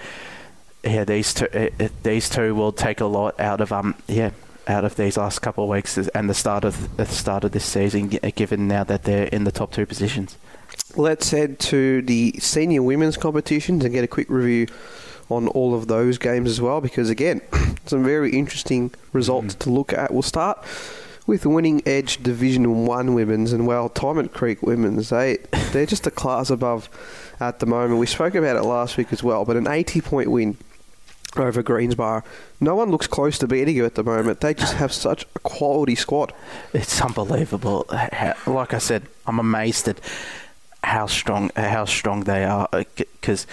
yeah, 0.84 1.04
these 1.04 1.34
two 1.34 1.48
uh, 1.54 1.70
uh, 1.84 1.90
these 2.04 2.30
two 2.30 2.56
will 2.56 2.72
take 2.72 3.02
a 3.02 3.06
lot 3.06 3.40
out 3.40 3.62
of 3.62 3.72
um 3.72 3.96
yeah 4.08 4.32
out 4.68 4.86
of 4.86 4.96
these 4.96 5.18
last 5.18 5.40
couple 5.40 5.64
of 5.64 5.70
weeks 5.70 5.98
and 5.98 6.30
the 6.30 6.34
start 6.34 6.64
of 6.64 6.96
the 6.98 7.06
start 7.06 7.44
of 7.44 7.52
this 7.52 7.66
season, 7.66 8.08
given 8.08 8.68
now 8.68 8.84
that 8.84 9.04
they're 9.04 9.28
in 9.28 9.44
the 9.44 9.52
top 9.52 9.72
two 9.72 9.86
positions. 9.86 10.38
Let's 10.96 11.32
head 11.32 11.60
to 11.60 12.02
the 12.02 12.36
senior 12.40 12.84
women's 12.84 13.18
competitions 13.18 13.84
and 13.84 13.94
get 13.94 14.04
a 14.04 14.08
quick 14.08 14.30
review 14.30 14.68
on 15.30 15.48
all 15.50 15.74
of 15.74 15.88
those 15.88 16.18
games 16.18 16.50
as 16.50 16.62
well, 16.62 16.82
because 16.82 17.10
again, 17.10 17.42
some 17.86 18.04
very 18.04 18.32
interesting 18.32 18.94
results 19.14 19.56
mm. 19.56 19.60
to 19.60 19.70
look 19.70 19.94
at. 19.94 20.12
We'll 20.12 20.22
start 20.22 20.64
with 21.32 21.46
winning 21.46 21.82
edge 21.86 22.22
Division 22.22 22.86
One 22.86 23.14
women's 23.14 23.54
and 23.54 23.66
well, 23.66 23.88
Diamond 23.88 24.34
Creek 24.34 24.62
women's, 24.62 25.08
they 25.08 25.38
they're 25.72 25.86
just 25.86 26.06
a 26.06 26.12
class 26.12 26.50
above 26.50 26.90
at 27.40 27.60
the 27.60 27.66
moment. 27.66 28.02
We 28.02 28.06
spoke 28.06 28.36
about 28.36 28.58
it 28.58 28.64
last 28.64 28.98
week 28.98 29.14
as 29.14 29.24
well, 29.24 29.46
but 29.46 29.56
an 29.56 29.66
80 29.66 30.02
point 30.02 30.30
win 30.30 30.58
over 31.38 31.64
Greensborough. 31.64 32.24
No 32.60 32.76
one 32.76 32.92
looks 32.92 33.08
close 33.08 33.38
to 33.38 33.48
beating 33.48 33.78
you 33.78 33.86
at 33.86 33.96
the 33.96 34.04
moment. 34.04 34.42
They 34.42 34.54
just 34.54 34.74
have 34.74 34.92
such 34.92 35.26
a 35.34 35.40
quality 35.40 35.96
squad. 35.96 36.34
It's 36.74 37.02
unbelievable. 37.02 37.86
Like 38.46 38.74
I 38.74 38.80
said, 38.80 39.04
I'm 39.26 39.40
amazed 39.40 39.88
at 39.88 40.02
how 40.84 41.06
strong 41.06 41.50
how 41.56 41.86
strong 41.86 42.26
they 42.26 42.44
are 42.44 42.68
uh, 42.74 42.84
because 42.98 43.48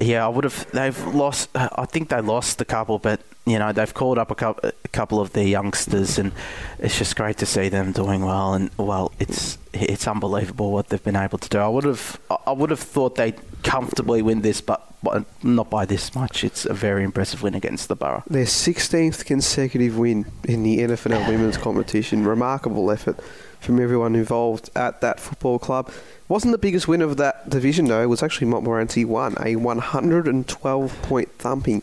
yeah 0.00 0.24
I 0.24 0.28
would 0.28 0.44
have 0.44 0.70
they've 0.72 1.06
lost 1.14 1.50
I 1.54 1.86
think 1.86 2.08
they 2.08 2.20
lost 2.20 2.60
a 2.60 2.64
couple 2.64 2.98
but 2.98 3.20
you 3.44 3.58
know 3.58 3.72
they've 3.72 3.92
called 3.92 4.18
up 4.18 4.30
a 4.30 4.34
couple, 4.34 4.70
a 4.84 4.88
couple 4.88 5.20
of 5.20 5.32
their 5.32 5.46
youngsters 5.46 6.18
and 6.18 6.32
it's 6.78 6.98
just 6.98 7.16
great 7.16 7.38
to 7.38 7.46
see 7.46 7.68
them 7.68 7.92
doing 7.92 8.24
well 8.24 8.54
and 8.54 8.70
well 8.76 9.12
it's 9.18 9.58
it's 9.80 10.06
unbelievable 10.06 10.72
what 10.72 10.88
they've 10.88 11.02
been 11.02 11.16
able 11.16 11.38
to 11.38 11.48
do. 11.48 11.58
I 11.58 11.68
would 11.68 11.84
have 11.84 12.20
I 12.46 12.52
would 12.52 12.70
have 12.70 12.80
thought 12.80 13.16
they'd 13.16 13.38
comfortably 13.62 14.22
win 14.22 14.42
this 14.42 14.60
but, 14.60 14.82
but 15.02 15.24
not 15.42 15.70
by 15.70 15.84
this 15.84 16.14
much. 16.14 16.44
It's 16.44 16.64
a 16.64 16.74
very 16.74 17.04
impressive 17.04 17.42
win 17.42 17.54
against 17.54 17.88
the 17.88 17.96
Borough. 17.96 18.22
Their 18.28 18.44
16th 18.44 19.24
consecutive 19.24 19.98
win 19.98 20.26
in 20.44 20.62
the 20.62 20.78
NFNL 20.78 21.28
women's 21.28 21.58
competition. 21.58 22.24
Remarkable 22.24 22.90
effort 22.90 23.20
from 23.66 23.80
everyone 23.80 24.14
involved 24.14 24.70
at 24.74 25.00
that 25.00 25.20
football 25.20 25.58
club 25.58 25.90
wasn't 26.28 26.52
the 26.52 26.58
biggest 26.58 26.88
win 26.88 27.02
of 27.02 27.16
that 27.18 27.48
division 27.48 27.86
though. 27.86 28.02
It 28.02 28.08
was 28.08 28.22
actually 28.22 28.48
Montmorency 28.48 29.04
won 29.04 29.36
a 29.40 29.56
112 29.56 31.02
point 31.02 31.32
thumping 31.38 31.82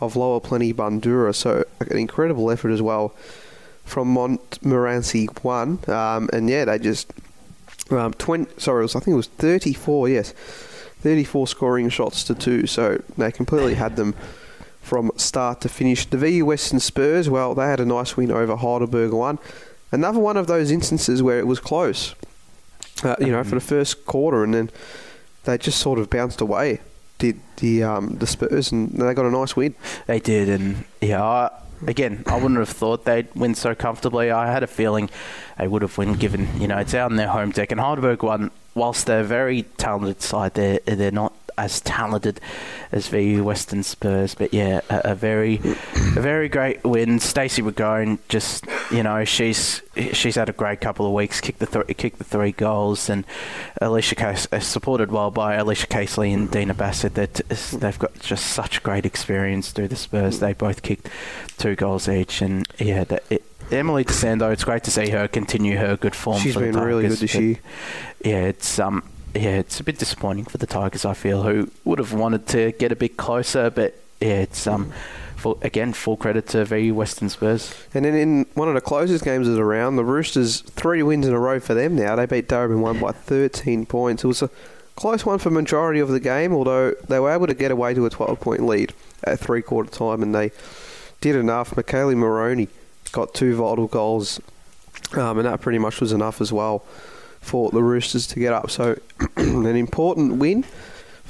of 0.00 0.16
Lower 0.16 0.40
Plenty 0.40 0.72
Bundoora. 0.72 1.34
So 1.34 1.64
an 1.80 1.96
incredible 1.96 2.50
effort 2.50 2.70
as 2.70 2.82
well 2.82 3.14
from 3.84 4.08
Montmorency 4.08 5.26
one. 5.42 5.78
Um, 5.88 6.28
and 6.32 6.48
yeah, 6.48 6.64
they 6.64 6.78
just 6.78 7.12
um, 7.90 8.12
20. 8.14 8.60
Sorry, 8.60 8.82
was, 8.82 8.96
I 8.96 9.00
think 9.00 9.14
it 9.14 9.16
was 9.16 9.26
34. 9.28 10.08
Yes, 10.08 10.32
34 10.32 11.46
scoring 11.46 11.88
shots 11.88 12.24
to 12.24 12.34
two. 12.34 12.66
So 12.66 13.02
they 13.16 13.30
completely 13.30 13.74
had 13.74 13.96
them 13.96 14.14
from 14.80 15.12
start 15.16 15.60
to 15.60 15.68
finish. 15.68 16.06
The 16.06 16.18
VU 16.18 16.46
Western 16.46 16.80
Spurs. 16.80 17.30
Well, 17.30 17.54
they 17.54 17.66
had 17.66 17.78
a 17.78 17.86
nice 17.86 18.16
win 18.16 18.32
over 18.32 18.56
Heidelberg 18.56 19.12
one. 19.12 19.38
Another 19.92 20.20
one 20.20 20.36
of 20.36 20.46
those 20.46 20.70
instances 20.70 21.22
where 21.22 21.38
it 21.38 21.46
was 21.46 21.58
close, 21.58 22.14
uh, 23.02 23.16
you 23.18 23.26
know, 23.26 23.42
for 23.42 23.56
the 23.56 23.60
first 23.60 24.06
quarter, 24.06 24.44
and 24.44 24.54
then 24.54 24.70
they 25.44 25.58
just 25.58 25.80
sort 25.80 25.98
of 25.98 26.08
bounced 26.08 26.40
away. 26.40 26.80
Did 27.18 27.40
the 27.56 27.82
um, 27.82 28.16
the 28.18 28.26
Spurs, 28.26 28.72
and 28.72 28.90
they 28.92 29.12
got 29.14 29.26
a 29.26 29.30
nice 29.30 29.54
win. 29.56 29.74
They 30.06 30.20
did, 30.20 30.48
and 30.48 30.84
yeah, 31.00 31.22
I, 31.22 31.50
again, 31.86 32.22
I 32.26 32.36
wouldn't 32.36 32.58
have 32.58 32.70
thought 32.70 33.04
they'd 33.04 33.28
win 33.34 33.54
so 33.54 33.74
comfortably. 33.74 34.30
I 34.30 34.50
had 34.50 34.62
a 34.62 34.66
feeling 34.66 35.10
they 35.58 35.68
would 35.68 35.82
have 35.82 35.98
one, 35.98 36.14
given 36.14 36.60
you 36.60 36.68
know 36.68 36.78
it's 36.78 36.94
out 36.94 37.10
in 37.10 37.16
their 37.16 37.28
home 37.28 37.50
deck, 37.50 37.72
and 37.72 37.80
Heidelberg 37.80 38.22
won. 38.22 38.50
Whilst 38.72 39.06
they're 39.06 39.20
a 39.20 39.24
very 39.24 39.64
talented 39.78 40.22
side, 40.22 40.54
they're 40.54 40.78
they're 40.86 41.10
not 41.10 41.34
as 41.58 41.80
talented 41.80 42.40
as 42.90 43.08
VU 43.08 43.44
Western 43.44 43.82
Spurs. 43.82 44.34
But 44.34 44.54
yeah, 44.54 44.80
a, 44.88 45.10
a 45.10 45.14
very, 45.14 45.56
a 45.56 46.20
very 46.20 46.48
great 46.48 46.82
win. 46.84 47.20
Stacey 47.20 47.60
Regone, 47.60 48.18
just 48.28 48.64
you 48.90 49.02
know, 49.02 49.24
she's 49.24 49.82
she's 50.12 50.34
had 50.34 50.48
a 50.48 50.52
great 50.52 50.80
couple 50.80 51.06
of 51.06 51.12
weeks. 51.12 51.40
Kicked 51.40 51.60
the 51.60 51.66
th- 51.66 51.96
kicked 51.96 52.18
the 52.18 52.24
three 52.24 52.52
goals, 52.52 53.08
and 53.08 53.24
Alicia 53.80 54.14
Case, 54.14 54.46
uh, 54.50 54.60
supported 54.60 55.12
well 55.12 55.30
by 55.30 55.54
Alicia 55.54 55.86
Casely 55.86 56.32
and 56.32 56.50
Dina 56.50 56.74
Bassett. 56.74 57.14
That 57.14 57.34
they've 57.72 57.98
got 57.98 58.18
just 58.20 58.46
such 58.46 58.82
great 58.82 59.06
experience 59.06 59.70
through 59.70 59.88
the 59.88 59.96
Spurs. 59.96 60.40
They 60.40 60.52
both 60.52 60.82
kicked 60.82 61.08
two 61.58 61.76
goals 61.76 62.08
each, 62.08 62.42
and 62.42 62.66
yeah, 62.78 63.04
that, 63.04 63.22
it, 63.30 63.44
Emily 63.70 64.04
DeSando, 64.04 64.52
it's 64.52 64.64
great 64.64 64.82
to 64.84 64.90
see 64.90 65.10
her 65.10 65.28
continue 65.28 65.76
her 65.76 65.96
good 65.96 66.14
form. 66.14 66.40
She's 66.40 66.56
been 66.56 66.76
really 66.76 67.06
good 67.06 67.18
this 67.18 67.34
year. 67.34 67.58
Yeah, 68.24 68.44
it's 68.46 68.78
um, 68.78 69.04
yeah, 69.34 69.58
it's 69.58 69.78
a 69.78 69.84
bit 69.84 69.98
disappointing 69.98 70.46
for 70.46 70.58
the 70.58 70.66
Tigers. 70.66 71.04
I 71.04 71.14
feel 71.14 71.42
who 71.42 71.70
would 71.84 71.98
have 71.98 72.12
wanted 72.12 72.48
to 72.48 72.72
get 72.72 72.90
a 72.90 72.96
bit 72.96 73.16
closer, 73.16 73.70
but 73.70 73.94
yeah, 74.20 74.40
it's 74.40 74.66
um, 74.66 74.92
full, 75.40 75.58
again 75.62 75.92
full 75.92 76.16
credit 76.16 76.46
to 76.48 76.64
VU 76.64 76.94
Western 76.94 77.28
Spurs. 77.28 77.74
And 77.94 78.04
then 78.04 78.14
in 78.14 78.46
one 78.54 78.68
of 78.68 78.74
the 78.74 78.80
closest 78.80 79.24
games 79.24 79.48
of 79.48 79.54
the 79.54 79.64
round, 79.64 79.98
the 79.98 80.04
Roosters 80.04 80.60
three 80.60 81.02
wins 81.02 81.26
in 81.26 81.32
a 81.32 81.38
row 81.38 81.58
for 81.58 81.74
them. 81.74 81.96
Now 81.96 82.16
they 82.16 82.26
beat 82.26 82.48
Darebin 82.48 82.80
one 82.80 83.00
by 83.00 83.12
13 83.12 83.86
points. 83.86 84.22
It 84.22 84.28
was 84.28 84.42
a 84.42 84.50
close 84.96 85.24
one 85.24 85.38
for 85.38 85.50
majority 85.50 85.98
of 85.98 86.10
the 86.10 86.20
game, 86.20 86.52
although 86.52 86.92
they 87.08 87.18
were 87.18 87.32
able 87.32 87.46
to 87.46 87.54
get 87.54 87.70
away 87.70 87.94
to 87.94 88.06
a 88.06 88.10
12 88.10 88.38
point 88.40 88.66
lead 88.66 88.92
at 89.24 89.40
three 89.40 89.62
quarter 89.62 89.90
time, 89.90 90.22
and 90.22 90.34
they 90.34 90.52
did 91.20 91.36
enough. 91.36 91.70
Michaeli 91.70 92.16
Maroney 92.16 92.68
got 93.12 93.34
two 93.34 93.56
vital 93.56 93.86
goals, 93.86 94.40
um, 95.14 95.38
and 95.38 95.46
that 95.46 95.60
pretty 95.60 95.78
much 95.78 96.00
was 96.00 96.12
enough 96.12 96.40
as 96.40 96.52
well 96.52 96.84
for 97.40 97.70
the 97.70 97.82
Roosters 97.82 98.26
to 98.28 98.38
get 98.38 98.52
up. 98.52 98.70
So, 98.70 98.98
an 99.36 99.66
important 99.66 100.34
win 100.34 100.64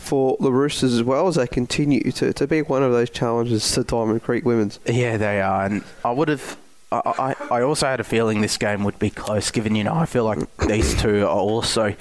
for 0.01 0.37
the 0.41 0.51
Roosters 0.51 0.95
as 0.95 1.03
well 1.03 1.29
as 1.29 1.37
they 1.37 1.47
continue 1.47 2.11
to, 2.13 2.33
to 2.33 2.47
be 2.47 2.63
one 2.63 2.83
of 2.83 2.93
those 2.93 3.11
challenges 3.11 3.71
to 3.73 3.85
Diamond 3.85 4.23
Creek 4.23 4.45
Women's. 4.45 4.81
Yeah, 4.87 5.17
they 5.17 5.41
are. 5.41 5.67
And 5.67 5.85
I 6.05 6.11
would 6.11 6.29
have. 6.29 6.57
I, 6.93 7.37
I 7.53 7.63
also 7.63 7.87
had 7.87 8.01
a 8.01 8.05
feeling 8.05 8.41
this 8.41 8.57
game 8.57 8.83
would 8.83 8.99
be 8.99 9.11
close, 9.11 9.53
given, 9.53 9.77
you 9.77 9.85
know, 9.85 9.95
I 9.95 10.07
feel 10.07 10.25
like 10.25 10.57
these 10.57 11.01
two 11.01 11.23
are 11.23 11.29
also 11.29 11.95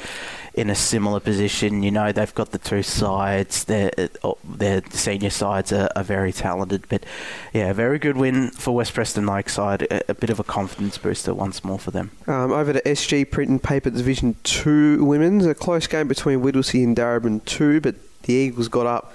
in 0.54 0.70
a 0.70 0.76
similar 0.76 1.20
position. 1.20 1.84
You 1.84 1.92
know, 1.92 2.12
they've 2.12 2.34
got 2.34 2.52
the 2.52 2.58
two 2.58 2.84
sides. 2.84 3.66
Their 3.66 3.92
uh, 4.24 4.34
their 4.44 4.82
senior 4.90 5.30
sides 5.30 5.72
are, 5.72 5.90
are 5.96 6.04
very 6.04 6.32
talented. 6.32 6.86
But 6.90 7.06
yeah, 7.54 7.74
very 7.74 8.00
good 8.00 8.18
win 8.18 8.52
for 8.52 8.76
West 8.76 8.94
Preston 8.94 9.26
Lakeside. 9.26 9.84
A, 9.84 10.12
a 10.12 10.14
bit 10.14 10.30
of 10.30 10.40
a 10.40 10.44
confidence 10.44 10.98
booster 10.98 11.34
once 11.34 11.64
more 11.64 11.80
for 11.80 11.92
them. 11.92 12.12
Um, 12.28 12.52
over 12.52 12.74
to 12.74 12.82
SG 12.82 13.30
Print 13.30 13.50
and 13.50 13.64
Paper 13.64 13.90
Division 13.90 14.36
2 14.44 15.04
Women's. 15.04 15.46
A 15.46 15.56
close 15.56 15.88
game 15.88 16.08
between 16.08 16.42
Whittlesea 16.42 16.84
and 16.84 16.96
Darebin 16.96 17.44
2, 17.46 17.82
but 17.82 17.96
the 18.24 18.34
Eagles 18.34 18.68
got 18.68 18.86
up 18.86 19.14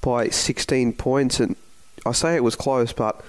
by 0.00 0.28
16 0.28 0.94
points. 0.94 1.40
And 1.40 1.56
I 2.06 2.12
say 2.12 2.36
it 2.36 2.44
was 2.44 2.56
close, 2.56 2.92
but 2.92 3.24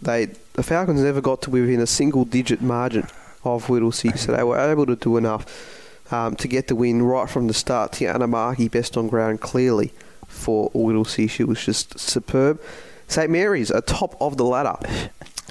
they 0.00 0.26
the 0.54 0.62
Falcons 0.62 1.00
never 1.00 1.20
got 1.20 1.42
to 1.42 1.50
within 1.50 1.80
a 1.80 1.86
single 1.86 2.24
digit 2.24 2.60
margin 2.60 3.06
of 3.44 3.66
Whittlesea, 3.66 4.16
so 4.16 4.32
they 4.32 4.42
were 4.42 4.58
able 4.58 4.86
to 4.86 4.96
do 4.96 5.16
enough 5.16 5.80
um, 6.12 6.36
to 6.36 6.46
get 6.46 6.68
the 6.68 6.76
win 6.76 7.02
right 7.02 7.28
from 7.28 7.48
the 7.48 7.54
start. 7.54 7.92
Tiana 7.92 8.28
Markey 8.28 8.68
best 8.68 8.96
on 8.96 9.08
ground 9.08 9.40
clearly 9.40 9.92
for 10.28 10.70
Whittlesea. 10.70 11.28
She 11.28 11.44
was 11.44 11.64
just 11.64 11.98
superb. 11.98 12.60
St 13.08 13.30
Mary's, 13.30 13.70
a 13.70 13.80
top 13.80 14.16
of 14.20 14.36
the 14.36 14.44
ladder. 14.44 14.76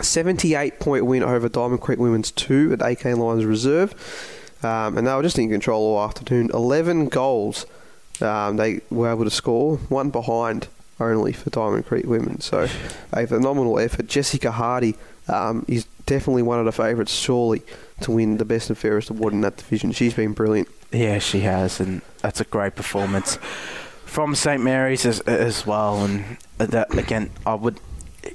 78 0.01 0.79
point 0.79 1.05
win 1.05 1.23
over 1.23 1.49
Diamond 1.49 1.81
Creek 1.81 1.99
Women's 1.99 2.31
2 2.31 2.73
at 2.73 2.81
AK 2.81 3.05
Lines 3.17 3.45
Reserve. 3.45 3.93
Um, 4.63 4.97
and 4.97 5.07
they 5.07 5.13
were 5.13 5.23
just 5.23 5.37
in 5.37 5.49
control 5.49 5.83
all 5.83 6.03
afternoon. 6.03 6.51
11 6.53 7.09
goals 7.09 7.65
um, 8.21 8.57
they 8.57 8.81
were 8.89 9.09
able 9.09 9.23
to 9.23 9.31
score, 9.31 9.77
one 9.89 10.09
behind 10.09 10.67
only 10.99 11.33
for 11.33 11.49
Diamond 11.49 11.85
Creek 11.85 12.05
Women. 12.05 12.39
So 12.41 12.67
a 13.13 13.25
phenomenal 13.25 13.79
effort. 13.79 14.07
Jessica 14.07 14.51
Hardy 14.51 14.95
um, 15.27 15.65
is 15.67 15.85
definitely 16.05 16.43
one 16.43 16.59
of 16.59 16.65
the 16.65 16.71
favourites, 16.71 17.13
surely, 17.13 17.63
to 18.01 18.11
win 18.11 18.37
the 18.37 18.45
best 18.45 18.69
and 18.69 18.77
fairest 18.77 19.09
award 19.09 19.33
in 19.33 19.41
that 19.41 19.57
division. 19.57 19.91
She's 19.91 20.13
been 20.13 20.33
brilliant. 20.33 20.67
Yeah, 20.91 21.19
she 21.19 21.41
has, 21.41 21.79
and 21.79 22.01
that's 22.21 22.41
a 22.41 22.45
great 22.45 22.75
performance 22.75 23.37
from 24.05 24.35
St 24.35 24.61
Mary's 24.61 25.05
as, 25.05 25.21
as 25.21 25.65
well. 25.65 26.03
And 26.03 26.37
that 26.57 26.93
again, 26.97 27.31
I 27.45 27.55
would. 27.55 27.79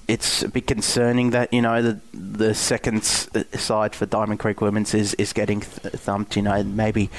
It's 0.09 0.43
a 0.43 0.49
bit 0.49 0.67
concerning 0.67 1.31
that 1.31 1.53
you 1.53 1.62
know 1.62 1.83
the 1.83 2.01
the 2.12 2.55
second 2.55 3.05
side 3.05 3.95
for 3.95 4.07
Diamond 4.07 4.41
Creek 4.41 4.61
Women's 4.61 4.95
is 4.95 5.14
is 5.14 5.33
getting 5.33 5.61
thumped. 5.61 6.35
You 6.35 6.43
know, 6.43 6.62
maybe 6.62 7.11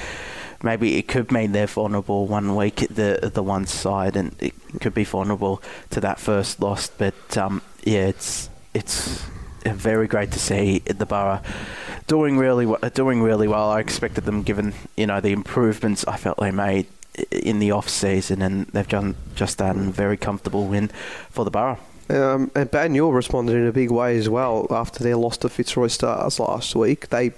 maybe 0.62 0.96
it 0.96 1.06
could 1.08 1.30
mean 1.30 1.52
they're 1.52 1.66
vulnerable 1.66 2.26
one 2.26 2.56
week 2.56 2.86
the 2.90 3.30
the 3.32 3.42
one 3.42 3.66
side, 3.66 4.16
and 4.16 4.34
it 4.40 4.54
could 4.80 4.94
be 4.94 5.04
vulnerable 5.04 5.62
to 5.90 6.00
that 6.00 6.18
first 6.18 6.60
loss. 6.60 6.88
But 6.88 7.38
um, 7.38 7.62
yeah, 7.84 8.06
it's 8.06 8.50
it's 8.74 9.24
very 9.74 10.06
great 10.06 10.32
to 10.32 10.38
see 10.38 10.80
the 10.80 11.06
Borough 11.06 11.40
doing 12.06 12.38
really 12.38 12.66
doing 12.94 13.22
really 13.22 13.46
well. 13.46 13.70
I 13.70 13.80
expected 13.80 14.24
them, 14.24 14.42
given 14.42 14.74
you 14.96 15.06
know 15.06 15.20
the 15.20 15.32
improvements 15.32 16.04
I 16.06 16.16
felt 16.16 16.38
they 16.38 16.50
made 16.50 16.86
in 17.30 17.58
the 17.58 17.70
off 17.70 17.88
season, 17.88 18.42
and 18.42 18.66
they've 18.68 18.88
done 18.88 19.14
just 19.34 19.58
done 19.58 19.88
a 19.88 19.90
very 19.90 20.16
comfortable 20.16 20.66
win 20.66 20.88
for 21.30 21.44
the 21.44 21.50
Borough. 21.50 21.78
Um, 22.10 22.50
and 22.54 22.70
Banyule 22.70 23.14
responded 23.14 23.54
in 23.54 23.66
a 23.66 23.72
big 23.72 23.90
way 23.90 24.16
as 24.16 24.30
well 24.30 24.66
after 24.70 25.04
their 25.04 25.16
loss 25.16 25.36
to 25.38 25.48
Fitzroy 25.48 25.88
Stars 25.88 26.40
last 26.40 26.74
week. 26.74 27.10
They 27.10 27.32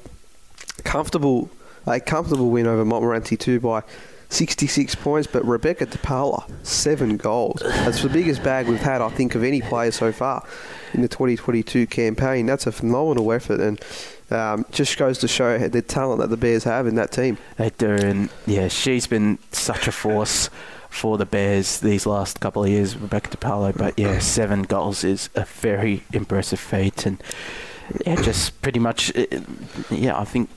comfortable 0.84 1.50
a 1.86 1.98
comfortable 1.98 2.50
win 2.50 2.66
over 2.66 2.84
Montmorency 2.84 3.36
too 3.36 3.58
by 3.58 3.82
66 4.30 4.94
points, 4.94 5.28
but 5.30 5.44
Rebecca 5.44 5.86
DePaula, 5.86 6.48
seven 6.64 7.16
goals. 7.16 7.60
That's 7.64 8.02
the 8.02 8.08
biggest 8.08 8.42
bag 8.42 8.68
we've 8.68 8.80
had, 8.80 9.02
I 9.02 9.10
think, 9.10 9.34
of 9.34 9.42
any 9.42 9.60
player 9.60 9.90
so 9.90 10.12
far 10.12 10.46
in 10.94 11.02
the 11.02 11.08
2022 11.08 11.86
campaign. 11.88 12.46
That's 12.46 12.66
a 12.66 12.72
phenomenal 12.72 13.30
effort 13.32 13.60
and 13.60 13.80
um, 14.30 14.64
just 14.70 14.96
goes 14.96 15.18
to 15.18 15.28
show 15.28 15.58
the 15.58 15.82
talent 15.82 16.20
that 16.20 16.30
the 16.30 16.36
Bears 16.36 16.64
have 16.64 16.86
in 16.86 16.94
that 16.94 17.10
team. 17.10 17.38
They 17.56 17.70
do, 17.70 17.90
and 17.90 18.30
yeah, 18.46 18.68
she's 18.68 19.06
been 19.06 19.38
such 19.50 19.88
a 19.88 19.92
force 19.92 20.48
for 20.88 21.18
the 21.18 21.26
Bears 21.26 21.80
these 21.80 22.06
last 22.06 22.40
couple 22.40 22.64
of 22.64 22.70
years, 22.70 22.96
Rebecca 22.96 23.36
DePaula. 23.36 23.76
But 23.76 23.98
yeah, 23.98 24.18
seven 24.18 24.62
goals 24.62 25.04
is 25.04 25.28
a 25.34 25.44
very 25.44 26.04
impressive 26.12 26.60
feat, 26.60 27.06
and 27.06 27.20
yeah, 28.06 28.16
just 28.16 28.60
pretty 28.62 28.78
much, 28.78 29.14
uh, 29.16 29.24
yeah, 29.90 30.18
I 30.18 30.24
think 30.24 30.50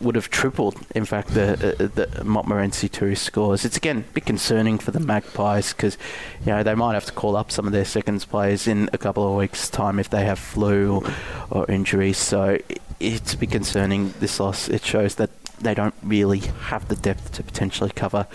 would 0.00 0.14
have 0.14 0.30
tripled, 0.30 0.76
in 0.94 1.04
fact, 1.04 1.28
the 1.28 1.52
uh, 1.52 1.88
the 1.94 2.24
Montmorency 2.24 2.88
two 2.88 3.14
scores. 3.16 3.64
It's 3.64 3.76
again 3.76 4.04
a 4.08 4.12
bit 4.12 4.26
concerning 4.26 4.78
for 4.78 4.90
the 4.90 5.00
Magpies 5.00 5.72
because 5.72 5.98
you 6.40 6.52
know 6.52 6.62
they 6.62 6.74
might 6.74 6.94
have 6.94 7.06
to 7.06 7.12
call 7.12 7.36
up 7.36 7.50
some 7.50 7.66
of 7.66 7.72
their 7.72 7.84
seconds 7.84 8.24
players 8.24 8.66
in 8.68 8.88
a 8.92 8.98
couple 8.98 9.28
of 9.28 9.36
weeks' 9.36 9.68
time 9.68 9.98
if 9.98 10.10
they 10.10 10.24
have 10.24 10.38
flu 10.38 10.96
or, 10.96 11.10
or 11.50 11.70
injuries. 11.70 12.18
So 12.18 12.58
it's 13.00 13.34
a 13.34 13.38
bit 13.38 13.50
concerning 13.50 14.14
this 14.20 14.38
loss. 14.38 14.68
It 14.68 14.84
shows 14.84 15.16
that 15.16 15.30
they 15.60 15.74
don't 15.74 15.94
really 16.02 16.40
have 16.40 16.88
the 16.88 16.96
depth 16.96 17.32
to 17.32 17.42
potentially 17.42 17.90
cover 17.90 18.26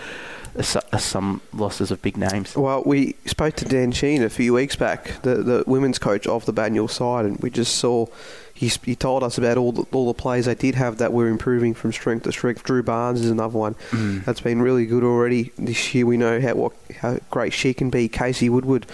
some 0.62 1.40
losses 1.52 1.90
of 1.90 2.02
big 2.02 2.16
names. 2.16 2.56
Well, 2.56 2.82
we 2.84 3.16
spoke 3.26 3.54
to 3.56 3.64
Dan 3.64 3.92
Sheen 3.92 4.22
a 4.22 4.30
few 4.30 4.52
weeks 4.52 4.76
back, 4.76 5.22
the 5.22 5.36
the 5.36 5.64
women's 5.66 5.98
coach 5.98 6.26
of 6.26 6.46
the 6.46 6.52
Banyule 6.52 6.90
side, 6.90 7.24
and 7.24 7.38
we 7.38 7.50
just 7.50 7.76
saw 7.76 8.06
he, 8.60 8.70
he 8.84 8.94
told 8.94 9.22
us 9.22 9.38
about 9.38 9.56
all 9.56 9.72
the, 9.72 9.86
all 9.90 10.06
the 10.06 10.14
players 10.14 10.44
they 10.44 10.54
did 10.54 10.74
have 10.74 10.98
that 10.98 11.14
were 11.14 11.28
improving 11.28 11.72
from 11.72 11.92
strength 11.92 12.24
to 12.24 12.32
strength. 12.32 12.62
Drew 12.62 12.82
Barnes 12.82 13.22
is 13.22 13.30
another 13.30 13.56
one 13.56 13.74
mm. 13.90 14.22
that's 14.26 14.42
been 14.42 14.60
really 14.60 14.84
good 14.84 15.02
already 15.02 15.50
this 15.56 15.94
year. 15.94 16.04
We 16.04 16.18
know 16.18 16.40
how 16.42 16.54
what 16.54 16.72
how 17.00 17.18
great 17.30 17.54
she 17.54 17.72
can 17.72 17.88
be. 17.88 18.06
Casey 18.08 18.50
Woodward 18.50 18.84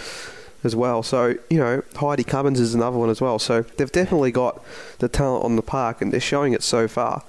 as 0.63 0.77
well. 0.77 1.03
So 1.03 1.35
you 1.51 1.59
know 1.59 1.83
Heidi 1.97 2.23
Cummins 2.23 2.61
is 2.61 2.75
another 2.75 2.97
one 2.97 3.11
as 3.11 3.21
well. 3.21 3.41
So 3.41 3.63
they've 3.63 3.91
definitely 3.91 4.31
got 4.31 4.63
the 4.99 5.09
talent 5.09 5.45
on 5.45 5.57
the 5.57 5.63
park, 5.63 6.01
and 6.01 6.13
they're 6.13 6.21
showing 6.21 6.53
it 6.53 6.63
so 6.63 6.87
far. 6.87 7.25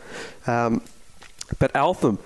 Um, 0.46 0.82
but 1.58 1.72
Eltham, 1.74 2.20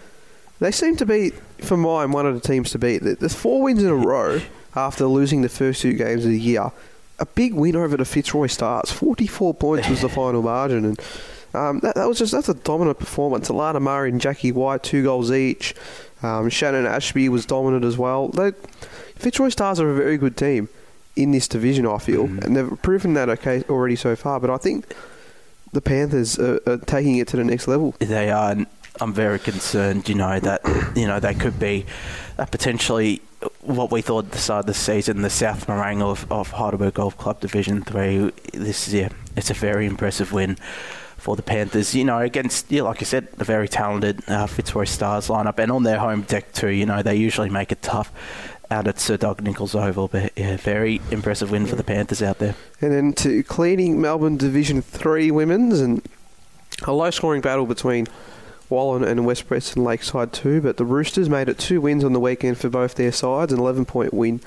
they 0.61 0.71
seem 0.71 0.95
to 0.95 1.05
be, 1.05 1.31
for 1.59 1.75
mine, 1.75 2.11
one 2.11 2.25
of 2.25 2.33
the 2.33 2.47
teams 2.47 2.71
to 2.71 2.79
beat. 2.79 2.99
There's 2.99 3.35
four 3.35 3.61
wins 3.61 3.83
in 3.83 3.89
a 3.89 3.95
row 3.95 4.39
after 4.75 5.05
losing 5.05 5.41
the 5.41 5.49
first 5.49 5.81
two 5.81 5.93
games 5.93 6.23
of 6.23 6.31
the 6.31 6.39
year 6.39 6.71
a 7.21 7.25
big 7.25 7.53
win 7.53 7.75
over 7.75 7.95
the 7.95 8.03
Fitzroy 8.03 8.47
Stars. 8.47 8.91
44 8.91 9.53
points 9.53 9.87
was 9.87 10.01
the 10.01 10.09
final 10.21 10.41
margin, 10.41 10.83
and 10.83 10.99
um, 11.53 11.79
that, 11.81 11.95
that, 11.95 12.07
was 12.07 12.17
just 12.17 12.31
that's 12.31 12.49
a 12.49 12.55
dominant 12.55 12.99
performance. 12.99 13.47
Alana 13.47 13.79
Murray 13.79 14.09
and 14.09 14.19
Jackie 14.19 14.51
White, 14.51 14.83
two 14.83 15.03
goals 15.03 15.31
each. 15.31 15.75
Um, 16.23 16.49
Shannon 16.49 16.85
Ashby 16.85 17.29
was 17.29 17.45
dominant 17.45 17.85
as 17.85 17.97
well. 17.97 18.29
They, 18.29 18.51
Fitzroy 19.15 19.49
Stars 19.49 19.79
are 19.79 19.89
a 19.89 19.95
very 19.95 20.17
good 20.17 20.35
team 20.35 20.67
in 21.15 21.31
this 21.31 21.47
division, 21.47 21.85
I 21.85 21.99
feel, 21.99 22.27
mm. 22.27 22.43
and 22.43 22.55
they've 22.55 22.81
proven 22.81 23.13
that 23.13 23.29
okay 23.29 23.63
already 23.69 23.95
so 23.95 24.15
far. 24.15 24.39
But 24.39 24.49
I 24.49 24.57
think 24.57 24.93
the 25.71 25.81
Panthers 25.81 26.39
are, 26.39 26.59
are 26.65 26.77
taking 26.77 27.17
it 27.17 27.27
to 27.29 27.37
the 27.37 27.43
next 27.43 27.67
level. 27.67 27.93
They 27.99 28.31
are. 28.31 28.65
I'm 29.01 29.13
very 29.13 29.39
concerned. 29.39 30.07
You 30.07 30.15
know 30.15 30.39
that 30.39 30.61
you 30.95 31.07
know 31.07 31.19
they 31.19 31.33
could 31.33 31.59
be 31.59 31.85
uh, 32.37 32.45
potentially 32.45 33.21
what 33.61 33.91
we 33.91 34.01
thought 34.01 34.29
the 34.31 34.37
start 34.37 34.61
of 34.61 34.65
the 34.67 34.73
season, 34.75 35.23
the 35.23 35.29
South 35.29 35.65
Morang 35.65 36.01
of, 36.01 36.31
of 36.31 36.51
Heidelberg 36.51 36.93
Golf 36.93 37.17
Club 37.17 37.39
Division 37.39 37.81
Three. 37.81 38.31
This 38.53 38.87
is 38.87 38.93
yeah, 38.93 39.09
it's 39.35 39.49
a 39.49 39.55
very 39.55 39.87
impressive 39.87 40.31
win 40.31 40.55
for 41.17 41.35
the 41.35 41.41
Panthers. 41.41 41.95
You 41.95 42.05
know, 42.05 42.19
against 42.19 42.71
yeah, 42.71 42.83
like 42.83 43.01
I 43.01 43.05
said, 43.05 43.27
a 43.39 43.43
very 43.43 43.67
talented 43.67 44.21
uh, 44.29 44.45
Fitzroy 44.45 44.85
Stars 44.85 45.27
lineup, 45.29 45.57
and 45.57 45.71
on 45.71 45.81
their 45.81 45.97
home 45.97 46.21
deck 46.21 46.53
too. 46.53 46.69
You 46.69 46.85
know, 46.85 47.01
they 47.01 47.15
usually 47.15 47.49
make 47.49 47.71
it 47.71 47.81
tough 47.81 48.11
out 48.69 48.87
at 48.87 48.99
Sir 48.99 49.17
Doug 49.17 49.41
Nicholls 49.41 49.73
Oval, 49.73 50.09
but 50.09 50.31
yeah, 50.37 50.57
very 50.57 51.01
impressive 51.09 51.49
win 51.49 51.65
for 51.65 51.75
the 51.75 51.83
Panthers 51.83 52.21
out 52.21 52.37
there. 52.37 52.55
And 52.79 52.91
then 52.91 53.13
to 53.13 53.41
cleaning 53.43 53.99
Melbourne 53.99 54.37
Division 54.37 54.83
Three 54.83 55.31
women's 55.31 55.81
and 55.81 56.07
a 56.83 56.93
low 56.93 57.09
scoring 57.09 57.41
battle 57.41 57.65
between 57.65 58.07
Wallan 58.71 59.05
and 59.05 59.25
West 59.25 59.47
Preston 59.47 59.83
Lakeside 59.83 60.33
too. 60.33 60.61
But 60.61 60.77
the 60.77 60.85
Roosters 60.85 61.29
made 61.29 61.49
it 61.49 61.59
two 61.59 61.81
wins 61.81 62.03
on 62.03 62.13
the 62.13 62.19
weekend 62.19 62.57
for 62.57 62.69
both 62.69 62.95
their 62.95 63.11
sides, 63.11 63.53
an 63.53 63.59
11 63.59 63.85
point 63.85 64.13
win 64.13 64.39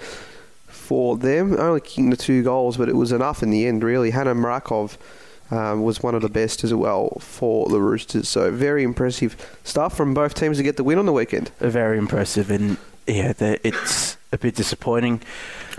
for 0.66 1.16
them. 1.16 1.59
Only 1.59 1.81
kicking 1.81 2.11
the 2.11 2.16
two 2.16 2.43
goals, 2.43 2.77
but 2.77 2.89
it 2.89 2.97
was 2.97 3.12
enough 3.12 3.43
in 3.43 3.51
the 3.51 3.66
end, 3.66 3.85
really. 3.85 4.11
Hannah 4.11 4.35
Marakov 4.35 4.97
um, 5.51 5.83
was 5.83 6.03
one 6.03 6.14
of 6.14 6.22
the 6.22 6.29
best 6.29 6.64
as 6.64 6.75
well 6.75 7.18
for 7.20 7.68
the 7.68 7.81
Roosters. 7.81 8.29
So 8.29 8.51
very 8.51 8.83
impressive 8.83 9.59
stuff 9.62 9.97
from 9.97 10.14
both 10.14 10.35
teams 10.35 10.57
to 10.57 10.62
get 10.62 10.77
the 10.77 10.85
win 10.85 10.99
on 10.99 11.07
the 11.07 11.12
weekend. 11.12 11.51
Very 11.61 11.99
impressive, 11.99 12.51
and 12.51 12.79
yeah, 13.07 13.33
it's 13.39 14.16
a 14.33 14.39
bit 14.39 14.55
disappointing 14.57 15.18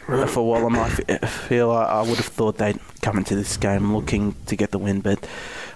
for 0.05 0.43
Wallan. 0.43 0.77
I 0.77 1.27
feel 1.27 1.71
I 1.71 2.01
would 2.01 2.17
have 2.17 2.25
thought 2.25 2.57
they'd 2.57 2.79
come 3.01 3.17
into 3.17 3.35
this 3.35 3.57
game 3.57 3.95
looking 3.95 4.35
to 4.45 4.55
get 4.55 4.71
the 4.71 4.77
win, 4.77 5.01
but 5.01 5.27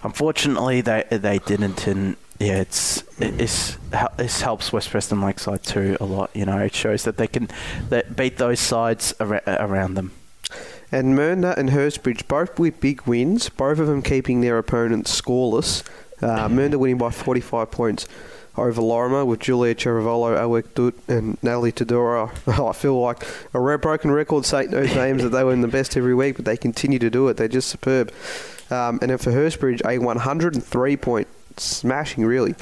unfortunately 0.04 0.82
they 0.82 1.04
they 1.10 1.40
didn't. 1.40 1.88
And 1.88 2.16
yeah, 2.40 2.62
it's 2.62 3.04
it's 3.20 3.78
this 4.18 4.42
helps 4.42 4.72
West 4.72 4.90
Preston 4.90 5.22
Lakeside 5.22 5.64
too 5.64 5.98
a 6.00 6.06
lot. 6.06 6.30
You 6.34 6.46
know, 6.46 6.58
it 6.60 6.74
shows 6.74 7.04
that 7.04 7.18
they 7.18 7.28
can 7.28 7.50
that 7.90 8.16
beat 8.16 8.38
those 8.38 8.62
sides 8.62 9.14
ar- 9.20 9.44
around 9.46 9.96
them. 9.96 10.14
And 10.92 11.16
Mernda 11.18 11.56
and 11.58 11.70
Hurstbridge 11.70 12.28
both 12.28 12.58
with 12.58 12.80
big 12.80 13.02
wins, 13.04 13.50
both 13.50 13.78
of 13.78 13.88
them 13.88 14.02
keeping 14.02 14.42
their 14.42 14.58
opponents 14.58 15.20
scoreless. 15.20 15.84
Uh, 16.22 16.48
Mernda 16.48 16.78
winning 16.78 16.98
by 16.98 17.12
45 17.12 17.72
points 17.72 18.08
over 18.58 18.82
Lorimer 18.82 19.24
with 19.24 19.40
Julia 19.40 19.76
Cherivolo, 19.76 20.36
Awek 20.36 20.74
Dut, 20.74 20.96
and 21.08 21.38
Natalie 21.44 21.72
Tadora. 21.72 22.32
I 22.70 22.74
feel 22.74 23.00
like 23.00 23.24
a 23.54 23.60
rare 23.60 23.78
broken 23.78 24.12
record 24.12 24.46
saying 24.46 24.72
those 24.72 24.94
names 24.96 25.24
that 25.24 25.30
they 25.30 25.44
were 25.44 25.54
in 25.54 25.62
the 25.62 25.68
best 25.68 25.96
every 25.96 26.16
week, 26.16 26.38
but 26.38 26.46
they 26.46 26.58
continue 26.58 27.00
to 27.00 27.10
do 27.10 27.28
it. 27.28 27.38
They're 27.38 27.48
just 27.48 27.70
superb. 27.70 28.12
Um, 28.72 29.00
and 29.02 29.12
then 29.12 29.18
for 29.18 29.32
Hurstbridge, 29.32 29.82
a 29.86 30.00
103 30.00 30.98
point 30.98 31.28
smashing, 31.60 32.26
really, 32.26 32.56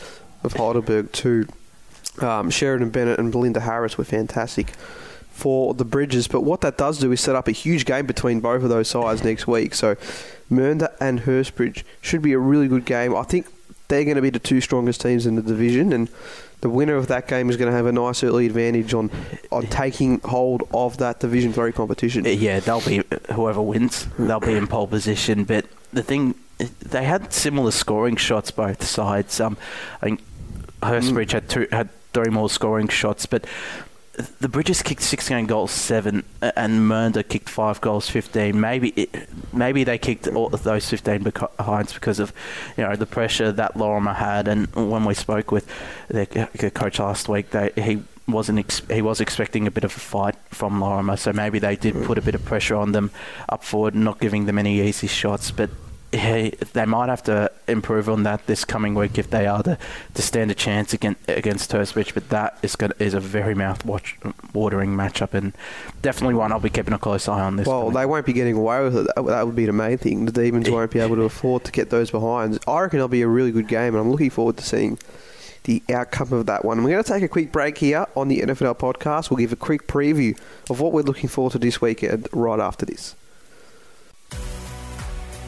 of 0.43 0.53
Heidelberg 0.53 1.11
2. 1.11 1.47
Um, 2.19 2.49
Sheridan 2.49 2.89
Bennett 2.89 3.19
and 3.19 3.31
Belinda 3.31 3.59
Harris 3.59 3.97
were 3.97 4.03
fantastic 4.03 4.71
for 5.29 5.75
the 5.75 5.85
Bridges. 5.85 6.27
But 6.27 6.41
what 6.41 6.61
that 6.61 6.77
does 6.77 6.97
do 6.99 7.11
is 7.11 7.21
set 7.21 7.35
up 7.35 7.47
a 7.47 7.51
huge 7.51 7.85
game 7.85 8.07
between 8.07 8.39
both 8.39 8.63
of 8.63 8.69
those 8.69 8.87
sides 8.87 9.23
next 9.23 9.45
week. 9.45 9.75
So 9.75 9.95
Mernda 10.51 10.93
and 10.99 11.21
Hurstbridge 11.21 11.83
should 12.01 12.23
be 12.23 12.33
a 12.33 12.39
really 12.39 12.67
good 12.67 12.85
game. 12.85 13.15
I 13.15 13.23
think 13.23 13.47
they're 13.87 14.03
going 14.03 14.15
to 14.15 14.21
be 14.21 14.29
the 14.29 14.39
two 14.39 14.61
strongest 14.61 15.01
teams 15.01 15.25
in 15.25 15.35
the 15.35 15.41
division, 15.41 15.93
and 15.93 16.09
the 16.61 16.69
winner 16.69 16.95
of 16.95 17.07
that 17.07 17.27
game 17.27 17.49
is 17.49 17.57
going 17.57 17.69
to 17.69 17.75
have 17.75 17.85
a 17.85 17.91
nice 17.91 18.23
early 18.23 18.45
advantage 18.45 18.93
on 18.93 19.11
on 19.51 19.67
taking 19.67 20.19
hold 20.21 20.63
of 20.73 20.97
that 20.97 21.19
Division 21.19 21.53
Three 21.53 21.71
competition. 21.71 22.25
Yeah, 22.25 22.59
they'll 22.59 22.81
be 22.81 23.03
whoever 23.33 23.61
wins. 23.61 24.07
They'll 24.17 24.39
be 24.39 24.55
in 24.55 24.67
pole 24.67 24.87
position. 24.87 25.43
But 25.43 25.65
the 25.93 26.03
thing, 26.03 26.35
they 26.57 27.03
had 27.03 27.33
similar 27.33 27.71
scoring 27.71 28.15
shots 28.15 28.51
both 28.51 28.83
sides. 28.83 29.39
Um, 29.39 29.57
I 30.01 30.05
think 30.05 30.23
Hurstbridge 30.81 31.31
had 31.31 31.49
two 31.49 31.67
had 31.71 31.89
three 32.13 32.31
more 32.31 32.49
scoring 32.49 32.87
shots, 32.87 33.25
but 33.25 33.45
the 34.39 34.49
Bridges 34.49 34.81
kicked 34.81 35.03
16 35.03 35.45
goals, 35.45 35.71
seven, 35.71 36.23
and 36.41 36.81
Mernda 36.81 37.27
kicked 37.27 37.49
five 37.49 37.79
goals, 37.81 38.09
15. 38.09 38.59
Maybe 38.59 38.89
it, 38.89 39.29
maybe 39.53 39.83
they 39.83 39.99
kicked 39.99 40.27
all 40.27 40.47
of 40.53 40.63
those 40.63 40.89
15 40.89 41.23
behinds 41.23 41.93
because 41.93 42.19
of 42.19 42.33
you 42.75 42.83
know 42.83 42.95
the 42.95 43.05
pressure 43.05 43.51
that 43.51 43.77
Lorimer 43.77 44.13
had. 44.13 44.47
And 44.47 44.73
when 44.73 45.05
we 45.05 45.13
spoke 45.13 45.51
with 45.51 45.67
their 46.07 46.25
coach 46.25 46.99
last 46.99 47.29
week, 47.29 47.51
they, 47.51 47.71
he 47.75 48.01
wasn't 48.27 48.59
ex- 48.59 48.81
he 48.89 49.03
was 49.03 49.21
expecting 49.21 49.67
a 49.67 49.71
bit 49.71 49.83
of 49.83 49.95
a 49.95 49.99
fight 49.99 50.35
from 50.49 50.81
Lorimer, 50.81 51.17
so 51.17 51.31
maybe 51.31 51.59
they 51.59 51.75
did 51.75 52.03
put 52.03 52.17
a 52.17 52.21
bit 52.21 52.33
of 52.33 52.43
pressure 52.43 52.75
on 52.75 52.93
them 52.93 53.11
up 53.49 53.63
forward, 53.63 53.93
not 53.93 54.19
giving 54.19 54.47
them 54.47 54.57
any 54.57 54.81
easy 54.81 55.07
shots. 55.07 55.51
But 55.51 55.69
he, 56.11 56.49
they 56.73 56.85
might 56.85 57.09
have 57.09 57.23
to 57.23 57.51
improve 57.67 58.07
on 58.07 58.23
that 58.23 58.47
this 58.47 58.63
coming 58.63 58.95
week 58.95 59.17
if 59.17 59.29
they 59.29 59.45
are 59.45 59.61
to, 59.63 59.77
to 60.13 60.21
stand 60.21 60.51
a 60.51 60.55
chance 60.55 60.93
against 60.93 61.29
against 61.29 61.71
Hurstbridge. 61.71 62.13
But 62.13 62.29
that 62.29 62.57
is 62.61 62.75
going 62.75 62.93
is 62.99 63.13
a 63.13 63.19
very 63.19 63.53
mouth 63.53 63.85
watering 63.85 64.95
matchup 64.95 65.33
and 65.33 65.53
definitely 66.01 66.35
one 66.35 66.51
I'll 66.51 66.59
be 66.59 66.69
keeping 66.69 66.93
a 66.93 66.99
close 66.99 67.27
eye 67.27 67.41
on 67.41 67.57
this. 67.57 67.67
Well, 67.67 67.91
they 67.91 68.05
won't 68.05 68.25
be 68.25 68.33
getting 68.33 68.55
away 68.55 68.83
with 68.83 68.97
it. 68.97 69.07
That 69.15 69.45
would 69.45 69.55
be 69.55 69.65
the 69.65 69.73
main 69.73 69.97
thing. 69.97 70.25
The 70.25 70.31
Demons 70.31 70.69
won't 70.69 70.91
be 70.91 70.99
able 70.99 71.17
to 71.17 71.23
afford 71.23 71.65
to 71.65 71.71
get 71.71 71.89
those 71.89 72.11
behinds. 72.11 72.59
I 72.67 72.81
reckon 72.81 72.97
it'll 72.97 73.09
be 73.09 73.21
a 73.21 73.27
really 73.27 73.51
good 73.51 73.67
game, 73.67 73.93
and 73.93 73.97
I'm 73.97 74.11
looking 74.11 74.29
forward 74.29 74.57
to 74.57 74.63
seeing 74.63 74.97
the 75.67 75.83
outcome 75.89 76.31
of 76.31 76.45
that 76.45 76.63
one. 76.63 76.83
We're 76.83 76.91
going 76.91 77.03
to 77.03 77.11
take 77.11 77.23
a 77.23 77.27
quick 77.27 77.51
break 77.51 77.77
here 77.77 78.07
on 78.15 78.29
the 78.29 78.41
NFNL 78.41 78.77
podcast. 78.77 79.29
We'll 79.29 79.37
give 79.37 79.51
a 79.51 79.57
quick 79.57 79.87
preview 79.87 80.39
of 80.69 80.79
what 80.79 80.93
we're 80.93 81.01
looking 81.01 81.27
forward 81.27 81.51
to 81.51 81.59
this 81.59 81.81
weekend 81.81 82.29
right 82.31 82.59
after 82.59 82.85
this. 82.85 83.15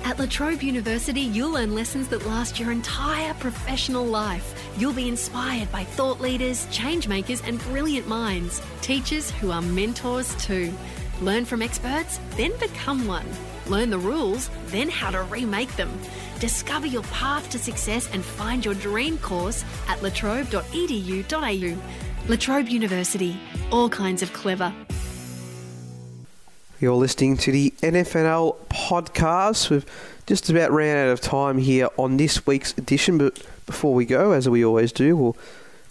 At 0.10 0.18
La 0.18 0.26
Trobe 0.26 0.64
University, 0.64 1.22
you'll 1.22 1.51
learn 1.51 1.76
lessons 1.76 2.07
that 2.07 2.26
last 2.26 2.60
your 2.60 2.72
entire 2.72 3.32
professional 3.36 4.03
life. 4.03 4.55
You'll 4.76 4.91
be 4.91 5.07
inspired 5.07 5.72
by 5.72 5.84
thought 5.84 6.20
leaders, 6.20 6.66
change 6.72 7.07
makers, 7.07 7.43
and 7.43 7.60
brilliant 7.60 8.07
minds. 8.07 8.60
Teachers 8.82 9.30
who 9.30 9.51
are 9.51 9.62
mentors 9.62 10.34
too. 10.43 10.74
Learn 11.22 11.45
from 11.45 11.62
experts, 11.62 12.20
then 12.38 12.51
become 12.57 13.05
one. 13.05 13.28
Learn 13.68 13.91
the 13.91 13.99
rules, 13.99 14.49
then 14.70 14.89
how 14.89 15.12
to 15.12 15.22
remake 15.22 15.76
them. 15.76 15.91
Discover 16.39 16.88
your 16.88 17.03
path 17.03 17.47
to 17.51 17.60
success 17.60 18.10
and 18.12 18.26
find 18.26 18.66
your 18.66 18.74
dream 18.74 19.20
course 19.20 19.64
at 19.88 19.99
latrobe.edu.au. 19.99 21.78
La 22.28 22.36
Trobe 22.36 22.70
University, 22.70 23.39
all 23.72 23.89
kinds 23.89 24.24
of 24.24 24.34
clever. 24.34 24.74
You're 26.82 26.95
listening 26.95 27.36
to 27.38 27.51
the 27.51 27.73
NFNL 27.82 28.55
podcast. 28.69 29.69
We've 29.69 29.86
just 30.27 30.49
about 30.49 30.71
ran 30.71 30.95
out 30.95 31.11
of 31.11 31.19
time 31.19 31.57
here 31.57 31.89
on 31.97 32.15
this 32.15 32.47
week's 32.47 32.77
edition, 32.77 33.17
but 33.17 33.45
before 33.65 33.93
we 33.93 34.05
go, 34.05 34.32
as 34.32 34.47
we 34.47 34.63
always 34.63 34.93
do, 34.93 35.17
we'll 35.17 35.36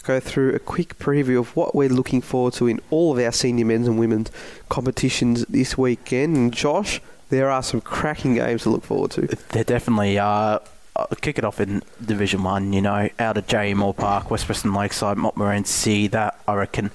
go 0.01 0.19
through 0.19 0.55
a 0.55 0.59
quick 0.59 0.97
preview 0.97 1.37
of 1.37 1.55
what 1.55 1.75
we're 1.75 1.89
looking 1.89 2.21
forward 2.21 2.53
to 2.53 2.65
in 2.65 2.81
all 2.89 3.11
of 3.11 3.23
our 3.23 3.31
senior 3.31 3.65
men's 3.65 3.87
and 3.87 3.99
women's 3.99 4.31
competitions 4.69 5.45
this 5.45 5.77
weekend. 5.77 6.35
And 6.35 6.51
Josh, 6.51 6.99
there 7.29 7.51
are 7.51 7.61
some 7.61 7.81
cracking 7.81 8.33
games 8.33 8.63
to 8.63 8.71
look 8.71 8.83
forward 8.83 9.11
to. 9.11 9.27
There 9.49 9.63
definitely 9.63 10.17
are. 10.17 10.59
I'll 10.95 11.07
kick 11.21 11.37
it 11.37 11.45
off 11.45 11.61
in 11.61 11.83
Division 12.03 12.41
One. 12.41 12.73
You 12.73 12.81
know, 12.81 13.09
out 13.19 13.37
at 13.37 13.47
J. 13.47 13.75
Moore 13.75 13.93
Park, 13.93 14.31
West 14.31 14.47
Preston 14.47 14.73
Lakeside, 14.73 15.17
Montmorency. 15.17 16.07
That 16.07 16.39
I 16.47 16.55
reckon 16.55 16.89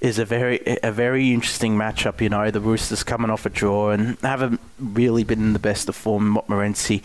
is 0.00 0.18
a 0.18 0.24
very 0.24 0.60
a 0.82 0.92
very 0.92 1.32
interesting 1.32 1.76
matchup. 1.76 2.20
You 2.20 2.28
know, 2.28 2.50
the 2.50 2.60
Roosters 2.60 3.02
coming 3.02 3.30
off 3.30 3.46
a 3.46 3.50
draw 3.50 3.90
and 3.90 4.18
haven't 4.20 4.60
really 4.78 5.24
been 5.24 5.40
in 5.40 5.52
the 5.52 5.58
best 5.58 5.88
of 5.88 5.96
form. 5.96 6.28
Montmorency, 6.28 7.02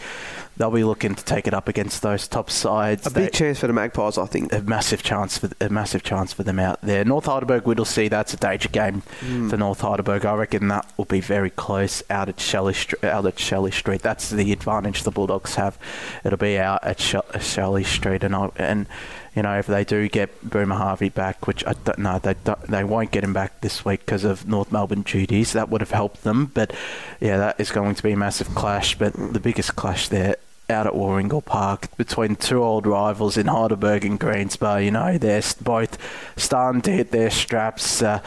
they'll 0.57 0.71
be 0.71 0.83
looking 0.83 1.15
to 1.15 1.23
take 1.23 1.47
it 1.47 1.53
up 1.53 1.69
against 1.69 2.01
those 2.01 2.27
top 2.27 2.49
sides. 2.49 3.07
A 3.07 3.11
big 3.11 3.31
chance 3.31 3.59
for 3.59 3.67
the 3.67 3.73
Magpies, 3.73 4.17
I 4.17 4.25
think. 4.25 4.51
A 4.51 4.61
massive 4.61 5.03
chance 5.03 5.37
for 5.37 5.49
a 5.61 5.69
massive 5.69 6.03
chance 6.03 6.33
for 6.33 6.43
them 6.43 6.59
out 6.59 6.81
there. 6.81 7.05
North 7.05 7.25
Heidelberg, 7.25 7.65
will 7.65 7.85
see 7.85 8.09
that's 8.09 8.33
a 8.33 8.37
danger 8.37 8.69
game 8.69 9.03
mm. 9.21 9.49
for 9.49 9.55
North 9.55 9.79
Heidelberg. 9.79 10.25
I 10.25 10.35
reckon 10.35 10.67
that 10.67 10.91
will 10.97 11.05
be 11.05 11.21
very 11.21 11.49
close 11.49 12.03
out 12.09 12.27
at 12.27 12.39
Shelley 12.39 12.75
out 13.03 13.25
at 13.25 13.39
Shelley 13.39 13.71
Street. 13.71 14.01
That's 14.01 14.29
the 14.29 14.51
advantage 14.51 15.03
the 15.03 15.11
Bulldogs 15.11 15.55
have. 15.55 15.77
It'll 16.25 16.37
be 16.37 16.59
out 16.59 16.83
at 16.83 16.99
Shelley 16.99 17.85
Street, 17.85 18.23
and 18.23 18.35
I, 18.35 18.49
and 18.57 18.87
you 19.35 19.41
know, 19.41 19.57
if 19.57 19.67
they 19.67 19.83
do 19.83 20.09
get 20.09 20.49
Boomer 20.49 20.75
Harvey 20.75 21.09
back, 21.09 21.47
which 21.47 21.65
I 21.65 21.73
don't 21.73 21.99
know, 21.99 22.19
they 22.19 22.35
they 22.67 22.83
won't 22.83 23.11
get 23.11 23.23
him 23.23 23.33
back 23.33 23.61
this 23.61 23.85
week 23.85 24.01
because 24.05 24.23
of 24.23 24.47
North 24.47 24.71
Melbourne 24.71 25.03
duties. 25.03 25.53
That 25.53 25.69
would 25.69 25.81
have 25.81 25.91
helped 25.91 26.23
them, 26.23 26.47
but 26.47 26.73
yeah, 27.21 27.37
that 27.37 27.59
is 27.59 27.71
going 27.71 27.95
to 27.95 28.03
be 28.03 28.11
a 28.11 28.17
massive 28.17 28.53
clash. 28.55 28.97
But 28.97 29.13
the 29.13 29.39
biggest 29.39 29.75
clash 29.75 30.09
there 30.09 30.35
out 30.69 30.87
at 30.87 30.93
Warringal 30.93 31.45
Park 31.45 31.95
between 31.97 32.35
two 32.35 32.63
old 32.63 32.87
rivals 32.87 33.37
in 33.37 33.47
Heidelberg 33.47 34.05
and 34.05 34.19
Greensborough. 34.19 34.77
You 34.77 34.91
know, 34.91 35.17
they're 35.17 35.43
both 35.61 35.97
starting 36.37 36.81
to 36.83 36.91
hit 36.91 37.11
their 37.11 37.29
straps. 37.29 38.01
Uh, 38.01 38.19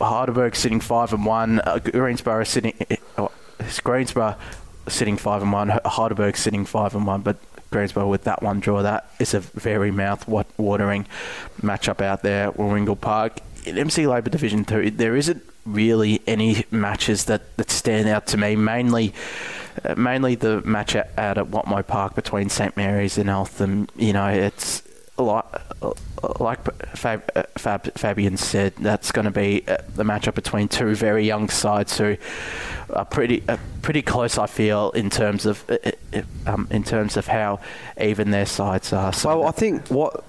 Heidelberg 0.00 0.56
sitting 0.56 0.80
five 0.80 1.12
and 1.12 1.24
one, 1.24 1.60
uh, 1.60 1.78
Greensborough 1.78 2.44
sitting. 2.44 2.74
Uh, 3.16 3.28
Greensborough 3.82 4.36
sitting 4.88 5.16
five 5.16 5.42
and 5.42 5.52
one, 5.52 5.80
Heidelberg 5.84 6.36
sitting 6.36 6.64
five 6.64 6.94
and 6.94 7.06
one, 7.06 7.22
but 7.22 7.36
Greensborough 7.74 8.08
with 8.08 8.24
that 8.24 8.42
one 8.42 8.60
draw. 8.60 8.82
That 8.82 9.10
is 9.18 9.34
a 9.34 9.40
very 9.40 9.90
mouth-watering 9.90 11.06
matchup 11.60 12.00
out 12.00 12.22
there 12.22 12.48
at 12.48 12.56
Warringal 12.56 13.00
Park. 13.00 13.40
In 13.66 13.76
MC 13.76 14.06
Labour 14.06 14.30
Division 14.30 14.64
2, 14.64 14.92
there 14.92 15.16
isn't 15.16 15.42
really 15.66 16.22
any 16.26 16.64
matches 16.70 17.24
that, 17.24 17.56
that 17.56 17.70
stand 17.70 18.08
out 18.08 18.26
to 18.28 18.36
me. 18.36 18.54
Mainly, 18.54 19.12
uh, 19.84 19.94
mainly 19.96 20.36
the 20.36 20.60
match 20.62 20.94
out, 20.94 21.08
at 21.16 21.36
Whatmough 21.36 21.86
Park 21.86 22.14
between 22.14 22.48
St 22.48 22.76
Mary's 22.76 23.18
and 23.18 23.28
Eltham. 23.28 23.88
You 23.96 24.12
know, 24.12 24.28
it's 24.28 24.82
like 25.16 25.44
like 26.40 26.86
Fab, 26.96 27.30
Fab, 27.56 27.92
Fabian 27.96 28.36
said, 28.36 28.74
that's 28.76 29.12
going 29.12 29.26
to 29.26 29.30
be 29.30 29.62
uh, 29.68 29.76
the 29.94 30.02
matchup 30.02 30.34
between 30.34 30.68
two 30.68 30.94
very 30.94 31.24
young 31.24 31.48
sides 31.48 31.98
who 31.98 32.16
are 32.90 33.04
pretty 33.04 33.42
uh, 33.48 33.56
pretty 33.82 34.02
close. 34.02 34.38
I 34.38 34.46
feel 34.46 34.90
in 34.92 35.10
terms 35.10 35.46
of 35.46 35.64
uh, 35.70 36.22
um, 36.46 36.66
in 36.70 36.82
terms 36.82 37.16
of 37.16 37.26
how 37.26 37.60
even 38.00 38.30
their 38.30 38.46
sides 38.46 38.92
are. 38.92 39.12
So 39.12 39.38
well, 39.38 39.48
I 39.48 39.52
think 39.52 39.88
what 39.88 40.24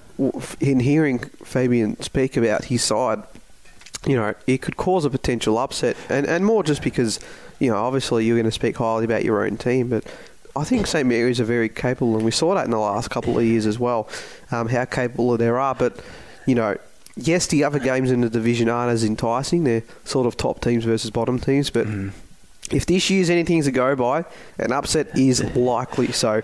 in 0.60 0.80
hearing 0.80 1.18
Fabian 1.18 2.00
speak 2.00 2.36
about 2.36 2.66
his 2.66 2.82
side, 2.82 3.22
you 4.06 4.16
know, 4.16 4.34
it 4.46 4.62
could 4.62 4.76
cause 4.76 5.04
a 5.04 5.10
potential 5.10 5.58
upset, 5.58 5.96
and 6.08 6.26
and 6.26 6.44
more 6.44 6.62
just 6.62 6.82
because 6.82 7.18
you 7.58 7.70
know 7.70 7.76
obviously 7.76 8.24
you're 8.24 8.36
going 8.36 8.44
to 8.44 8.52
speak 8.52 8.76
highly 8.76 9.04
about 9.04 9.24
your 9.24 9.44
own 9.44 9.56
team, 9.56 9.88
but 9.88 10.04
I 10.56 10.64
think 10.64 10.86
St 10.86 11.06
Mary's 11.06 11.40
are 11.40 11.44
very 11.44 11.68
capable, 11.68 12.16
and 12.16 12.24
we 12.24 12.30
saw 12.30 12.54
that 12.54 12.64
in 12.64 12.70
the 12.70 12.78
last 12.78 13.10
couple 13.10 13.38
of 13.38 13.44
years 13.44 13.66
as 13.66 13.78
well, 13.78 14.08
um, 14.50 14.68
how 14.68 14.84
capable 14.84 15.36
they 15.36 15.48
are. 15.48 15.74
But, 15.74 16.00
you 16.46 16.54
know, 16.54 16.76
yes, 17.16 17.46
the 17.46 17.64
other 17.64 17.78
games 17.78 18.10
in 18.10 18.20
the 18.20 18.30
division 18.30 18.68
aren't 18.68 18.92
as 18.92 19.04
enticing. 19.04 19.64
They're 19.64 19.84
sort 20.04 20.26
of 20.26 20.36
top 20.36 20.60
teams 20.60 20.84
versus 20.84 21.10
bottom 21.10 21.38
teams, 21.38 21.70
but 21.70 21.86
mm. 21.86 22.12
if 22.70 22.86
this 22.86 23.10
year's 23.10 23.30
anything 23.30 23.62
to 23.62 23.70
go 23.70 23.94
by, 23.96 24.24
an 24.58 24.72
upset 24.72 25.16
is 25.16 25.42
likely. 25.56 26.12
So 26.12 26.42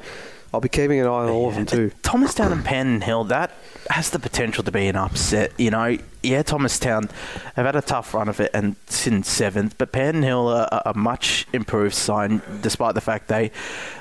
I'll 0.55 0.61
be 0.61 0.69
keeping 0.69 1.01
an 1.01 1.07
eye 1.07 1.11
on 1.25 1.29
all 1.31 1.49
of 1.49 1.55
them 1.55 1.65
too. 1.65 1.91
Thomastown 2.03 2.53
and 2.53 2.63
Panton 2.65 3.01
Hill, 3.01 3.25
that 3.25 3.53
has 3.89 4.11
the 4.11 4.19
potential 4.19 4.63
to 4.65 4.71
be 4.71 4.87
an 4.87 4.97
upset. 4.97 5.53
You 5.59 5.71
know, 5.71 5.97
yeah, 6.23 6.43
Thomastown 6.43 7.09
have 7.57 7.65
had 7.65 7.75
a 7.75 7.81
tough 7.81 8.13
run 8.13 8.29
of 8.29 8.39
it 8.39 8.51
and 8.53 8.77
since 8.87 9.31
seventh, 9.31 9.79
but 9.79 9.93
Panton 9.93 10.23
Hill 10.23 10.49
are 10.49 10.83
a 10.85 10.95
much 10.95 11.47
improved 11.55 11.95
side, 11.95 12.43
despite 12.61 12.95
the 12.95 13.01
fact 13.01 13.29
they, 13.29 13.51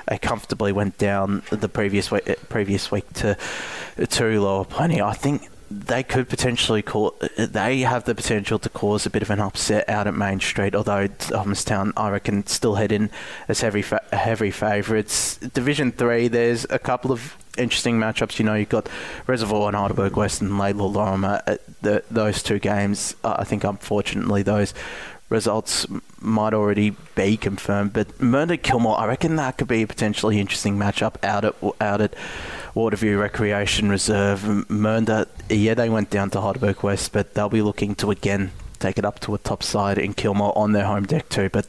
they 0.08 0.18
comfortably 0.18 0.72
went 0.72 0.98
down 0.98 1.42
the 1.50 1.68
previous 1.68 2.10
week 2.10 2.24
previous 2.50 2.90
week 2.90 3.10
to 3.14 3.36
to 4.08 4.40
lower 4.40 4.66
plenty. 4.66 5.00
I 5.00 5.14
think 5.14 5.48
they 5.80 6.02
could 6.02 6.28
potentially 6.28 6.82
cause. 6.82 7.12
They 7.36 7.80
have 7.80 8.04
the 8.04 8.14
potential 8.14 8.58
to 8.58 8.68
cause 8.68 9.06
a 9.06 9.10
bit 9.10 9.22
of 9.22 9.30
an 9.30 9.40
upset 9.40 9.88
out 9.88 10.06
at 10.06 10.14
Main 10.14 10.40
Street. 10.40 10.74
Although 10.74 11.06
Thomastown, 11.06 11.92
I 11.96 12.10
reckon, 12.10 12.46
still 12.46 12.74
head 12.76 12.92
in 12.92 13.10
as 13.48 13.60
heavy 13.60 13.82
fa- 13.82 14.04
heavy 14.12 14.50
favourites. 14.50 15.36
Division 15.38 15.92
three, 15.92 16.28
there's 16.28 16.66
a 16.70 16.78
couple 16.78 17.12
of 17.12 17.36
interesting 17.58 17.98
matchups. 17.98 18.38
You 18.38 18.44
know, 18.44 18.54
you've 18.54 18.68
got 18.68 18.88
Reservoir 19.26 19.68
and 19.68 19.76
Heidelberg 19.76 20.16
West 20.16 20.40
and 20.40 20.52
Lalor 20.52 20.92
Lorimer. 20.92 21.42
The, 21.82 22.02
those 22.10 22.42
two 22.42 22.58
games, 22.58 23.16
uh, 23.24 23.36
I 23.38 23.44
think, 23.44 23.64
unfortunately, 23.64 24.42
those 24.42 24.74
results 25.28 25.86
might 26.22 26.54
already 26.54 26.96
be 27.14 27.36
confirmed, 27.36 27.92
but 27.92 28.08
Mernda 28.18 28.60
Kilmore, 28.60 28.98
I 28.98 29.06
reckon 29.06 29.36
that 29.36 29.58
could 29.58 29.68
be 29.68 29.82
a 29.82 29.86
potentially 29.86 30.40
interesting 30.40 30.76
matchup 30.76 31.22
out 31.24 31.44
at 31.44 31.54
out 31.80 32.00
at 32.00 32.14
Waterview 32.74 33.20
Recreation 33.20 33.90
Reserve. 33.90 34.40
Mernda, 34.40 35.28
yeah, 35.50 35.74
they 35.74 35.88
went 35.88 36.10
down 36.10 36.30
to 36.30 36.40
Heidelberg 36.40 36.82
West, 36.82 37.12
but 37.12 37.34
they'll 37.34 37.48
be 37.48 37.62
looking 37.62 37.94
to 37.96 38.10
again 38.10 38.52
take 38.78 38.98
it 38.98 39.04
up 39.04 39.20
to 39.20 39.34
a 39.34 39.38
top 39.38 39.62
side 39.62 39.98
in 39.98 40.12
Kilmore 40.12 40.56
on 40.56 40.72
their 40.72 40.86
home 40.86 41.04
deck 41.04 41.28
too. 41.28 41.48
But 41.48 41.66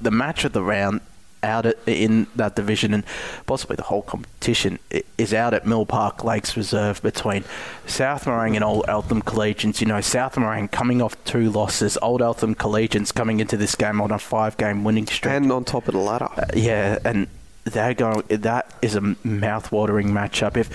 the 0.00 0.10
match 0.10 0.44
of 0.44 0.52
the 0.52 0.62
round 0.62 1.00
out 1.46 1.66
at, 1.66 1.76
in 1.86 2.26
that 2.36 2.56
division 2.56 2.92
and 2.92 3.04
possibly 3.46 3.76
the 3.76 3.84
whole 3.84 4.02
competition 4.02 4.78
is 5.18 5.32
out 5.32 5.54
at 5.54 5.66
Mill 5.66 5.86
Park 5.86 6.24
Lakes 6.24 6.56
Reserve 6.56 7.00
between 7.02 7.44
South 7.86 8.24
Morang 8.24 8.54
and 8.54 8.64
Old 8.64 8.84
Eltham 8.88 9.22
Collegians. 9.22 9.80
You 9.80 9.86
know, 9.86 10.00
South 10.00 10.34
Morang 10.34 10.70
coming 10.70 11.00
off 11.00 11.22
two 11.24 11.50
losses, 11.50 11.96
Old 12.02 12.20
Eltham 12.20 12.54
Collegians 12.54 13.14
coming 13.14 13.40
into 13.40 13.56
this 13.56 13.74
game 13.74 14.00
on 14.00 14.10
a 14.10 14.18
five 14.18 14.56
game 14.56 14.84
winning 14.84 15.06
streak. 15.06 15.32
And 15.32 15.50
on 15.50 15.64
top 15.64 15.88
of 15.88 15.94
the 15.94 16.00
ladder. 16.00 16.28
Uh, 16.36 16.46
yeah, 16.54 16.98
and 17.04 17.28
they're 17.66 17.94
going. 17.94 18.22
That 18.28 18.74
is 18.80 18.94
a 18.94 19.16
mouth-watering 19.24 20.08
matchup. 20.08 20.56
If 20.56 20.70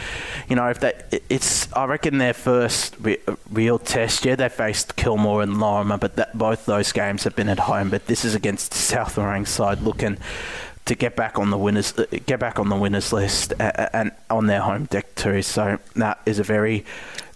you 0.50 0.56
know, 0.56 0.68
if 0.68 0.82
that, 0.82 1.14
it's 1.30 1.72
I 1.74 1.86
reckon 1.86 2.18
their 2.18 2.34
first 2.34 2.96
re- 3.00 3.18
real 3.50 3.80
test. 3.80 4.26
Yeah, 4.26 4.36
they 4.36 4.50
faced 4.50 4.98
Kilmore 4.98 5.42
and 5.42 5.60
Lorimer, 5.60 5.98
but 5.98 6.18
that, 6.18 6.38
both 6.38 6.66
those 6.66 6.92
games 6.92 7.24
have 7.24 7.36
been 7.36 7.50
at 7.50 7.60
home. 7.60 7.90
But 7.90 8.08
this 8.08 8.26
is 8.26 8.36
against 8.36 8.74
South 8.74 9.16
Morang 9.16 9.48
side 9.48 9.82
looking 9.82 10.18
to 10.86 10.96
get 10.96 11.16
back 11.16 11.40
on 11.40 11.50
the 11.50 11.58
winners, 11.58 11.98
uh, 11.98 12.06
get 12.26 12.40
back 12.40 12.60
on 12.60 12.68
the 12.68 12.76
winners 12.76 13.14
list, 13.14 13.54
uh, 13.60 13.90
and 13.94 14.12
on 14.30 14.48
their 14.48 14.62
home 14.62 14.86
deck 14.86 15.16
too. 15.16 15.42
So 15.42 15.80
that 15.96 16.20
is 16.26 16.40
a 16.40 16.44
very 16.44 16.86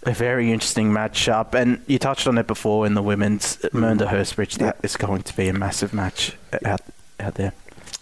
a 0.03 0.11
very 0.11 0.51
interesting 0.51 0.91
matchup. 0.91 1.53
And 1.53 1.81
you 1.87 1.97
touched 1.97 2.27
on 2.27 2.37
it 2.37 2.45
before 2.45 2.85
in 2.85 2.93
the 2.93 3.01
women's. 3.01 3.57
Mernda 3.73 4.07
Hurstbridge. 4.07 4.57
That 4.57 4.77
is 4.83 4.97
going 4.97 5.23
to 5.23 5.35
be 5.35 5.47
a 5.47 5.53
massive 5.53 5.93
match 5.93 6.33
out 6.65 6.81
out 7.19 7.35
there. 7.35 7.53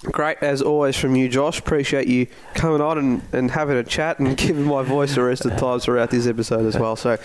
Great 0.04 0.38
as 0.42 0.62
always 0.62 0.98
from 0.98 1.16
you, 1.16 1.30
Josh. 1.30 1.60
Appreciate 1.60 2.08
you 2.08 2.28
coming 2.54 2.82
on 2.82 2.98
and, 2.98 3.22
and 3.32 3.52
having 3.52 3.78
a 3.78 3.84
chat 3.84 4.20
and 4.20 4.36
giving 4.38 4.66
my 4.66 4.84
voice 4.84 5.16
the 5.16 5.24
rest 5.24 5.46
of 5.46 5.52
the 5.52 5.58
times 5.58 5.86
throughout 5.86 6.12
this 6.12 6.28
episode 6.28 6.66
as 6.66 6.78
well. 6.78 6.96
So, 6.96 7.18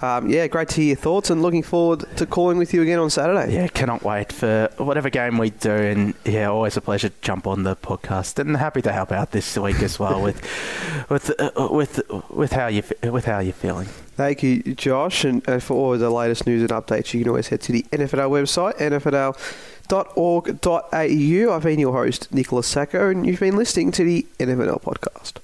um, 0.00 0.28
yeah, 0.28 0.46
great 0.46 0.68
to 0.70 0.76
hear 0.76 0.86
your 0.88 0.96
thoughts 0.96 1.30
and 1.30 1.42
looking 1.42 1.62
forward 1.62 2.04
to 2.16 2.26
calling 2.26 2.58
with 2.58 2.72
you 2.72 2.82
again 2.82 3.00
on 3.00 3.10
Saturday. 3.10 3.54
Yeah, 3.54 3.66
cannot 3.68 4.04
wait 4.04 4.32
for 4.32 4.70
whatever 4.78 5.10
game 5.10 5.36
we 5.36 5.50
do. 5.50 5.70
And 5.70 6.14
yeah, 6.24 6.48
always 6.48 6.76
a 6.76 6.80
pleasure 6.80 7.08
to 7.08 7.14
jump 7.22 7.46
on 7.46 7.64
the 7.64 7.74
podcast 7.76 8.38
and 8.38 8.56
happy 8.56 8.82
to 8.82 8.92
help 8.92 9.10
out 9.10 9.32
this 9.32 9.58
week 9.58 9.82
as 9.82 9.98
well 9.98 10.22
with 10.22 10.40
with 11.08 11.32
uh, 11.40 11.68
with 11.70 12.00
with 12.30 12.52
how 12.52 12.68
you 12.68 12.82
with 13.02 13.24
how 13.24 13.40
you're 13.40 13.52
feeling. 13.52 13.88
Thank 14.14 14.42
you, 14.42 14.62
Josh. 14.74 15.24
And, 15.24 15.46
and 15.48 15.62
for 15.62 15.74
all 15.74 15.96
the 15.96 16.10
latest 16.10 16.46
news 16.46 16.60
and 16.60 16.70
updates, 16.70 17.14
you 17.14 17.20
can 17.20 17.30
always 17.30 17.48
head 17.48 17.62
to 17.62 17.72
the 17.72 17.82
NFNL 17.84 18.30
website, 18.30 18.76
NFNL 18.76 19.36
au. 19.90 20.42
I've 21.50 21.62
been 21.62 21.78
your 21.78 21.92
host, 21.92 22.32
Nicholas 22.32 22.66
Sacco, 22.66 23.10
and 23.10 23.26
you've 23.26 23.40
been 23.40 23.56
listening 23.56 23.92
to 23.92 24.04
the 24.04 24.26
NFNL 24.38 24.82
podcast. 24.82 25.34